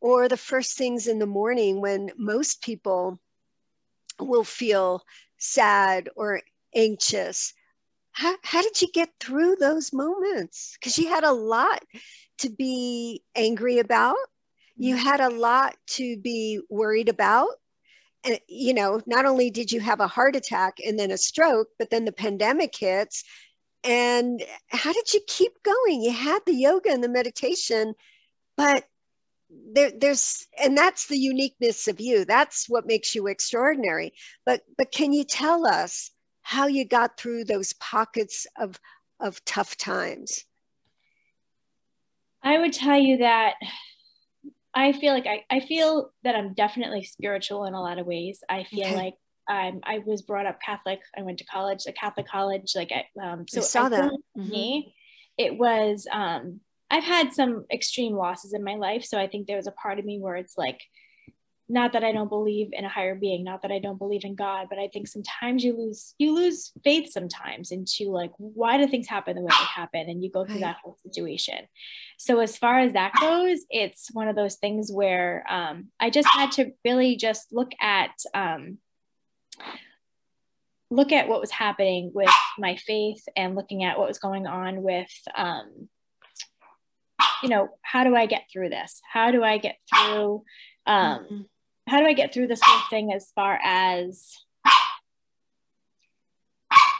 or 0.00 0.28
the 0.28 0.36
first 0.36 0.78
things 0.78 1.08
in 1.08 1.18
the 1.18 1.26
morning 1.26 1.82
when 1.82 2.10
most 2.16 2.62
people 2.62 3.20
will 4.18 4.44
feel 4.44 5.02
sad 5.36 6.08
or 6.16 6.40
anxious 6.74 7.52
how, 8.18 8.34
how 8.42 8.62
did 8.62 8.82
you 8.82 8.88
get 8.92 9.10
through 9.20 9.54
those 9.56 9.92
moments? 9.92 10.76
Because 10.76 10.98
you 10.98 11.08
had 11.08 11.22
a 11.22 11.30
lot 11.30 11.84
to 12.38 12.50
be 12.50 13.22
angry 13.36 13.78
about, 13.78 14.16
you 14.76 14.96
mm-hmm. 14.96 15.04
had 15.04 15.20
a 15.20 15.28
lot 15.28 15.76
to 15.90 16.16
be 16.16 16.60
worried 16.68 17.08
about, 17.08 17.50
And, 18.24 18.40
you 18.48 18.74
know, 18.74 19.00
not 19.06 19.24
only 19.24 19.50
did 19.50 19.70
you 19.70 19.78
have 19.80 20.00
a 20.00 20.08
heart 20.08 20.34
attack 20.34 20.78
and 20.84 20.98
then 20.98 21.12
a 21.12 21.16
stroke, 21.16 21.68
but 21.78 21.90
then 21.90 22.04
the 22.04 22.12
pandemic 22.12 22.74
hits. 22.76 23.22
And 23.84 24.42
how 24.66 24.92
did 24.92 25.14
you 25.14 25.20
keep 25.28 25.52
going? 25.62 26.02
You 26.02 26.10
had 26.10 26.40
the 26.44 26.54
yoga 26.54 26.90
and 26.90 27.04
the 27.04 27.08
meditation, 27.08 27.94
but 28.56 28.84
there, 29.48 29.92
there's 29.96 30.44
and 30.60 30.76
that's 30.76 31.06
the 31.06 31.16
uniqueness 31.16 31.88
of 31.88 32.00
you 32.00 32.26
that's 32.26 32.68
what 32.68 32.86
makes 32.86 33.14
you 33.14 33.28
extraordinary 33.28 34.12
but 34.44 34.60
but 34.76 34.92
can 34.92 35.10
you 35.10 35.24
tell 35.24 35.66
us 35.66 36.10
how 36.48 36.66
you 36.66 36.82
got 36.82 37.18
through 37.18 37.44
those 37.44 37.74
pockets 37.74 38.46
of 38.58 38.80
of 39.20 39.44
tough 39.44 39.76
times 39.76 40.46
i 42.42 42.58
would 42.58 42.72
tell 42.72 42.98
you 42.98 43.18
that 43.18 43.52
i 44.74 44.92
feel 44.92 45.12
like 45.12 45.26
i, 45.26 45.44
I 45.50 45.60
feel 45.60 46.10
that 46.24 46.34
i'm 46.34 46.54
definitely 46.54 47.04
spiritual 47.04 47.66
in 47.66 47.74
a 47.74 47.82
lot 47.82 47.98
of 47.98 48.06
ways 48.06 48.40
i 48.48 48.64
feel 48.64 48.86
okay. 48.86 48.96
like 48.96 49.14
I'm, 49.50 49.80
I 49.82 50.00
was 50.04 50.20
brought 50.20 50.44
up 50.44 50.60
Catholic. 50.60 51.00
I 51.16 51.22
went 51.22 51.38
to 51.38 51.44
college, 51.46 51.84
a 51.88 51.92
Catholic 51.92 52.28
college. 52.28 52.72
Like, 52.76 52.92
um, 53.18 53.46
so 53.48 53.62
I 53.62 53.64
saw 53.64 53.86
I 53.86 53.88
that. 53.88 54.12
Mm-hmm. 54.36 54.50
Me, 54.50 54.94
it 55.38 55.56
was 55.56 56.06
um, 56.12 56.60
I've 56.90 57.02
had 57.02 57.32
some 57.32 57.64
extreme 57.72 58.14
losses 58.14 58.52
in 58.52 58.62
my 58.62 58.74
life. 58.74 59.06
So 59.06 59.18
I 59.18 59.26
think 59.26 59.46
there 59.46 59.56
was 59.56 59.66
a 59.66 59.72
part 59.72 59.98
of 59.98 60.04
me 60.04 60.18
where 60.18 60.36
it's 60.36 60.58
like, 60.58 60.82
not 61.68 61.92
that 61.92 62.04
I 62.04 62.12
don't 62.12 62.28
believe 62.28 62.70
in 62.72 62.84
a 62.84 62.88
higher 62.88 63.14
being, 63.14 63.44
not 63.44 63.62
that 63.62 63.70
I 63.70 63.78
don't 63.78 63.98
believe 63.98 64.24
in 64.24 64.34
God, 64.34 64.68
but 64.70 64.78
I 64.78 64.88
think 64.88 65.06
sometimes 65.06 65.62
you 65.62 65.76
lose 65.76 66.14
you 66.18 66.34
lose 66.34 66.72
faith 66.82 67.12
sometimes 67.12 67.70
into 67.70 68.10
like 68.10 68.32
why 68.38 68.78
do 68.78 68.86
things 68.86 69.06
happen 69.06 69.36
the 69.36 69.42
way 69.42 69.50
they 69.50 69.64
happen, 69.64 70.08
and 70.08 70.22
you 70.22 70.30
go 70.30 70.44
through 70.44 70.60
that 70.60 70.78
whole 70.82 70.96
situation. 71.02 71.66
So 72.16 72.40
as 72.40 72.56
far 72.56 72.78
as 72.78 72.94
that 72.94 73.12
goes, 73.20 73.60
it's 73.70 74.10
one 74.12 74.28
of 74.28 74.36
those 74.36 74.56
things 74.56 74.90
where 74.90 75.44
um, 75.48 75.88
I 76.00 76.10
just 76.10 76.28
had 76.28 76.52
to 76.52 76.72
really 76.84 77.16
just 77.16 77.52
look 77.52 77.72
at 77.80 78.12
um, 78.34 78.78
look 80.90 81.12
at 81.12 81.28
what 81.28 81.40
was 81.40 81.50
happening 81.50 82.12
with 82.14 82.30
my 82.58 82.76
faith 82.76 83.22
and 83.36 83.54
looking 83.54 83.84
at 83.84 83.98
what 83.98 84.08
was 84.08 84.18
going 84.18 84.46
on 84.46 84.82
with 84.82 85.12
um, 85.36 85.88
you 87.42 87.48
know, 87.48 87.68
how 87.82 88.04
do 88.04 88.14
I 88.14 88.26
get 88.26 88.44
through 88.52 88.70
this? 88.70 89.00
How 89.10 89.30
do 89.30 89.42
I 89.42 89.58
get 89.58 89.76
through, 89.92 90.44
um, 90.86 91.18
mm-hmm. 91.18 91.40
How 91.88 92.00
do 92.00 92.06
I 92.06 92.12
get 92.12 92.32
through 92.32 92.48
this 92.48 92.60
whole 92.62 92.82
thing 92.90 93.12
as 93.12 93.30
far 93.34 93.58
as 93.62 94.36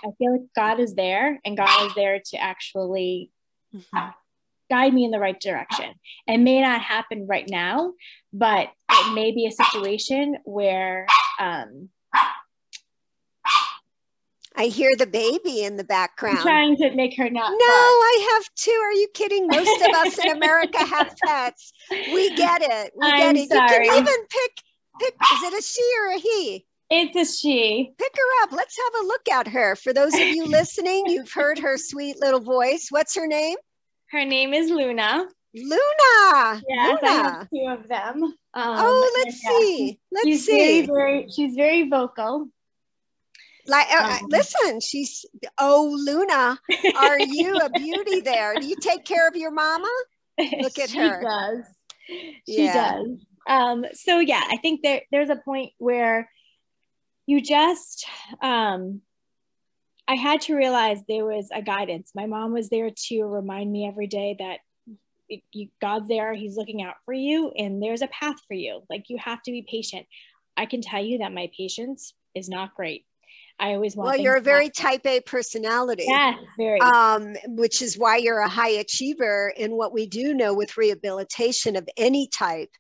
I 0.05 0.11
feel 0.19 0.33
like 0.33 0.43
God 0.55 0.81
is 0.81 0.95
there 0.95 1.41
and 1.45 1.57
God 1.57 1.87
is 1.87 1.95
there 1.95 2.21
to 2.31 2.37
actually 2.37 3.31
mm-hmm. 3.75 4.09
guide 4.71 4.95
me 4.95 5.05
in 5.05 5.11
the 5.11 5.19
right 5.19 5.39
direction. 5.39 5.93
It 6.27 6.39
may 6.39 6.61
not 6.61 6.81
happen 6.81 7.27
right 7.27 7.49
now, 7.49 7.93
but 8.33 8.71
it 8.91 9.15
may 9.15 9.33
be 9.33 9.47
a 9.47 9.51
situation 9.51 10.37
where 10.45 11.07
um, 11.41 11.89
I 14.59 14.65
hear 14.67 14.91
the 14.97 15.07
baby 15.07 15.63
in 15.63 15.77
the 15.77 15.85
background. 15.85 16.39
I'm 16.39 16.43
trying 16.43 16.77
to 16.79 16.95
make 16.95 17.17
her 17.17 17.31
not. 17.31 17.51
No, 17.51 17.57
I 17.61 18.29
have 18.35 18.55
two. 18.57 18.71
Are 18.71 18.93
you 18.93 19.09
kidding? 19.15 19.47
Most 19.47 19.83
of 19.83 19.95
us 19.95 20.19
in 20.19 20.31
America 20.37 20.79
have 20.85 21.15
pets. 21.25 21.73
We 21.91 22.35
get 22.35 22.63
it. 22.63 22.93
We 22.97 23.07
I'm 23.07 23.19
get 23.19 23.37
it. 23.37 23.49
Sorry. 23.49 23.87
You 23.87 23.93
can 23.93 24.03
even 24.03 24.27
pick 24.29 24.53
pick. 24.99 25.15
Is 25.15 25.43
it 25.43 25.59
a 25.59 25.63
she 25.63 25.83
or 26.01 26.17
a 26.17 26.19
he? 26.19 26.67
It's 26.91 27.17
a 27.17 27.25
she. 27.31 27.93
Pick 27.99 28.13
her 28.17 28.45
up. 28.45 28.53
Let's 28.53 28.77
have 28.77 29.05
a 29.05 29.07
look 29.07 29.29
at 29.31 29.49
her. 29.49 29.77
For 29.77 29.93
those 29.93 30.15
of 30.15 30.21
you 30.21 30.47
listening, 30.49 31.05
you've 31.07 31.31
heard 31.31 31.59
her 31.59 31.77
sweet 31.77 32.19
little 32.21 32.41
voice. 32.41 32.89
What's 32.91 33.15
her 33.15 33.27
name? 33.27 33.57
Her 34.11 34.25
name 34.25 34.55
is 34.55 34.71
Luna. 34.71 35.27
Luna. 35.55 36.63
Yes, 36.69 36.99
Luna. 37.03 37.03
I 37.03 37.23
have 37.23 37.49
two 37.51 37.67
of 37.69 37.89
them. 37.89 38.23
Um, 38.23 38.35
oh, 38.55 39.23
let's 39.25 39.43
yeah. 39.45 39.51
see. 39.51 40.01
Let's 40.11 40.27
she's 40.27 40.47
see. 40.47 40.87
Very, 40.87 40.87
very, 40.87 41.31
she's 41.31 41.55
very 41.55 41.89
vocal. 41.89 42.49
Like, 43.67 43.87
uh, 43.91 44.19
um, 44.23 44.29
listen, 44.31 44.81
she's, 44.81 45.27
oh, 45.59 45.95
Luna, 45.95 46.59
are 46.97 47.21
you 47.21 47.55
a 47.59 47.69
beauty 47.69 48.21
there? 48.21 48.55
Do 48.55 48.67
you 48.67 48.77
take 48.81 49.05
care 49.05 49.29
of 49.29 49.37
your 49.37 49.51
mama? 49.51 49.91
Look 50.39 50.79
at 50.79 50.91
her. 50.91 51.21
she 51.21 51.27
does. 51.27 51.65
She 52.47 52.65
yeah. 52.65 52.95
does. 52.95 53.19
Um, 53.49 53.87
so 53.95 54.21
yeah, 54.21 54.43
I 54.49 54.59
think 54.59 54.83
there, 54.83 55.03
there's 55.11 55.31
a 55.31 55.37
point 55.37 55.73
where 55.79 56.31
you 57.27 57.41
just, 57.41 58.07
um, 58.43 59.01
I 60.07 60.15
had 60.15 60.43
to 60.43 60.57
realize 60.57 61.01
there 61.09 61.25
was 61.25 61.49
a 61.53 61.63
guidance. 61.63 62.13
My 62.15 62.27
mom 62.27 62.53
was 62.53 62.69
there 62.69 62.91
to 63.09 63.23
remind 63.25 63.71
me 63.73 63.87
every 63.87 64.07
day 64.07 64.37
that 64.39 64.59
you, 65.53 65.69
God's 65.81 66.09
there, 66.09 66.33
He's 66.35 66.57
looking 66.57 66.83
out 66.83 66.95
for 67.05 67.13
you, 67.13 67.51
and 67.51 67.83
there's 67.83 68.03
a 68.03 68.09
path 68.09 68.37
for 68.47 68.55
you. 68.55 68.83
Like 68.89 69.05
you 69.09 69.19
have 69.19 69.43
to 69.43 69.51
be 69.51 69.67
patient. 69.69 70.07
I 70.57 70.67
can 70.67 70.81
tell 70.81 71.03
you 71.03 71.19
that 71.19 71.33
my 71.33 71.51
patience 71.57 72.15
is 72.35 72.49
not 72.49 72.75
great. 72.75 73.05
I 73.61 73.75
always 73.75 73.97
want. 73.97 74.09
Well, 74.09 74.19
you're 74.19 74.37
a 74.37 74.41
very 74.41 74.71
type 74.71 75.05
A 75.07 75.21
personality. 75.21 76.05
Yeah, 76.07 76.35
very. 76.57 76.81
Um, 76.81 77.37
which 77.47 77.83
is 77.83 77.99
why 77.99 78.17
you're 78.17 78.39
a 78.39 78.49
high 78.49 78.71
achiever. 78.71 79.53
And 79.59 79.73
what 79.73 79.93
we 79.93 80.07
do 80.07 80.35
know 80.35 80.55
with 80.55 80.77
rehabilitation 80.77 81.77
of 81.77 81.89
any 81.97 82.29
type 82.29 82.71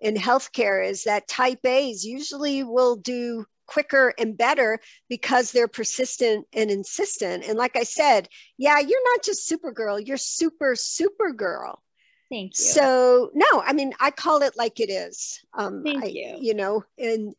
in 0.00 0.14
healthcare 0.14 0.86
is 0.86 1.04
that 1.04 1.28
type 1.28 1.64
A's 1.64 2.04
usually 2.04 2.62
will 2.62 2.96
do 2.96 3.46
quicker 3.66 4.14
and 4.18 4.36
better 4.36 4.78
because 5.08 5.52
they're 5.52 5.68
persistent 5.68 6.46
and 6.52 6.70
insistent. 6.70 7.44
And 7.44 7.58
like 7.58 7.76
I 7.76 7.82
said, 7.82 8.28
yeah, 8.58 8.78
you're 8.78 9.14
not 9.14 9.24
just 9.24 9.50
Supergirl, 9.50 10.06
you're 10.06 10.16
super, 10.16 10.76
super 10.76 11.32
girl. 11.32 11.82
Thank 12.30 12.58
you. 12.58 12.64
So, 12.64 13.30
no, 13.34 13.62
I 13.64 13.72
mean, 13.72 13.92
I 14.00 14.10
call 14.10 14.42
it 14.42 14.56
like 14.56 14.80
it 14.80 14.90
is. 14.90 15.40
Um, 15.56 15.82
Thank 15.84 16.04
I, 16.04 16.06
you. 16.08 16.36
You 16.40 16.54
know, 16.54 16.84
and 16.98 17.34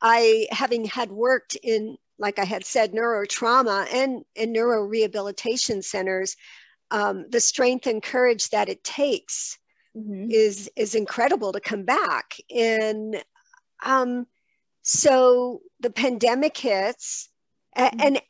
I, 0.00 0.46
having 0.50 0.86
had 0.86 1.10
worked 1.10 1.56
in 1.56 1.98
like 2.20 2.38
I 2.38 2.44
had 2.44 2.64
said, 2.64 2.92
neurotrauma 2.92 3.86
and, 3.92 4.24
and 4.36 4.52
neuro 4.52 4.82
rehabilitation 4.84 5.82
centers, 5.82 6.36
um, 6.90 7.24
the 7.30 7.40
strength 7.40 7.86
and 7.86 8.02
courage 8.02 8.50
that 8.50 8.68
it 8.68 8.84
takes 8.84 9.58
mm-hmm. 9.96 10.30
is 10.30 10.70
is 10.76 10.94
incredible 10.94 11.52
to 11.52 11.60
come 11.60 11.84
back. 11.84 12.34
And 12.54 13.22
um, 13.84 14.26
so 14.82 15.62
the 15.80 15.90
pandemic 15.90 16.56
hits. 16.56 17.28
Mm-hmm. 17.76 18.00
And 18.00 18.20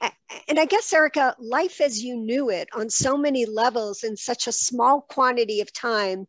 and 0.49 0.59
I 0.61 0.67
guess 0.67 0.93
Erica, 0.93 1.35
life 1.39 1.81
as 1.81 2.03
you 2.03 2.17
knew 2.17 2.51
it 2.51 2.69
on 2.75 2.91
so 2.91 3.17
many 3.17 3.47
levels 3.47 4.05
in 4.05 4.17
such 4.17 4.47
a 4.47 4.53
small 4.53 5.01
quantity 5.01 5.61
of 5.61 5.73
time 5.73 6.27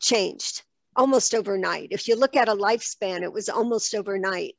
changed 0.00 0.62
almost 0.94 1.34
overnight. 1.34 1.88
If 1.90 2.08
you 2.08 2.16
look 2.16 2.36
at 2.36 2.48
a 2.48 2.54
lifespan, 2.54 3.22
it 3.22 3.32
was 3.32 3.48
almost 3.48 3.94
overnight 3.94 4.54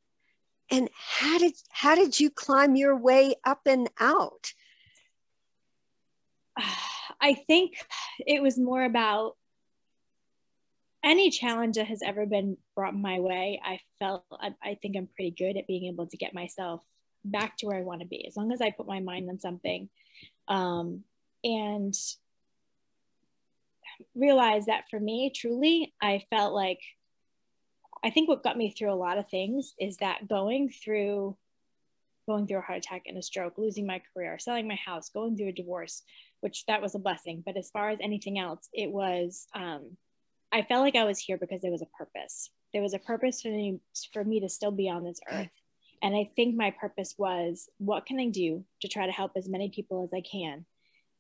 and 0.72 0.89
how 0.95 1.38
did 1.38 1.53
how 1.70 1.95
did 1.95 2.20
you 2.20 2.30
climb 2.30 2.76
your 2.76 2.95
way 2.95 3.36
up 3.45 3.61
and 3.65 3.89
out? 3.99 4.51
I 7.22 7.34
think 7.34 7.74
it 8.20 8.41
was 8.41 8.57
more 8.57 8.84
about 8.84 9.36
any 11.03 11.30
challenge 11.30 11.76
that 11.76 11.88
has 11.88 12.01
ever 12.03 12.26
been 12.26 12.57
brought 12.76 12.95
my 12.95 13.20
way 13.20 13.61
i 13.63 13.80
felt 13.99 14.26
I, 14.32 14.53
I 14.63 14.78
think 14.82 14.97
i'm 14.97 15.07
pretty 15.15 15.32
good 15.32 15.55
at 15.55 15.68
being 15.68 15.86
able 15.86 16.07
to 16.07 16.18
get 16.18 16.34
myself 16.34 16.82
back 17.24 17.55
to 17.57 17.68
where 17.68 17.78
i 17.78 17.82
want 17.84 18.01
to 18.01 18.07
be 18.07 18.26
as 18.28 18.36
long 18.36 18.51
as 18.51 18.61
i 18.61 18.72
put 18.72 18.88
my 18.88 18.99
mind 18.99 19.30
on 19.30 19.39
something. 19.39 19.89
Um, 20.47 21.03
and 21.43 21.93
realize 24.15 24.65
that 24.65 24.84
for 24.89 24.99
me 24.99 25.32
truly 25.34 25.93
i 26.01 26.22
felt 26.30 26.53
like 26.53 26.80
I 28.03 28.09
think 28.09 28.29
what 28.29 28.43
got 28.43 28.57
me 28.57 28.71
through 28.71 28.91
a 28.91 28.95
lot 28.95 29.17
of 29.17 29.29
things 29.29 29.73
is 29.79 29.97
that 29.97 30.27
going 30.27 30.69
through 30.69 31.35
going 32.27 32.45
through 32.45 32.57
a 32.57 32.61
heart 32.61 32.79
attack 32.79 33.03
and 33.07 33.17
a 33.17 33.21
stroke, 33.21 33.57
losing 33.57 33.87
my 33.87 34.01
career, 34.13 34.37
selling 34.37 34.67
my 34.67 34.75
house, 34.75 35.09
going 35.09 35.37
through 35.37 35.47
a 35.47 35.53
divorce, 35.53 36.03
which 36.41 36.65
that 36.65 36.81
was 36.81 36.93
a 36.93 36.99
blessing. 36.99 37.41
But 37.45 37.55
as 37.55 37.69
far 37.69 37.89
as 37.89 37.99
anything 38.01 38.37
else, 38.37 38.67
it 38.73 38.91
was 38.91 39.47
um, 39.55 39.95
I 40.51 40.63
felt 40.63 40.81
like 40.81 40.95
I 40.95 41.05
was 41.05 41.19
here 41.19 41.37
because 41.37 41.61
there 41.61 41.71
was 41.71 41.81
a 41.81 41.97
purpose. 41.97 42.49
There 42.73 42.81
was 42.81 42.93
a 42.93 42.99
purpose 42.99 43.41
for 43.41 43.49
me 43.49 43.79
for 44.13 44.23
me 44.23 44.41
to 44.41 44.49
still 44.49 44.71
be 44.71 44.89
on 44.89 45.03
this 45.03 45.19
earth. 45.31 45.51
And 46.01 46.15
I 46.15 46.29
think 46.35 46.55
my 46.55 46.71
purpose 46.71 47.15
was 47.17 47.69
what 47.77 48.05
can 48.05 48.19
I 48.19 48.27
do 48.27 48.63
to 48.81 48.87
try 48.87 49.05
to 49.05 49.11
help 49.11 49.31
as 49.35 49.49
many 49.49 49.69
people 49.69 50.03
as 50.03 50.13
I 50.13 50.21
can 50.21 50.65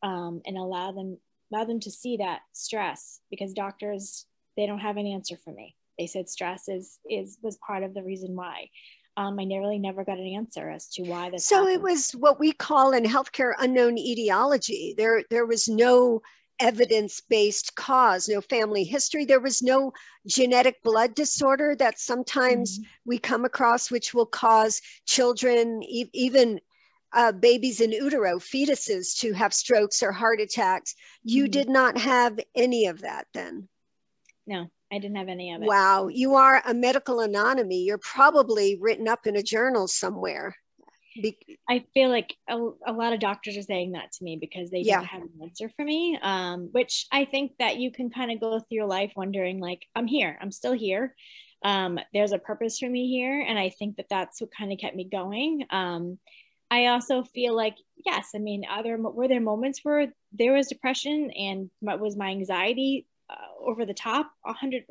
um, 0.03 0.41
and 0.45 0.57
allow 0.57 0.91
them 0.91 1.17
allow 1.51 1.63
them 1.63 1.79
to 1.79 1.91
see 1.91 2.17
that 2.17 2.41
stress 2.51 3.21
because 3.29 3.53
doctors 3.53 4.25
they 4.57 4.65
don't 4.65 4.79
have 4.79 4.97
an 4.97 5.07
answer 5.07 5.37
for 5.43 5.53
me 5.53 5.76
they 5.97 6.07
said 6.07 6.29
stress 6.29 6.67
is 6.67 6.99
is 7.09 7.37
was 7.41 7.57
part 7.57 7.83
of 7.83 7.93
the 7.93 8.03
reason 8.03 8.35
why. 8.35 8.69
Um, 9.15 9.39
I 9.39 9.45
nearly 9.45 9.79
never 9.79 10.03
got 10.03 10.19
an 10.19 10.27
answer 10.27 10.69
as 10.69 10.87
to 10.89 11.03
why 11.03 11.31
this. 11.31 11.47
So 11.47 11.61
happened. 11.65 11.75
it 11.75 11.81
was 11.81 12.11
what 12.11 12.39
we 12.39 12.51
call 12.51 12.93
in 12.93 13.03
healthcare 13.03 13.53
unknown 13.57 13.97
etiology. 13.97 14.93
There 14.95 15.23
there 15.29 15.45
was 15.45 15.67
no 15.67 16.21
evidence-based 16.59 17.75
cause, 17.75 18.27
no 18.27 18.41
family 18.41 18.83
history. 18.83 19.25
There 19.25 19.39
was 19.39 19.61
no 19.61 19.91
genetic 20.27 20.81
blood 20.83 21.15
disorder 21.15 21.75
that 21.75 21.99
sometimes 21.99 22.79
mm-hmm. 22.79 22.89
we 23.05 23.17
come 23.19 23.45
across, 23.45 23.91
which 23.91 24.13
will 24.13 24.25
cause 24.25 24.81
children, 25.05 25.83
e- 25.83 26.09
even 26.13 26.59
uh, 27.13 27.31
babies 27.31 27.81
in 27.81 27.91
utero, 27.91 28.39
fetuses, 28.39 29.17
to 29.19 29.33
have 29.33 29.53
strokes 29.53 30.03
or 30.03 30.11
heart 30.11 30.41
attacks. 30.41 30.95
You 31.23 31.43
mm-hmm. 31.43 31.51
did 31.51 31.69
not 31.69 31.97
have 31.97 32.39
any 32.55 32.87
of 32.87 33.01
that 33.01 33.27
then. 33.33 33.69
No, 34.45 34.67
I 34.91 34.99
didn't 34.99 35.17
have 35.17 35.27
any 35.27 35.53
of 35.53 35.61
it. 35.61 35.67
Wow. 35.67 36.07
You 36.07 36.35
are 36.35 36.61
a 36.65 36.73
medical 36.73 37.17
anonymy. 37.17 37.85
You're 37.85 37.97
probably 37.97 38.77
written 38.79 39.07
up 39.07 39.27
in 39.27 39.35
a 39.35 39.43
journal 39.43 39.87
somewhere. 39.87 40.55
Be- 41.21 41.59
I 41.67 41.83
feel 41.93 42.09
like 42.09 42.35
a, 42.47 42.57
a, 42.85 42.93
lot 42.93 43.11
of 43.11 43.19
doctors 43.19 43.57
are 43.57 43.63
saying 43.63 43.93
that 43.93 44.11
to 44.13 44.23
me 44.23 44.37
because 44.39 44.69
they 44.69 44.81
yeah. 44.81 44.97
don't 44.97 45.05
have 45.05 45.21
an 45.23 45.31
answer 45.41 45.69
for 45.69 45.83
me. 45.83 46.17
Um, 46.21 46.69
which 46.71 47.07
I 47.11 47.25
think 47.25 47.53
that 47.59 47.77
you 47.77 47.91
can 47.91 48.09
kind 48.11 48.31
of 48.31 48.39
go 48.39 48.59
through 48.59 48.65
your 48.69 48.85
life 48.85 49.13
wondering, 49.15 49.59
like, 49.59 49.85
I'm 49.95 50.07
here, 50.07 50.37
I'm 50.41 50.51
still 50.51 50.73
here. 50.73 51.15
Um, 51.63 51.99
there's 52.13 52.33
a 52.33 52.39
purpose 52.39 52.77
for 52.77 52.87
me 52.87 53.09
here. 53.09 53.41
And 53.41 53.57
I 53.57 53.69
think 53.69 53.97
that 53.97 54.09
that's 54.09 54.39
what 54.39 54.51
kind 54.55 54.71
of 54.71 54.77
kept 54.77 54.95
me 54.95 55.05
going. 55.05 55.65
Um, 55.71 56.19
I 56.69 56.87
also 56.87 57.23
feel 57.23 57.55
like, 57.55 57.75
yes, 58.05 58.29
I 58.35 58.39
mean, 58.39 58.63
other 58.69 58.97
were 58.97 59.27
there 59.27 59.41
moments 59.41 59.79
where 59.83 60.13
there 60.33 60.53
was 60.53 60.67
depression 60.67 61.31
and 61.31 61.71
what 61.79 61.99
was 61.99 62.15
my 62.15 62.29
anxiety 62.29 63.05
uh, 63.29 63.63
over 63.65 63.85
the 63.85 63.93
top 63.93 64.31
100% 64.45 64.83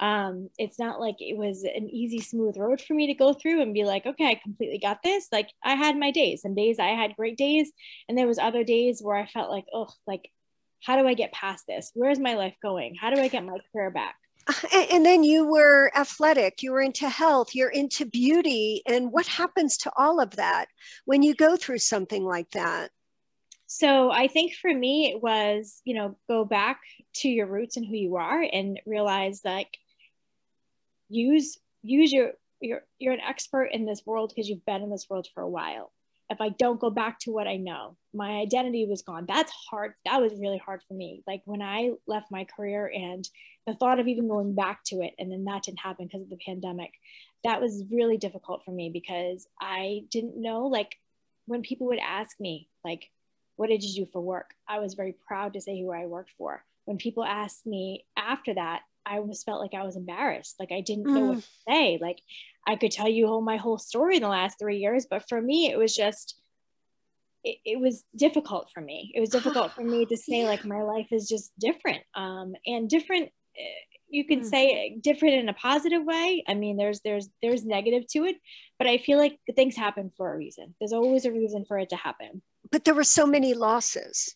um, 0.00 0.50
it's 0.58 0.78
not 0.78 1.00
like 1.00 1.16
it 1.20 1.36
was 1.36 1.62
an 1.64 1.88
easy 1.88 2.20
smooth 2.20 2.56
road 2.56 2.80
for 2.80 2.94
me 2.94 3.06
to 3.06 3.14
go 3.14 3.32
through 3.32 3.62
and 3.62 3.74
be 3.74 3.84
like 3.84 4.06
okay 4.06 4.26
i 4.26 4.34
completely 4.42 4.78
got 4.78 4.98
this. 5.02 5.28
Like 5.30 5.50
i 5.62 5.74
had 5.74 5.96
my 5.96 6.10
days 6.10 6.42
some 6.42 6.54
days 6.54 6.78
i 6.78 6.88
had 6.88 7.16
great 7.16 7.38
days. 7.38 7.70
And 8.08 8.18
there 8.18 8.26
was 8.26 8.38
other 8.38 8.64
days 8.64 9.00
where 9.02 9.16
i 9.16 9.26
felt 9.26 9.50
like 9.50 9.66
oh 9.72 9.88
like 10.06 10.30
how 10.82 11.00
do 11.00 11.06
i 11.06 11.14
get 11.14 11.32
past 11.32 11.66
this? 11.66 11.90
Where's 11.94 12.18
my 12.18 12.34
life 12.34 12.56
going? 12.62 12.94
How 13.00 13.10
do 13.14 13.20
i 13.20 13.28
get 13.28 13.44
my 13.44 13.58
career 13.72 13.90
back? 13.90 14.16
And 14.90 15.06
then 15.06 15.22
you 15.22 15.46
were 15.46 15.90
athletic 15.96 16.62
you 16.62 16.72
were 16.72 16.82
into 16.82 17.08
health 17.08 17.54
you're 17.54 17.70
into 17.70 18.04
beauty. 18.04 18.82
And 18.86 19.12
what 19.12 19.26
happens 19.26 19.76
to 19.78 19.92
all 19.96 20.20
of 20.20 20.36
that 20.36 20.66
when 21.04 21.22
you 21.22 21.34
go 21.34 21.56
through 21.56 21.78
something 21.78 22.24
like 22.24 22.50
that 22.50 22.90
so 23.76 24.12
I 24.12 24.28
think 24.28 24.54
for 24.54 24.72
me, 24.72 25.10
it 25.10 25.20
was, 25.20 25.82
you 25.84 25.94
know, 25.94 26.16
go 26.28 26.44
back 26.44 26.78
to 27.14 27.28
your 27.28 27.48
roots 27.48 27.76
and 27.76 27.84
who 27.84 27.96
you 27.96 28.14
are 28.14 28.40
and 28.40 28.78
realize 28.86 29.40
like 29.44 29.76
use, 31.08 31.58
use 31.82 32.12
your, 32.12 32.34
you're, 32.60 32.82
you're 33.00 33.14
an 33.14 33.20
expert 33.20 33.70
in 33.72 33.84
this 33.84 34.06
world 34.06 34.30
because 34.30 34.48
you've 34.48 34.64
been 34.64 34.82
in 34.82 34.90
this 34.90 35.10
world 35.10 35.26
for 35.34 35.42
a 35.42 35.48
while. 35.48 35.90
If 36.30 36.40
I 36.40 36.50
don't 36.50 36.78
go 36.78 36.88
back 36.88 37.18
to 37.20 37.32
what 37.32 37.48
I 37.48 37.56
know, 37.56 37.96
my 38.14 38.36
identity 38.36 38.86
was 38.86 39.02
gone. 39.02 39.24
That's 39.26 39.50
hard. 39.68 39.94
That 40.04 40.22
was 40.22 40.38
really 40.38 40.58
hard 40.58 40.80
for 40.86 40.94
me. 40.94 41.24
Like 41.26 41.42
when 41.44 41.60
I 41.60 41.94
left 42.06 42.30
my 42.30 42.44
career 42.44 42.88
and 42.94 43.28
the 43.66 43.74
thought 43.74 43.98
of 43.98 44.06
even 44.06 44.28
going 44.28 44.54
back 44.54 44.84
to 44.84 45.00
it, 45.02 45.14
and 45.18 45.32
then 45.32 45.44
that 45.46 45.64
didn't 45.64 45.80
happen 45.80 46.06
because 46.06 46.22
of 46.22 46.30
the 46.30 46.38
pandemic, 46.46 46.92
that 47.42 47.60
was 47.60 47.82
really 47.90 48.18
difficult 48.18 48.64
for 48.64 48.70
me 48.70 48.88
because 48.92 49.48
I 49.60 50.04
didn't 50.12 50.40
know, 50.40 50.66
like, 50.66 50.94
when 51.46 51.62
people 51.62 51.88
would 51.88 51.98
ask 51.98 52.38
me, 52.38 52.68
like, 52.84 53.10
what 53.56 53.68
did 53.68 53.82
you 53.82 54.04
do 54.04 54.10
for 54.10 54.20
work? 54.20 54.50
I 54.68 54.80
was 54.80 54.94
very 54.94 55.14
proud 55.26 55.54
to 55.54 55.60
say 55.60 55.80
who 55.80 55.92
I 55.92 56.06
worked 56.06 56.32
for. 56.36 56.64
When 56.84 56.98
people 56.98 57.24
asked 57.24 57.66
me 57.66 58.04
after 58.16 58.54
that, 58.54 58.82
I 59.06 59.18
almost 59.18 59.44
felt 59.44 59.60
like 59.60 59.74
I 59.74 59.84
was 59.84 59.96
embarrassed. 59.96 60.56
Like 60.58 60.72
I 60.72 60.80
didn't 60.80 61.12
know 61.12 61.26
what 61.26 61.38
mm. 61.38 61.42
to 61.42 61.48
say. 61.68 61.98
Like 62.00 62.20
I 62.66 62.76
could 62.76 62.90
tell 62.90 63.08
you 63.08 63.40
my 63.40 63.56
whole 63.56 63.78
story 63.78 64.16
in 64.16 64.22
the 64.22 64.28
last 64.28 64.58
three 64.58 64.78
years, 64.78 65.06
but 65.08 65.28
for 65.28 65.40
me, 65.40 65.70
it 65.70 65.78
was 65.78 65.94
just, 65.94 66.36
it, 67.42 67.58
it 67.64 67.80
was 67.80 68.04
difficult 68.16 68.70
for 68.72 68.80
me. 68.80 69.12
It 69.14 69.20
was 69.20 69.30
difficult 69.30 69.72
for 69.72 69.82
me 69.82 70.06
to 70.06 70.16
say 70.16 70.46
like 70.46 70.64
my 70.64 70.82
life 70.82 71.08
is 71.10 71.28
just 71.28 71.52
different. 71.58 72.02
Um, 72.14 72.54
and 72.66 72.88
different, 72.88 73.30
eh, 73.56 73.96
you 74.08 74.26
can 74.26 74.40
mm. 74.40 74.44
say 74.44 74.96
different 75.00 75.34
in 75.34 75.48
a 75.48 75.54
positive 75.54 76.04
way. 76.04 76.44
I 76.46 76.54
mean, 76.54 76.76
there's 76.76 77.00
there's 77.00 77.28
there's 77.42 77.64
negative 77.64 78.06
to 78.12 78.24
it, 78.24 78.36
but 78.78 78.86
I 78.86 78.98
feel 78.98 79.18
like 79.18 79.38
things 79.56 79.76
happen 79.76 80.12
for 80.16 80.32
a 80.32 80.36
reason. 80.36 80.74
There's 80.78 80.92
always 80.92 81.24
a 81.24 81.32
reason 81.32 81.64
for 81.64 81.78
it 81.78 81.90
to 81.90 81.96
happen 81.96 82.42
but 82.70 82.84
there 82.84 82.94
were 82.94 83.04
so 83.04 83.26
many 83.26 83.54
losses 83.54 84.34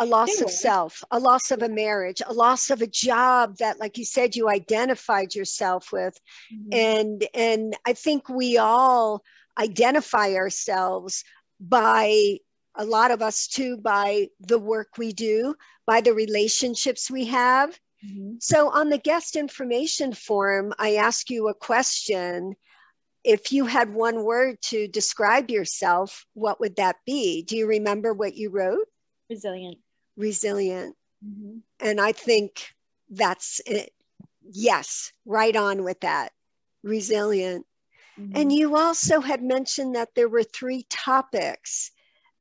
a 0.00 0.06
loss 0.06 0.40
of 0.40 0.50
self, 0.50 1.04
a 1.10 1.18
loss 1.18 1.50
of 1.50 1.62
a 1.62 1.68
marriage, 1.68 2.22
a 2.26 2.32
loss 2.32 2.70
of 2.70 2.80
a 2.80 2.86
job 2.86 3.58
that, 3.58 3.78
like 3.78 3.98
you 3.98 4.04
said, 4.04 4.34
you 4.34 4.48
identified 4.48 5.34
yourself 5.34 5.92
with. 5.92 6.18
Mm-hmm. 6.52 6.68
And, 6.72 7.28
and 7.34 7.76
I 7.86 7.92
think 7.92 8.26
we 8.26 8.56
all 8.56 9.22
identify 9.58 10.34
ourselves 10.34 11.22
by 11.60 12.38
a 12.76 12.84
lot 12.86 13.10
of 13.10 13.20
us 13.20 13.46
too, 13.46 13.76
by 13.76 14.28
the 14.40 14.58
work 14.58 14.96
we 14.96 15.12
do, 15.12 15.54
by 15.86 16.00
the 16.00 16.14
relationships 16.14 17.10
we 17.10 17.26
have. 17.26 17.78
Mm-hmm. 18.02 18.36
So 18.40 18.70
on 18.70 18.88
the 18.88 18.96
guest 18.96 19.36
information 19.36 20.14
form, 20.14 20.72
I 20.78 20.94
ask 20.94 21.28
you 21.28 21.48
a 21.48 21.54
question 21.54 22.56
if 23.24 23.52
you 23.52 23.66
had 23.66 23.92
one 23.92 24.24
word 24.24 24.60
to 24.62 24.88
describe 24.88 25.50
yourself, 25.50 26.24
what 26.34 26.60
would 26.60 26.76
that 26.76 26.96
be? 27.06 27.42
Do 27.42 27.56
you 27.56 27.66
remember 27.66 28.12
what 28.12 28.36
you 28.36 28.50
wrote? 28.50 28.86
Resilient. 29.28 29.78
Resilient. 30.16 30.96
Mm-hmm. 31.26 31.58
And 31.80 32.00
I 32.00 32.12
think 32.12 32.66
that's 33.10 33.60
it. 33.66 33.92
Yes, 34.42 35.12
right 35.26 35.54
on 35.54 35.84
with 35.84 36.00
that. 36.00 36.32
Resilient. 36.82 37.66
Mm-hmm. 38.18 38.36
And 38.36 38.52
you 38.52 38.76
also 38.76 39.20
had 39.20 39.42
mentioned 39.42 39.94
that 39.94 40.14
there 40.14 40.28
were 40.28 40.42
three 40.42 40.86
topics 40.88 41.90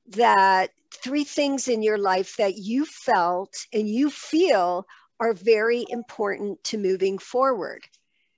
that 0.10 0.72
three 0.92 1.24
things 1.24 1.68
in 1.68 1.84
your 1.84 1.98
life 1.98 2.38
that 2.38 2.58
you 2.58 2.86
felt 2.86 3.66
and 3.74 3.88
you 3.88 4.10
feel 4.10 4.86
are 5.20 5.34
very 5.34 5.86
important 5.90 6.64
to 6.64 6.78
moving 6.78 7.18
forward. 7.18 7.84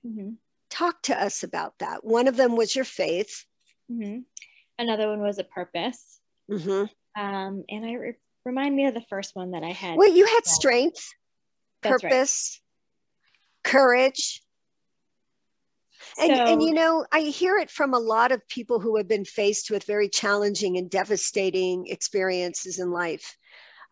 Mm-hmm. 0.06 0.32
Talk 0.72 1.02
to 1.02 1.22
us 1.22 1.42
about 1.42 1.74
that. 1.80 2.02
One 2.02 2.28
of 2.28 2.36
them 2.36 2.56
was 2.56 2.74
your 2.74 2.86
faith. 2.86 3.44
Mm-hmm. 3.90 4.20
Another 4.78 5.08
one 5.08 5.20
was 5.20 5.38
a 5.38 5.44
purpose. 5.44 6.18
Mm-hmm. 6.50 7.22
Um, 7.22 7.64
and 7.68 7.84
I 7.84 7.92
re- 7.92 8.14
remind 8.46 8.74
me 8.74 8.86
of 8.86 8.94
the 8.94 9.02
first 9.02 9.36
one 9.36 9.50
that 9.50 9.62
I 9.62 9.72
had. 9.72 9.98
Well, 9.98 10.08
you 10.08 10.24
had 10.24 10.46
strength, 10.46 11.06
purpose, 11.82 12.58
right. 13.66 13.70
courage. 13.70 14.40
And, 16.18 16.34
so, 16.34 16.42
and 16.42 16.62
you 16.62 16.72
know, 16.72 17.04
I 17.12 17.20
hear 17.20 17.58
it 17.58 17.70
from 17.70 17.92
a 17.92 17.98
lot 17.98 18.32
of 18.32 18.48
people 18.48 18.80
who 18.80 18.96
have 18.96 19.06
been 19.06 19.26
faced 19.26 19.70
with 19.70 19.84
very 19.84 20.08
challenging 20.08 20.78
and 20.78 20.88
devastating 20.88 21.86
experiences 21.88 22.78
in 22.78 22.90
life. 22.90 23.36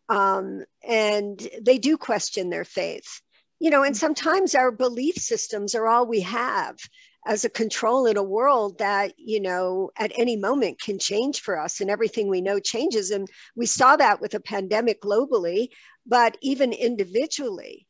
Um, 0.08 0.64
and 0.82 1.46
they 1.60 1.76
do 1.76 1.98
question 1.98 2.48
their 2.48 2.64
faith 2.64 3.20
you 3.60 3.70
know, 3.70 3.84
and 3.84 3.94
mm. 3.94 3.98
sometimes 3.98 4.54
our 4.54 4.72
belief 4.72 5.16
systems 5.16 5.74
are 5.74 5.86
all 5.86 6.06
we 6.06 6.20
have 6.22 6.78
as 7.26 7.44
a 7.44 7.50
control 7.50 8.06
in 8.06 8.16
a 8.16 8.22
world 8.22 8.78
that, 8.78 9.12
you 9.18 9.40
know, 9.40 9.90
at 9.98 10.10
any 10.16 10.36
moment 10.36 10.80
can 10.80 10.98
change 10.98 11.42
for 11.42 11.60
us 11.60 11.80
and 11.80 11.90
everything 11.90 12.28
we 12.28 12.40
know 12.40 12.58
changes. 12.58 13.10
And 13.10 13.28
we 13.54 13.66
saw 13.66 13.94
that 13.96 14.22
with 14.22 14.34
a 14.34 14.40
pandemic 14.40 15.02
globally, 15.02 15.68
but 16.06 16.38
even 16.40 16.72
individually. 16.72 17.86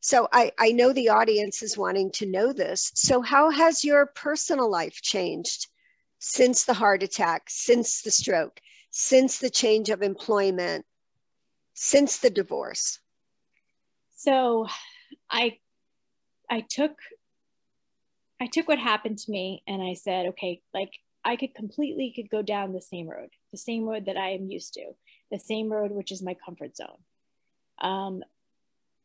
So 0.00 0.28
I, 0.32 0.50
I 0.58 0.72
know 0.72 0.92
the 0.92 1.10
audience 1.10 1.62
is 1.62 1.78
wanting 1.78 2.10
to 2.12 2.26
know 2.26 2.52
this. 2.52 2.90
So, 2.94 3.22
how 3.22 3.50
has 3.50 3.84
your 3.84 4.06
personal 4.06 4.70
life 4.70 5.00
changed 5.02 5.68
since 6.18 6.64
the 6.64 6.74
heart 6.74 7.02
attack, 7.02 7.44
since 7.48 8.02
the 8.02 8.10
stroke, 8.10 8.60
since 8.90 9.38
the 9.38 9.50
change 9.50 9.90
of 9.90 10.02
employment, 10.02 10.84
since 11.74 12.18
the 12.18 12.30
divorce? 12.30 13.00
So 14.16 14.66
i 15.30 15.56
i 16.50 16.60
took 16.60 16.92
i 18.40 18.46
took 18.46 18.66
what 18.66 18.78
happened 18.78 19.18
to 19.18 19.30
me 19.30 19.62
and 19.68 19.82
i 19.82 19.94
said 19.94 20.26
okay 20.26 20.60
like 20.74 20.90
i 21.24 21.36
could 21.36 21.54
completely 21.54 22.12
could 22.14 22.28
go 22.28 22.42
down 22.42 22.72
the 22.72 22.80
same 22.80 23.08
road 23.08 23.28
the 23.52 23.58
same 23.58 23.84
road 23.84 24.06
that 24.06 24.16
i 24.16 24.30
am 24.30 24.50
used 24.50 24.74
to 24.74 24.92
the 25.30 25.38
same 25.38 25.72
road 25.72 25.90
which 25.90 26.12
is 26.12 26.22
my 26.22 26.34
comfort 26.34 26.76
zone. 26.76 26.98
Um, 27.80 28.22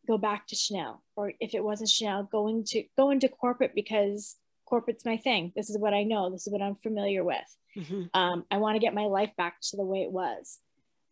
go 0.08 0.18
back 0.18 0.48
to 0.48 0.56
chanel 0.56 1.04
or 1.16 1.34
if 1.40 1.54
it 1.54 1.64
wasn't 1.64 1.90
chanel 1.90 2.24
going 2.24 2.64
to 2.66 2.84
go 2.98 3.12
into 3.12 3.30
corporate 3.30 3.76
because 3.76 4.38
corporate's 4.66 5.06
my 5.06 5.18
thing. 5.18 5.52
This 5.56 5.70
is 5.70 5.78
what 5.78 5.94
i 5.94 6.04
know. 6.04 6.30
This 6.30 6.48
is 6.48 6.54
what 6.54 6.62
i'm 6.62 6.76
familiar 6.76 7.24
with. 7.24 7.58
Mm-hmm. 7.78 8.04
um, 8.14 8.44
i 8.52 8.58
want 8.58 8.76
to 8.76 8.82
get 8.82 8.94
my 8.94 9.06
life 9.06 9.32
back 9.38 9.62
to 9.70 9.78
the 9.78 9.86
way 9.86 10.00
it 10.00 10.12
was. 10.12 10.60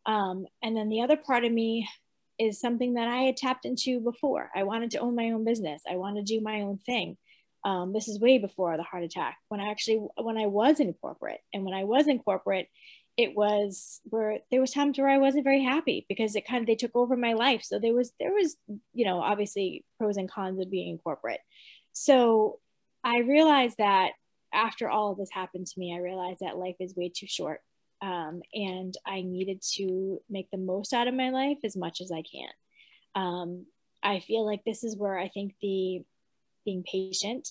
Um, 0.05 0.45
and 0.61 0.75
then 0.75 0.89
the 0.89 1.01
other 1.01 1.17
part 1.17 1.45
of 1.45 1.51
me 1.51 1.87
is 2.39 2.59
something 2.59 2.93
that 2.93 3.07
I 3.07 3.23
had 3.23 3.37
tapped 3.37 3.65
into 3.65 3.99
before. 3.99 4.49
I 4.55 4.63
wanted 4.63 4.91
to 4.91 4.99
own 4.99 5.15
my 5.15 5.31
own 5.31 5.43
business. 5.43 5.83
I 5.89 5.97
wanted 5.97 6.25
to 6.25 6.33
do 6.33 6.41
my 6.41 6.61
own 6.61 6.77
thing. 6.77 7.17
Um, 7.65 7.91
this 7.91 8.07
is 8.07 8.19
way 8.21 8.37
before 8.37 8.77
the 8.77 8.83
heart 8.83 9.03
attack. 9.03 9.37
When 9.49 9.59
I 9.59 9.69
actually, 9.69 10.07
when 10.15 10.37
I 10.37 10.45
was 10.47 10.79
in 10.79 10.93
corporate, 10.93 11.41
and 11.53 11.65
when 11.65 11.73
I 11.73 11.83
was 11.83 12.07
in 12.07 12.19
corporate, 12.19 12.67
it 13.17 13.35
was 13.35 13.99
where 14.05 14.39
there 14.49 14.61
was 14.61 14.71
times 14.71 14.97
where 14.97 15.09
I 15.09 15.17
wasn't 15.17 15.43
very 15.43 15.61
happy 15.61 16.05
because 16.07 16.37
it 16.37 16.47
kind 16.47 16.61
of 16.61 16.67
they 16.67 16.75
took 16.75 16.95
over 16.95 17.17
my 17.17 17.33
life. 17.33 17.63
So 17.63 17.77
there 17.77 17.93
was 17.93 18.13
there 18.17 18.31
was 18.31 18.55
you 18.93 19.03
know 19.03 19.19
obviously 19.19 19.83
pros 19.99 20.15
and 20.15 20.31
cons 20.31 20.61
of 20.61 20.71
being 20.71 20.91
in 20.91 20.97
corporate. 20.99 21.41
So 21.91 22.59
I 23.03 23.19
realized 23.19 23.75
that 23.77 24.11
after 24.53 24.89
all 24.89 25.11
of 25.11 25.17
this 25.17 25.29
happened 25.31 25.67
to 25.67 25.79
me, 25.79 25.93
I 25.93 25.99
realized 25.99 26.39
that 26.39 26.57
life 26.57 26.77
is 26.79 26.95
way 26.95 27.11
too 27.13 27.27
short 27.27 27.59
um, 28.01 28.41
and 28.53 28.93
I 29.05 29.21
needed 29.21 29.61
to 29.75 30.21
make 30.29 30.49
the 30.51 30.57
most 30.57 30.93
out 30.93 31.07
of 31.07 31.13
my 31.13 31.29
life 31.29 31.57
as 31.63 31.75
much 31.75 32.01
as 32.01 32.11
I 32.11 32.23
can. 32.23 32.49
Um, 33.15 33.65
I 34.01 34.19
feel 34.19 34.45
like 34.45 34.63
this 34.63 34.83
is 34.83 34.97
where 34.97 35.17
I 35.17 35.29
think 35.29 35.55
the 35.61 36.01
being 36.65 36.83
patient 36.83 37.49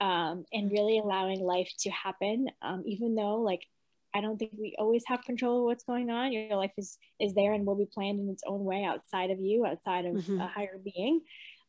um, 0.00 0.44
and 0.52 0.72
really 0.72 0.98
allowing 0.98 1.40
life 1.40 1.70
to 1.80 1.90
happen, 1.90 2.48
um, 2.62 2.82
even 2.86 3.14
though 3.14 3.36
like 3.36 3.66
I 4.14 4.20
don't 4.20 4.38
think 4.38 4.52
we 4.58 4.74
always 4.78 5.04
have 5.06 5.22
control 5.22 5.58
of 5.58 5.64
what's 5.64 5.84
going 5.84 6.10
on. 6.10 6.32
Your 6.32 6.56
life 6.56 6.72
is 6.76 6.98
is 7.20 7.34
there 7.34 7.52
and 7.52 7.66
will 7.66 7.76
be 7.76 7.86
planned 7.86 8.20
in 8.20 8.28
its 8.28 8.42
own 8.46 8.64
way 8.64 8.84
outside 8.84 9.30
of 9.30 9.38
you, 9.40 9.66
outside 9.66 10.06
of 10.06 10.16
mm-hmm. 10.16 10.40
a 10.40 10.48
higher 10.48 10.78
being. 10.82 11.20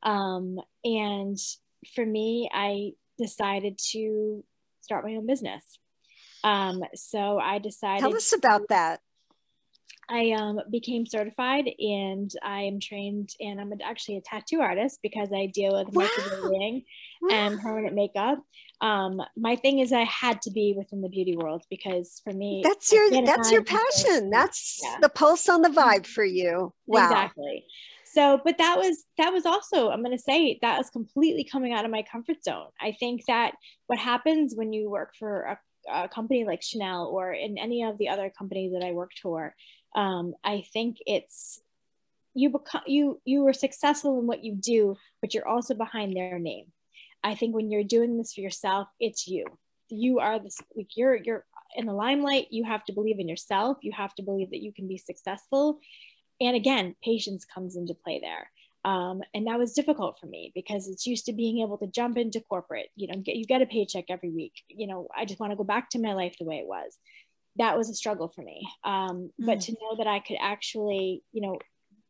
Um, 0.04 0.60
and 0.84 1.38
for 1.94 2.06
me, 2.06 2.50
I 2.52 2.94
decided 3.20 3.80
to 3.92 4.44
start 4.82 5.06
my 5.06 5.16
own 5.16 5.28
business. 5.28 5.64
Um, 6.44 6.84
so 6.96 7.39
I 7.39 7.60
decided. 7.60 8.02
Tell 8.02 8.16
us 8.16 8.34
about 8.34 8.68
that. 8.70 9.02
I 10.10 10.32
um, 10.32 10.60
became 10.70 11.06
certified 11.06 11.70
and 11.80 12.30
I 12.44 12.64
am 12.64 12.82
trained 12.82 13.30
and 13.39 13.62
I'm 13.62 13.72
actually 13.84 14.18
a 14.18 14.22
tattoo 14.22 14.60
artist 14.60 15.00
because 15.02 15.30
I 15.34 15.46
deal 15.46 15.72
with 15.78 15.94
wow. 15.94 16.06
microblading 16.06 16.84
wow. 17.22 17.30
and 17.32 17.62
permanent 17.62 17.96
makeup. 17.96 18.39
Um, 18.82 19.22
my 19.38 19.56
thing 19.56 19.80
is 19.80 19.94
I 19.94 20.04
had 20.04 20.42
to 20.42 20.52
be 20.52 20.74
within 20.76 21.02
the 21.02 21.08
beauty 21.08 21.38
world 21.38 21.64
because 21.70 22.20
for 22.24 22.34
me 22.34 22.62
that's 22.64 22.92
your 22.92 23.10
that's 23.24 23.52
your 23.52 23.64
passion. 23.64 24.32
That's 24.32 24.82
yeah. 24.84 24.98
the 25.02 25.10
pulse 25.10 25.48
on 25.48 25.62
the 25.62 25.70
vibe 25.70 26.06
for 26.06 26.26
you. 26.26 26.74
Wow. 26.88 27.06
Exactly. 27.06 27.64
So, 28.06 28.42
but 28.44 28.58
that 28.58 28.78
was 28.78 29.06
that 29.18 29.32
was 29.32 29.46
also 29.46 29.92
I'm 29.92 30.04
going 30.04 30.18
to 30.18 30.22
say 30.22 30.60
that 30.62 30.78
was 30.78 30.89
completely 30.89 31.46
coming 31.46 31.72
out 31.72 31.86
of 31.86 31.92
my 31.92 32.04
comfort 32.12 32.44
zone. 32.44 32.68
I 32.82 32.92
think 33.00 33.22
that 33.28 33.54
what 33.88 34.00
happens 34.00 34.54
when 34.56 34.74
you 34.74 34.89
work 34.89 35.14
for 35.18 35.44
a, 35.44 35.60
a 35.92 36.08
company 36.08 36.46
like 36.46 36.62
Chanel 36.62 37.06
or 37.06 37.32
in 37.32 37.58
any 37.58 37.84
of 37.84 37.98
the 37.98 38.10
other 38.10 38.30
companies 38.30 38.74
that 38.74 38.84
I 38.84 38.92
worked 38.92 39.20
for 39.20 39.56
um, 39.96 40.34
I 40.44 40.64
think 40.74 40.98
it's 41.06 41.62
you 42.34 42.50
become 42.50 42.84
you 42.88 43.22
you 43.26 43.46
are 43.48 43.54
successful 43.54 44.20
in 44.20 44.28
what 44.28 44.44
you 44.44 44.56
do, 44.56 44.96
but 45.20 45.34
you're 45.34 45.48
also 45.48 45.74
behind 45.74 46.16
their 46.16 46.40
name. 46.40 46.68
I 47.24 47.36
think 47.36 47.54
when 47.54 47.70
you're 47.70 47.84
doing 47.84 48.18
this 48.18 48.34
for 48.34 48.42
yourself, 48.42 48.88
it's 49.00 49.28
you. 49.28 49.46
You 49.90 50.20
are 50.20 50.40
this 50.40 50.60
like 50.76 50.96
you're 50.96 51.16
you're 51.16 51.46
in 51.76 51.86
the 51.86 51.94
limelight. 51.94 52.48
You 52.52 52.64
have 52.64 52.86
to 52.86 52.94
believe 52.94 53.20
in 53.20 53.28
yourself. 53.28 53.78
You 53.82 53.92
have 53.92 54.16
to 54.16 54.24
believe 54.24 54.52
that 54.52 54.64
you 54.64 54.72
can 54.72 54.88
be 54.88 54.98
successful. 54.98 55.80
And 56.40 56.56
again, 56.56 56.96
patience 57.04 57.46
comes 57.46 57.76
into 57.76 57.94
play 57.94 58.20
there. 58.20 58.50
Um, 58.84 59.22
and 59.36 59.46
that 59.46 59.60
was 59.60 59.74
difficult 59.74 60.20
for 60.20 60.26
me 60.26 60.52
because 60.56 60.88
it's 60.88 61.06
used 61.06 61.26
to 61.26 61.34
being 61.34 61.60
able 61.62 61.78
to 61.78 61.88
jump 61.88 62.18
into 62.18 62.42
corporate 62.42 62.88
you 62.96 63.08
know 63.08 63.22
get 63.22 63.36
you 63.36 63.46
get 63.46 63.62
a 63.62 63.68
paycheck 63.68 64.06
every 64.10 64.32
week 64.32 64.54
you 64.70 64.88
know 64.88 65.08
i 65.16 65.24
just 65.24 65.40
want 65.40 65.52
to 65.52 65.56
go 65.56 65.64
back 65.64 65.92
to 65.92 66.00
my 66.00 66.14
life 66.14 66.36
the 66.40 66.46
way 66.46 66.56
it 66.56 66.66
was 66.66 66.98
that 67.58 67.78
was 67.78 67.90
a 67.90 67.94
struggle 67.94 68.30
for 68.30 68.42
me. 68.42 68.68
Um, 68.84 69.32
mm. 69.40 69.46
But 69.46 69.62
to 69.62 69.74
know 69.74 69.98
that 69.98 70.08
I 70.08 70.20
could 70.20 70.38
actually, 70.40 71.24
you 71.32 71.42
know, 71.42 71.60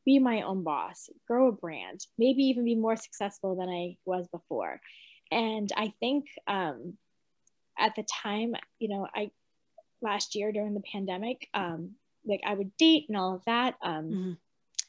be 0.05 0.19
my 0.19 0.41
own 0.41 0.63
boss, 0.63 1.09
grow 1.28 1.47
a 1.47 1.51
brand, 1.51 2.05
maybe 2.17 2.43
even 2.43 2.65
be 2.65 2.76
more 2.76 2.95
successful 2.95 3.55
than 3.55 3.69
I 3.69 3.97
was 4.05 4.28
before. 4.30 4.80
And 5.32 5.69
I 5.76 5.93
think 5.99 6.26
um, 6.47 6.97
at 7.78 7.95
the 7.95 8.03
time, 8.03 8.55
you 8.80 8.89
know, 8.89 9.07
I 9.13 9.32
last 10.01 10.36
year 10.36 10.51
during 10.51 10.74
the 10.74 10.84
pandemic, 10.91 11.47
um, 11.53 11.91
like 12.26 12.41
I 12.45 12.53
would 12.53 12.76
date 12.78 13.05
and 13.07 13.17
all 13.17 13.36
of 13.36 13.45
that. 13.45 13.76
Um, 13.84 14.38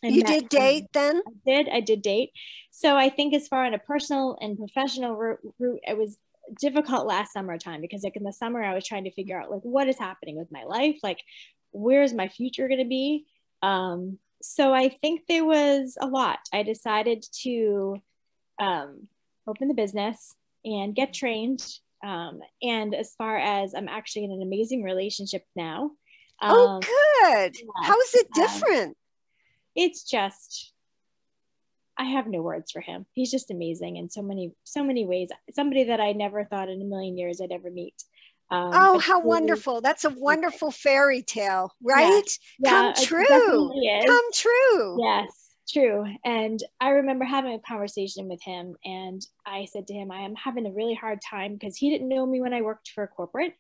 mm. 0.04 0.12
You 0.12 0.22
did 0.22 0.48
date 0.48 0.88
then? 0.92 1.22
I 1.26 1.32
did. 1.44 1.68
I 1.68 1.80
did 1.80 2.02
date. 2.02 2.32
So 2.70 2.96
I 2.96 3.08
think 3.08 3.34
as 3.34 3.48
far 3.48 3.64
on 3.64 3.74
a 3.74 3.78
personal 3.78 4.36
and 4.40 4.58
professional 4.58 5.16
route, 5.16 5.40
route 5.58 5.80
it 5.82 5.96
was 5.96 6.18
difficult 6.60 7.06
last 7.06 7.32
summertime 7.32 7.80
because 7.80 8.02
like 8.02 8.16
in 8.16 8.24
the 8.24 8.32
summer 8.32 8.62
I 8.62 8.74
was 8.74 8.86
trying 8.86 9.04
to 9.04 9.12
figure 9.12 9.40
out 9.40 9.50
like 9.50 9.62
what 9.62 9.88
is 9.88 9.98
happening 9.98 10.36
with 10.36 10.50
my 10.50 10.64
life, 10.64 10.98
like 11.02 11.20
where's 11.70 12.12
my 12.12 12.28
future 12.28 12.68
going 12.68 12.80
to 12.80 12.84
be. 12.84 13.26
Um, 13.62 14.18
so 14.42 14.74
I 14.74 14.88
think 14.88 15.22
there 15.28 15.44
was 15.44 15.96
a 16.00 16.06
lot. 16.06 16.40
I 16.52 16.62
decided 16.62 17.24
to 17.42 17.96
um, 18.58 19.08
open 19.46 19.68
the 19.68 19.74
business 19.74 20.34
and 20.64 20.94
get 20.94 21.14
trained. 21.14 21.64
Um, 22.04 22.40
and 22.60 22.94
as 22.94 23.14
far 23.14 23.38
as 23.38 23.74
I'm 23.74 23.88
actually 23.88 24.24
in 24.24 24.32
an 24.32 24.42
amazing 24.42 24.82
relationship 24.82 25.44
now. 25.54 25.92
oh, 26.40 26.68
um, 26.68 26.80
good. 26.80 27.54
Yes, 27.54 27.64
How 27.84 28.00
is 28.00 28.14
it 28.14 28.26
different? 28.34 28.96
It's 29.74 30.02
just 30.04 30.72
I 31.98 32.04
have 32.04 32.26
no 32.26 32.42
words 32.42 32.70
for 32.70 32.80
him. 32.80 33.06
He's 33.12 33.30
just 33.30 33.50
amazing 33.50 33.96
in 33.96 34.08
so 34.08 34.22
many, 34.22 34.52
so 34.64 34.82
many 34.82 35.04
ways. 35.04 35.30
Somebody 35.52 35.84
that 35.84 36.00
I 36.00 36.12
never 36.12 36.44
thought 36.44 36.68
in 36.68 36.80
a 36.80 36.84
million 36.84 37.18
years 37.18 37.40
I'd 37.40 37.52
ever 37.52 37.70
meet. 37.70 37.94
Um, 38.50 38.70
oh, 38.74 38.98
how 38.98 39.18
really, 39.18 39.28
wonderful. 39.28 39.80
That's 39.80 40.04
a 40.04 40.10
wonderful 40.10 40.70
fairy 40.70 41.22
tale, 41.22 41.72
right? 41.82 42.22
Yeah, 42.58 42.70
Come 42.70 42.94
yeah, 42.96 43.04
true. 43.04 43.70
Come 44.06 44.32
true. 44.34 44.98
Yes, 45.02 45.54
true. 45.68 46.06
And 46.24 46.62
I 46.80 46.90
remember 46.90 47.24
having 47.24 47.54
a 47.54 47.58
conversation 47.60 48.28
with 48.28 48.42
him, 48.42 48.74
and 48.84 49.24
I 49.46 49.66
said 49.66 49.86
to 49.86 49.94
him, 49.94 50.10
I 50.10 50.20
am 50.20 50.34
having 50.34 50.66
a 50.66 50.72
really 50.72 50.94
hard 50.94 51.20
time 51.28 51.54
because 51.54 51.76
he 51.76 51.90
didn't 51.90 52.08
know 52.08 52.26
me 52.26 52.40
when 52.40 52.52
I 52.52 52.62
worked 52.62 52.90
for 52.94 53.04
a 53.04 53.08
corporate 53.08 53.54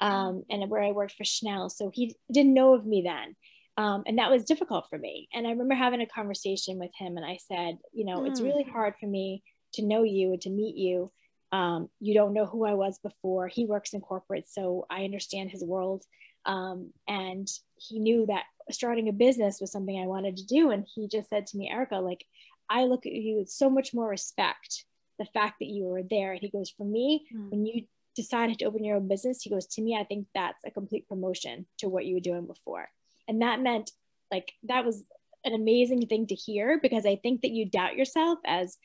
um, 0.00 0.44
and 0.50 0.70
where 0.70 0.82
I 0.82 0.92
worked 0.92 1.12
for 1.12 1.24
Chanel. 1.24 1.68
So 1.68 1.90
he 1.92 2.14
didn't 2.32 2.54
know 2.54 2.74
of 2.74 2.86
me 2.86 3.02
then. 3.02 3.34
Um, 3.78 4.02
and 4.06 4.18
that 4.18 4.30
was 4.30 4.44
difficult 4.44 4.90
for 4.90 4.98
me. 4.98 5.28
And 5.32 5.46
I 5.46 5.50
remember 5.50 5.76
having 5.76 6.00
a 6.00 6.06
conversation 6.06 6.80
with 6.80 6.90
him, 6.98 7.16
and 7.16 7.24
I 7.24 7.38
said, 7.46 7.78
you 7.92 8.04
know, 8.04 8.18
mm. 8.18 8.28
it's 8.28 8.40
really 8.40 8.64
hard 8.64 8.94
for 8.98 9.06
me 9.06 9.44
to 9.74 9.82
know 9.84 10.02
you 10.02 10.32
and 10.32 10.40
to 10.42 10.50
meet 10.50 10.76
you. 10.76 11.12
Um, 11.52 11.88
you 12.00 12.12
don't 12.12 12.34
know 12.34 12.44
who 12.44 12.66
I 12.66 12.74
was 12.74 12.98
before. 12.98 13.46
He 13.46 13.66
works 13.66 13.94
in 13.94 14.00
corporate, 14.00 14.46
so 14.48 14.84
I 14.90 15.04
understand 15.04 15.50
his 15.50 15.64
world. 15.64 16.02
Um, 16.44 16.92
and 17.06 17.46
he 17.76 18.00
knew 18.00 18.26
that 18.26 18.44
starting 18.70 19.08
a 19.08 19.12
business 19.12 19.60
was 19.60 19.70
something 19.70 19.96
I 19.96 20.06
wanted 20.06 20.36
to 20.38 20.46
do. 20.46 20.70
And 20.70 20.84
he 20.92 21.06
just 21.06 21.30
said 21.30 21.46
to 21.46 21.56
me, 21.56 21.70
Erica, 21.70 21.98
like, 21.98 22.24
I 22.68 22.84
look 22.84 23.06
at 23.06 23.12
you 23.12 23.36
with 23.36 23.48
so 23.48 23.70
much 23.70 23.94
more 23.94 24.08
respect. 24.08 24.84
The 25.20 25.24
fact 25.26 25.60
that 25.60 25.68
you 25.68 25.84
were 25.84 26.02
there. 26.02 26.32
And 26.32 26.40
he 26.40 26.48
goes, 26.48 26.70
for 26.70 26.84
me, 26.84 27.26
mm. 27.34 27.50
when 27.50 27.64
you 27.64 27.84
decided 28.16 28.58
to 28.58 28.64
open 28.64 28.84
your 28.84 28.96
own 28.96 29.06
business, 29.06 29.42
he 29.42 29.50
goes, 29.50 29.66
to 29.66 29.82
me, 29.82 29.96
I 29.96 30.04
think 30.04 30.26
that's 30.34 30.64
a 30.66 30.70
complete 30.70 31.08
promotion 31.08 31.66
to 31.78 31.88
what 31.88 32.06
you 32.06 32.14
were 32.14 32.20
doing 32.20 32.46
before. 32.46 32.88
And 33.28 33.42
that 33.42 33.60
meant 33.60 33.90
like 34.30 34.52
that 34.64 34.84
was 34.84 35.04
an 35.44 35.54
amazing 35.54 36.06
thing 36.06 36.26
to 36.26 36.34
hear 36.34 36.78
because 36.82 37.06
I 37.06 37.16
think 37.16 37.42
that 37.42 37.52
you 37.52 37.68
doubt 37.68 37.96
yourself 37.96 38.38
as 38.44 38.76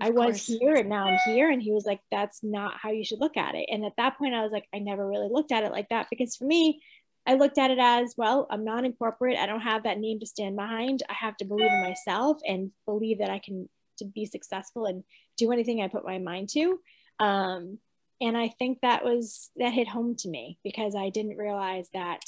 of 0.00 0.08
I 0.08 0.10
was 0.10 0.46
here 0.46 0.74
and 0.74 0.88
now 0.88 1.04
I'm 1.04 1.18
here. 1.26 1.50
And 1.50 1.62
he 1.62 1.72
was 1.72 1.84
like, 1.84 2.00
that's 2.10 2.42
not 2.42 2.74
how 2.80 2.90
you 2.90 3.04
should 3.04 3.20
look 3.20 3.36
at 3.36 3.54
it. 3.54 3.66
And 3.70 3.84
at 3.84 3.96
that 3.98 4.18
point, 4.18 4.34
I 4.34 4.42
was 4.42 4.52
like, 4.52 4.66
I 4.74 4.78
never 4.78 5.06
really 5.06 5.28
looked 5.30 5.52
at 5.52 5.64
it 5.64 5.72
like 5.72 5.88
that 5.90 6.06
because 6.10 6.36
for 6.36 6.44
me, 6.44 6.80
I 7.26 7.34
looked 7.34 7.58
at 7.58 7.70
it 7.70 7.78
as 7.78 8.14
well, 8.16 8.46
I'm 8.50 8.64
not 8.64 8.84
in 8.84 8.94
corporate. 8.94 9.36
I 9.36 9.46
don't 9.46 9.60
have 9.60 9.82
that 9.82 9.98
name 9.98 10.20
to 10.20 10.26
stand 10.26 10.56
behind. 10.56 11.02
I 11.08 11.12
have 11.12 11.36
to 11.36 11.44
believe 11.44 11.70
in 11.70 11.82
myself 11.82 12.38
and 12.46 12.70
believe 12.86 13.18
that 13.18 13.30
I 13.30 13.38
can 13.38 13.68
to 13.98 14.06
be 14.06 14.24
successful 14.24 14.86
and 14.86 15.04
do 15.36 15.52
anything 15.52 15.82
I 15.82 15.88
put 15.88 16.04
my 16.04 16.18
mind 16.18 16.48
to. 16.50 16.78
Um, 17.18 17.78
and 18.20 18.36
I 18.36 18.48
think 18.48 18.80
that 18.80 19.04
was 19.04 19.50
that 19.56 19.72
hit 19.72 19.88
home 19.88 20.16
to 20.16 20.28
me 20.28 20.58
because 20.64 20.94
I 20.94 21.10
didn't 21.10 21.36
realize 21.36 21.88
that 21.92 22.22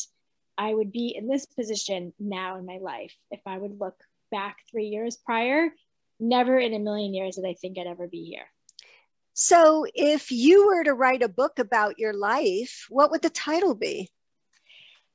I 0.58 0.74
would 0.74 0.92
be 0.92 1.14
in 1.16 1.28
this 1.28 1.46
position 1.46 2.12
now 2.18 2.58
in 2.58 2.66
my 2.66 2.78
life. 2.78 3.14
If 3.30 3.40
I 3.46 3.58
would 3.58 3.80
look 3.80 3.96
back 4.30 4.58
three 4.70 4.86
years 4.86 5.16
prior, 5.16 5.70
never 6.20 6.58
in 6.58 6.74
a 6.74 6.78
million 6.78 7.14
years 7.14 7.36
did 7.36 7.44
I 7.46 7.54
think 7.54 7.78
I'd 7.78 7.86
ever 7.86 8.06
be 8.06 8.24
here. 8.24 8.46
So, 9.34 9.86
if 9.94 10.30
you 10.30 10.66
were 10.66 10.84
to 10.84 10.92
write 10.92 11.22
a 11.22 11.28
book 11.28 11.58
about 11.58 11.98
your 11.98 12.12
life, 12.12 12.86
what 12.90 13.10
would 13.10 13.22
the 13.22 13.30
title 13.30 13.74
be? 13.74 14.10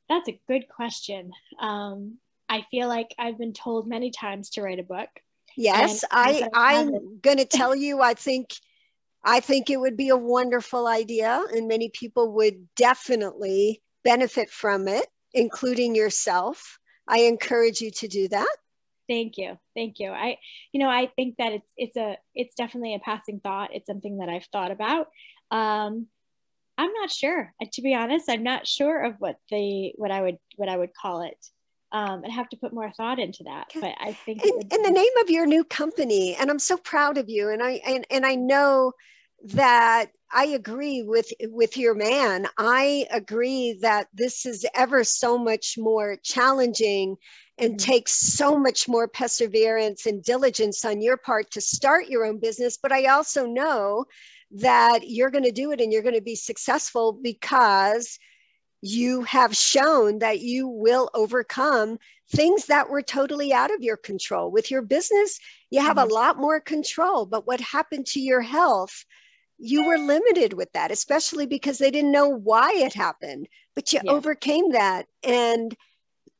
That's 0.09 0.27
a 0.27 0.39
good 0.47 0.67
question. 0.67 1.31
Um, 1.59 2.17
I 2.49 2.65
feel 2.71 2.87
like 2.87 3.13
I've 3.19 3.37
been 3.37 3.53
told 3.53 3.87
many 3.87 4.09
times 4.09 4.51
to 4.51 4.63
write 4.63 4.79
a 4.79 4.83
book. 4.83 5.09
Yes, 5.55 6.03
I 6.09 6.47
I'm 6.53 7.19
going 7.19 7.37
to 7.37 7.45
tell 7.45 7.75
you. 7.75 8.01
I 8.01 8.15
think 8.15 8.55
I 9.23 9.39
think 9.39 9.69
it 9.69 9.77
would 9.77 9.97
be 9.97 10.09
a 10.09 10.17
wonderful 10.17 10.87
idea, 10.87 11.43
and 11.53 11.67
many 11.67 11.89
people 11.89 12.33
would 12.33 12.73
definitely 12.75 13.83
benefit 14.03 14.49
from 14.49 14.87
it 14.87 15.05
including 15.37 15.95
yourself. 15.95 16.79
I 17.07 17.19
encourage 17.19 17.79
you 17.79 17.91
to 17.91 18.07
do 18.07 18.27
that. 18.27 18.55
Thank 19.07 19.37
you. 19.37 19.57
Thank 19.73 19.99
you. 19.99 20.09
I, 20.11 20.37
you 20.73 20.81
know, 20.81 20.89
I 20.89 21.09
think 21.15 21.37
that 21.37 21.53
it's, 21.53 21.71
it's 21.77 21.95
a, 21.95 22.17
it's 22.35 22.55
definitely 22.55 22.95
a 22.95 22.99
passing 22.99 23.39
thought. 23.39 23.69
It's 23.73 23.87
something 23.87 24.17
that 24.17 24.27
I've 24.27 24.47
thought 24.51 24.71
about. 24.71 25.07
Um, 25.49 26.07
I'm 26.77 26.91
not 26.93 27.09
sure, 27.09 27.53
uh, 27.61 27.65
to 27.71 27.81
be 27.81 27.95
honest, 27.95 28.29
I'm 28.29 28.43
not 28.43 28.67
sure 28.67 29.05
of 29.05 29.15
what 29.19 29.37
the, 29.49 29.93
what 29.95 30.11
I 30.11 30.21
would, 30.21 30.37
what 30.57 30.69
I 30.69 30.75
would 30.75 30.93
call 30.93 31.21
it. 31.21 31.37
Um, 31.93 32.23
I'd 32.25 32.31
have 32.31 32.49
to 32.49 32.57
put 32.57 32.73
more 32.73 32.91
thought 32.91 33.17
into 33.17 33.43
that, 33.45 33.67
but 33.73 33.95
I 33.99 34.11
think. 34.11 34.43
And, 34.43 34.73
and 34.73 34.85
the 34.85 34.91
name 34.91 35.17
of 35.21 35.29
your 35.29 35.45
new 35.45 35.63
company, 35.63 36.35
and 36.35 36.49
I'm 36.49 36.59
so 36.59 36.75
proud 36.75 37.17
of 37.17 37.29
you. 37.29 37.49
And 37.49 37.63
I, 37.63 37.79
and, 37.87 38.05
and 38.11 38.25
I 38.25 38.35
know 38.35 38.91
that 39.43 40.07
I 40.31 40.45
agree 40.47 41.03
with 41.03 41.31
with 41.41 41.77
your 41.77 41.95
man. 41.95 42.47
I 42.57 43.05
agree 43.11 43.77
that 43.81 44.07
this 44.13 44.45
is 44.45 44.65
ever 44.73 45.03
so 45.03 45.37
much 45.37 45.77
more 45.77 46.17
challenging 46.23 47.15
and 47.57 47.73
mm-hmm. 47.73 47.91
takes 47.91 48.13
so 48.13 48.57
much 48.57 48.87
more 48.87 49.07
perseverance 49.07 50.05
and 50.05 50.23
diligence 50.23 50.83
on 50.83 51.01
your 51.01 51.17
part 51.17 51.51
to 51.51 51.61
start 51.61 52.07
your 52.07 52.25
own 52.25 52.39
business, 52.39 52.77
but 52.81 52.91
I 52.91 53.05
also 53.05 53.45
know 53.45 54.05
that 54.51 55.09
you're 55.09 55.31
going 55.31 55.43
to 55.43 55.51
do 55.51 55.71
it 55.71 55.81
and 55.81 55.91
you're 55.91 56.03
going 56.03 56.15
to 56.15 56.21
be 56.21 56.35
successful 56.35 57.13
because 57.13 58.19
you 58.81 59.23
have 59.23 59.55
shown 59.55 60.19
that 60.19 60.39
you 60.39 60.67
will 60.67 61.09
overcome 61.13 61.97
things 62.31 62.67
that 62.67 62.89
were 62.89 63.01
totally 63.01 63.51
out 63.51 63.73
of 63.73 63.81
your 63.81 63.97
control. 63.97 64.51
With 64.51 64.69
your 64.69 64.81
business, 64.81 65.39
you 65.71 65.81
have 65.81 65.97
mm-hmm. 65.97 66.11
a 66.11 66.13
lot 66.13 66.37
more 66.37 66.59
control, 66.59 67.25
but 67.25 67.47
what 67.47 67.59
happened 67.59 68.05
to 68.07 68.19
your 68.19 68.41
health? 68.41 69.05
You 69.57 69.85
were 69.85 69.97
limited 69.97 70.53
with 70.53 70.71
that, 70.73 70.91
especially 70.91 71.45
because 71.45 71.77
they 71.77 71.91
didn't 71.91 72.11
know 72.11 72.29
why 72.29 72.73
it 72.75 72.93
happened, 72.93 73.47
but 73.75 73.91
you 73.91 73.99
yeah. 74.03 74.11
overcame 74.11 74.71
that. 74.71 75.07
And 75.23 75.75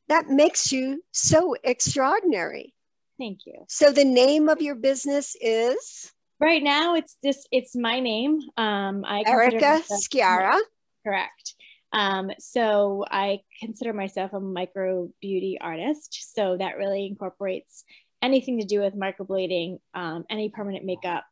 that 0.08 0.28
makes 0.28 0.72
you 0.72 1.02
so 1.12 1.56
extraordinary. 1.64 2.74
Thank 3.18 3.40
you. 3.46 3.64
So 3.68 3.90
the 3.90 4.04
name 4.04 4.48
of 4.48 4.62
your 4.62 4.76
business 4.76 5.36
is? 5.40 6.12
Right 6.40 6.62
now, 6.62 6.94
it's 6.94 7.16
just 7.24 7.48
it's 7.50 7.74
my 7.74 7.98
name. 7.98 8.40
Um, 8.56 9.04
I 9.04 9.24
Erica 9.26 9.82
Sciarra. 9.90 10.58
Correct. 11.04 11.54
Um, 11.92 12.30
so 12.38 13.04
I 13.10 13.40
consider 13.60 13.92
myself 13.92 14.32
a 14.32 14.40
micro 14.40 15.10
beauty 15.20 15.58
artist. 15.60 16.34
So 16.34 16.56
that 16.58 16.76
really 16.76 17.06
incorporates 17.06 17.84
anything 18.22 18.60
to 18.60 18.66
do 18.66 18.80
with 18.80 18.94
microblading, 18.94 19.78
um, 19.94 20.24
any 20.30 20.48
permanent 20.50 20.84
makeup, 20.84 21.24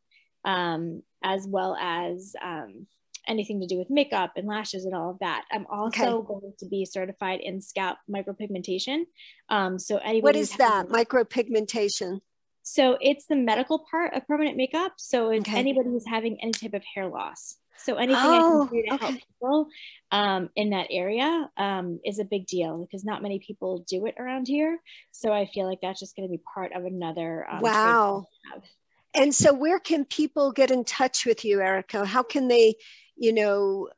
um, 0.45 1.03
as 1.23 1.45
well 1.47 1.75
as 1.79 2.35
um, 2.43 2.87
anything 3.27 3.59
to 3.61 3.67
do 3.67 3.77
with 3.77 3.89
makeup 3.89 4.33
and 4.35 4.47
lashes 4.47 4.85
and 4.85 4.95
all 4.95 5.11
of 5.11 5.19
that. 5.19 5.45
I'm 5.51 5.67
also 5.69 6.19
okay. 6.19 6.27
going 6.27 6.53
to 6.59 6.65
be 6.67 6.85
certified 6.85 7.39
in 7.41 7.61
scalp 7.61 7.97
micropigmentation. 8.09 9.03
Um, 9.49 9.79
so 9.79 9.97
anybody 9.97 10.21
what 10.21 10.35
is 10.35 10.51
that 10.57 10.87
micropigmentation? 10.87 12.21
So 12.63 12.97
it's 12.99 13.25
the 13.27 13.35
medical 13.35 13.85
part 13.89 14.13
of 14.13 14.27
permanent 14.27 14.57
makeup. 14.57 14.93
So 14.97 15.29
it's 15.29 15.47
okay. 15.47 15.57
anybody 15.57 15.89
who's 15.89 16.07
having 16.07 16.37
any 16.41 16.51
type 16.51 16.73
of 16.73 16.83
hair 16.93 17.07
loss. 17.07 17.55
So 17.77 17.95
anything 17.95 18.23
oh, 18.25 18.63
I 18.63 18.67
can 18.67 18.75
do 18.75 18.83
to 18.83 18.93
okay. 18.95 19.05
help 19.05 19.15
people 19.15 19.67
um, 20.11 20.49
in 20.55 20.71
that 20.71 20.87
area 20.89 21.49
um, 21.57 21.99
is 22.03 22.19
a 22.19 22.25
big 22.25 22.47
deal 22.47 22.85
because 22.85 23.05
not 23.05 23.21
many 23.21 23.39
people 23.39 23.85
do 23.87 24.05
it 24.07 24.15
around 24.19 24.47
here. 24.47 24.79
So 25.11 25.31
I 25.31 25.45
feel 25.45 25.67
like 25.67 25.79
that's 25.81 25.99
just 25.99 26.15
going 26.15 26.27
to 26.27 26.31
be 26.31 26.41
part 26.53 26.73
of 26.73 26.85
another. 26.85 27.47
Um, 27.49 27.61
wow. 27.61 28.25
And 29.13 29.33
so, 29.33 29.53
where 29.53 29.79
can 29.79 30.05
people 30.05 30.51
get 30.51 30.71
in 30.71 30.83
touch 30.83 31.25
with 31.25 31.43
you, 31.43 31.61
Erica? 31.61 32.05
How 32.05 32.23
can 32.23 32.47
they, 32.47 32.75
you 33.15 33.33
know, 33.33 33.89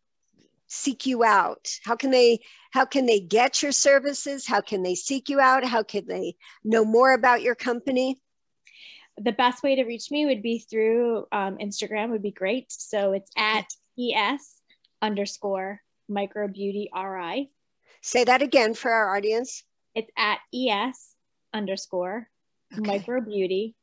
seek 0.68 1.06
you 1.06 1.24
out? 1.24 1.70
How 1.84 1.96
can 1.96 2.12
they? 2.12 2.40
How 2.72 2.86
can 2.86 3.06
they 3.06 3.20
get 3.20 3.62
your 3.62 3.72
services? 3.72 4.48
How 4.48 4.62
can 4.62 4.84
they 4.84 4.96
seek 4.96 5.30
you 5.30 5.40
out? 5.40 5.64
How 5.66 5.84
can 5.84 6.08
they 6.08 6.36
know 6.64 6.86
more 6.86 7.14
about 7.14 7.42
your 7.42 7.56
company? 7.56 8.20
the 9.20 9.32
best 9.32 9.64
way 9.64 9.76
to 9.76 9.84
reach 9.84 10.12
me 10.12 10.26
would 10.26 10.42
be 10.42 10.60
through 10.60 11.26
um, 11.32 11.58
Instagram 11.58 12.10
would 12.12 12.22
be 12.22 12.32
great. 12.32 12.72
So 12.72 13.12
it's 13.12 13.32
at 13.38 13.66
ES 14.00 14.62
underscore 15.02 15.82
micro 16.08 16.48
beauty 16.48 16.90
RI. 16.96 17.52
Say 18.02 18.24
that 18.24 18.42
again 18.42 18.74
for 18.74 18.92
our 18.92 19.16
audience. 19.16 19.64
It's 19.94 20.10
at 20.18 20.40
ES 20.54 21.16
underscore 21.54 22.30
okay. 22.74 22.82
micro 22.82 23.22
beauty 23.22 23.76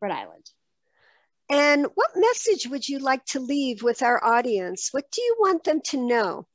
Rhode 0.00 0.12
Island. 0.12 0.50
And 1.50 1.86
what 1.94 2.10
message 2.14 2.66
would 2.66 2.86
you 2.88 2.98
like 2.98 3.24
to 3.26 3.40
leave 3.40 3.82
with 3.82 4.02
our 4.02 4.22
audience? 4.22 4.88
What 4.92 5.10
do 5.10 5.22
you 5.22 5.36
want 5.38 5.64
them 5.64 5.80
to 5.86 5.96
know? 5.96 6.46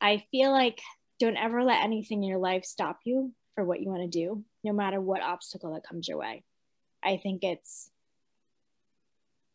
I 0.00 0.24
feel 0.32 0.50
like 0.50 0.80
don't 1.20 1.36
ever 1.36 1.62
let 1.62 1.84
anything 1.84 2.24
in 2.24 2.28
your 2.28 2.40
life 2.40 2.64
stop 2.64 2.98
you 3.04 3.32
for 3.54 3.64
what 3.64 3.80
you 3.80 3.88
want 3.88 4.02
to 4.02 4.08
do, 4.08 4.44
no 4.64 4.72
matter 4.72 5.00
what 5.00 5.22
obstacle 5.22 5.74
that 5.74 5.86
comes 5.86 6.08
your 6.08 6.18
way. 6.18 6.42
I 7.04 7.18
think 7.18 7.44
it's 7.44 7.88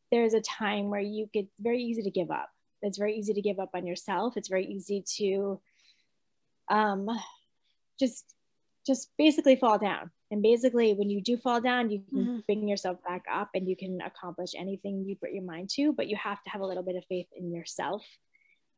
there's 0.10 0.34
a 0.34 0.42
time 0.42 0.90
where 0.90 1.02
you 1.02 1.30
get 1.34 1.48
very 1.60 1.84
easy 1.84 2.04
to 2.04 2.12
give 2.12 2.32
up. 2.32 2.50
It's 2.82 2.98
very 2.98 3.18
easy 3.18 3.34
to 3.34 3.42
give 3.42 3.60
up 3.60 3.72
on 3.74 3.86
yourself. 3.86 4.38
It's 4.38 4.48
very 4.48 4.66
easy 4.66 5.04
to 5.18 5.60
um, 6.70 7.10
just 8.00 8.24
just 8.88 9.12
basically 9.18 9.56
fall 9.56 9.78
down. 9.78 10.10
And 10.32 10.42
basically, 10.42 10.94
when 10.94 11.10
you 11.10 11.22
do 11.22 11.38
fall 11.38 11.62
down, 11.62 11.92
you 11.92 12.02
can 12.10 12.20
mm-hmm. 12.20 12.38
bring 12.46 12.68
yourself 12.68 12.98
back 13.08 13.24
up 13.32 13.50
and 13.54 13.68
you 13.68 13.76
can 13.76 14.00
accomplish 14.02 14.52
anything 14.58 15.06
you 15.06 15.16
put 15.16 15.32
your 15.32 15.44
mind 15.44 15.70
to. 15.76 15.94
But 15.94 16.08
you 16.08 16.16
have 16.16 16.42
to 16.44 16.50
have 16.50 16.62
a 16.62 16.66
little 16.66 16.84
bit 16.84 16.96
of 16.96 17.06
faith 17.08 17.28
in 17.36 17.54
yourself 17.54 18.04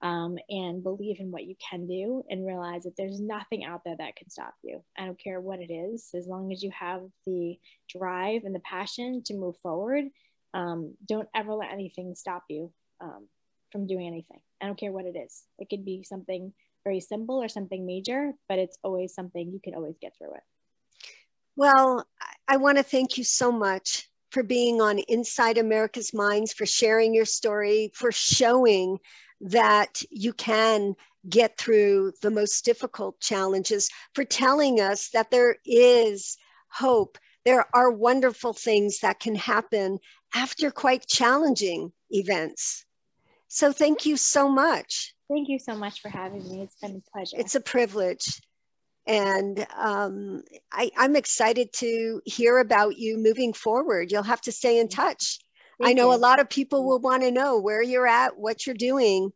um, 0.02 0.38
and 0.50 0.84
believe 0.84 1.20
in 1.20 1.32
what 1.32 1.46
you 1.46 1.56
can 1.70 1.88
do 1.88 2.24
and 2.30 2.46
realize 2.46 2.84
that 2.84 2.96
there's 2.98 3.20
nothing 3.20 3.66
out 3.66 3.82
there 3.86 3.96
that 3.98 4.16
can 4.16 4.30
stop 4.30 4.54
you. 4.64 4.84
I 4.98 5.06
don't 5.06 5.22
care 5.22 5.42
what 5.42 5.60
it 5.60 5.72
is, 5.72 6.10
as 6.16 6.28
long 6.28 6.52
as 6.52 6.64
you 6.64 6.72
have 6.78 7.02
the 7.26 7.58
drive 7.90 8.44
and 8.46 8.56
the 8.56 8.62
passion 8.62 9.24
to 9.26 9.34
move 9.34 9.58
forward. 9.58 10.06
Um, 10.54 10.96
don't 11.06 11.30
ever 11.36 11.54
let 11.54 11.72
anything 11.72 12.16
stop 12.16 12.44
you 12.50 12.72
um, 13.02 13.28
from 13.72 13.88
doing 13.88 14.08
anything. 14.08 14.40
I 14.62 14.66
don't 14.66 14.80
care 14.80 14.92
what 14.92 15.06
it 15.06 15.16
is. 15.18 15.44
It 15.60 15.70
could 15.70 15.86
be 15.86 16.04
something 16.04 16.54
very 16.90 17.00
simple 17.00 17.36
or 17.36 17.48
something 17.48 17.86
major, 17.86 18.34
but 18.48 18.58
it's 18.58 18.80
always 18.84 19.14
something 19.14 19.52
you 19.52 19.60
can 19.64 19.76
always 19.76 19.96
get 20.02 20.12
through 20.18 20.34
it. 20.34 20.42
Well, 21.56 22.08
I 22.48 22.58
want 22.58 22.78
to 22.78 22.84
thank 22.84 23.16
you 23.18 23.24
so 23.24 23.52
much 23.52 24.10
for 24.32 24.42
being 24.42 24.82
on 24.82 24.98
Inside 25.08 25.60
America's 25.60 26.14
Minds, 26.14 26.52
for 26.52 26.66
sharing 26.66 27.14
your 27.14 27.26
story, 27.26 27.92
for 27.94 28.12
showing 28.12 28.98
that 29.42 30.02
you 30.10 30.34
can 30.34 30.96
get 31.28 31.60
through 31.60 32.14
the 32.24 32.32
most 32.32 32.66
difficult 32.66 33.20
challenges, 33.20 33.90
for 34.16 34.24
telling 34.24 34.80
us 34.80 35.10
that 35.10 35.30
there 35.30 35.58
is 35.66 36.38
hope. 36.70 37.20
There 37.46 37.66
are 37.76 37.92
wonderful 37.92 38.54
things 38.54 39.00
that 39.02 39.20
can 39.20 39.36
happen 39.36 40.00
after 40.34 40.72
quite 40.72 41.08
challenging 41.08 41.92
events. 42.10 42.86
So, 43.48 43.72
thank 43.72 44.08
you 44.08 44.18
so 44.18 44.50
much. 44.50 45.14
Thank 45.30 45.48
you 45.48 45.60
so 45.60 45.76
much 45.76 46.02
for 46.02 46.10
having 46.10 46.44
me. 46.50 46.62
It's 46.64 46.76
been 46.76 47.02
a 47.08 47.12
pleasure. 47.12 47.38
It's 47.38 47.56
a 47.56 47.62
privilege. 47.62 48.42
And 49.08 49.66
um, 49.78 50.44
I, 50.72 50.92
I'm 50.98 51.16
excited 51.16 51.72
to 51.74 52.22
hear 52.26 52.60
about 52.60 52.98
you 52.98 53.18
moving 53.18 53.54
forward. 53.54 54.12
You'll 54.12 54.24
have 54.24 54.42
to 54.42 54.52
stay 54.52 54.80
in 54.80 54.90
touch. 54.90 55.40
Thank 55.80 55.90
I 55.90 55.94
know 55.94 56.12
you. 56.12 56.18
a 56.18 56.20
lot 56.20 56.40
of 56.40 56.50
people 56.50 56.86
will 56.86 57.00
want 57.00 57.24
to 57.24 57.32
know 57.32 57.60
where 57.60 57.82
you're 57.82 58.08
at, 58.08 58.38
what 58.38 58.66
you're 58.66 58.76
doing. 58.76 59.32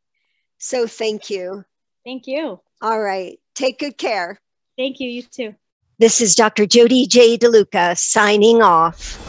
So 0.57 0.87
thank 0.87 1.29
you. 1.29 1.63
Thank 2.05 2.27
you. 2.27 2.59
All 2.81 3.01
right. 3.01 3.39
Take 3.55 3.79
good 3.79 3.97
care. 3.97 4.39
Thank 4.77 4.99
you. 4.99 5.09
You 5.09 5.23
too. 5.23 5.55
This 5.99 6.21
is 6.21 6.35
Dr. 6.35 6.65
Jody 6.65 7.07
J. 7.07 7.37
DeLuca 7.37 7.97
signing 7.97 8.61
off. 8.61 9.19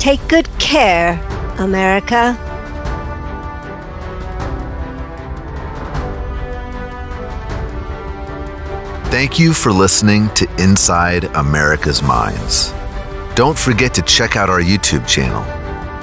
Take 0.00 0.26
good 0.28 0.48
care, 0.58 1.22
America. 1.58 2.53
Thank 9.14 9.38
you 9.38 9.54
for 9.54 9.70
listening 9.70 10.28
to 10.30 10.44
Inside 10.60 11.26
America's 11.36 12.02
Minds. 12.02 12.72
Don't 13.36 13.56
forget 13.56 13.94
to 13.94 14.02
check 14.02 14.34
out 14.34 14.50
our 14.50 14.60
YouTube 14.60 15.06
channel 15.06 15.44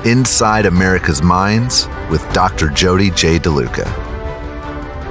Inside 0.10 0.66
America's 0.66 1.22
Minds 1.22 1.90
with 2.10 2.26
Dr. 2.32 2.70
Jody 2.70 3.10
J. 3.12 3.38
DeLuca. 3.38 3.84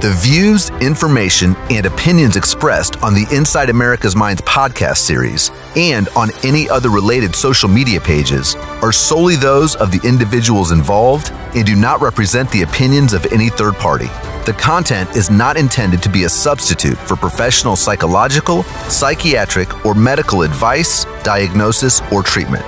The 0.01 0.11
views, 0.17 0.71
information, 0.81 1.55
and 1.69 1.85
opinions 1.85 2.37
expressed 2.37 2.97
on 3.03 3.13
the 3.13 3.27
Inside 3.31 3.69
America's 3.69 4.15
Minds 4.15 4.41
podcast 4.41 4.97
series 4.97 5.51
and 5.75 6.09
on 6.15 6.31
any 6.43 6.67
other 6.71 6.89
related 6.89 7.35
social 7.35 7.69
media 7.69 8.01
pages 8.01 8.55
are 8.81 8.91
solely 8.91 9.35
those 9.35 9.75
of 9.75 9.91
the 9.91 10.01
individuals 10.03 10.71
involved 10.71 11.29
and 11.55 11.67
do 11.67 11.75
not 11.75 12.01
represent 12.01 12.49
the 12.49 12.63
opinions 12.63 13.13
of 13.13 13.27
any 13.27 13.49
third 13.49 13.75
party. 13.75 14.09
The 14.45 14.53
content 14.53 15.15
is 15.15 15.29
not 15.29 15.55
intended 15.55 16.01
to 16.01 16.09
be 16.09 16.23
a 16.23 16.29
substitute 16.29 16.97
for 16.97 17.15
professional 17.15 17.75
psychological, 17.75 18.63
psychiatric, 18.89 19.85
or 19.85 19.93
medical 19.93 20.41
advice, 20.41 21.05
diagnosis, 21.21 22.01
or 22.11 22.23
treatment. 22.23 22.65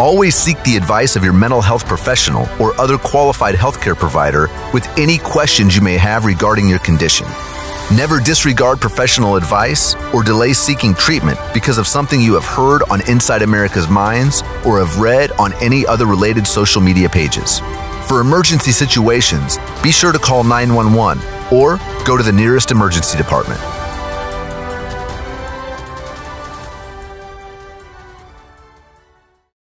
Always 0.00 0.34
seek 0.34 0.56
the 0.62 0.78
advice 0.78 1.16
of 1.16 1.22
your 1.22 1.34
mental 1.34 1.60
health 1.60 1.86
professional 1.86 2.48
or 2.58 2.72
other 2.80 2.96
qualified 2.96 3.54
healthcare 3.54 3.94
provider 3.94 4.48
with 4.72 4.88
any 4.98 5.18
questions 5.18 5.76
you 5.76 5.82
may 5.82 5.98
have 5.98 6.24
regarding 6.24 6.66
your 6.66 6.78
condition. 6.78 7.26
Never 7.94 8.18
disregard 8.18 8.80
professional 8.80 9.36
advice 9.36 9.96
or 10.14 10.22
delay 10.22 10.54
seeking 10.54 10.94
treatment 10.94 11.38
because 11.52 11.76
of 11.76 11.86
something 11.86 12.18
you 12.18 12.32
have 12.32 12.46
heard 12.46 12.82
on 12.84 13.06
Inside 13.10 13.42
America's 13.42 13.88
Minds 13.90 14.40
or 14.64 14.78
have 14.78 14.98
read 14.98 15.32
on 15.32 15.52
any 15.60 15.84
other 15.84 16.06
related 16.06 16.46
social 16.46 16.80
media 16.80 17.10
pages. 17.10 17.60
For 18.10 18.20
emergency 18.20 18.72
situations, 18.72 19.56
be 19.84 19.92
sure 19.92 20.10
to 20.10 20.18
call 20.18 20.42
911 20.42 21.22
or 21.56 21.78
go 22.04 22.16
to 22.16 22.24
the 22.24 22.32
nearest 22.32 22.72
emergency 22.72 23.16
department. 23.16 23.60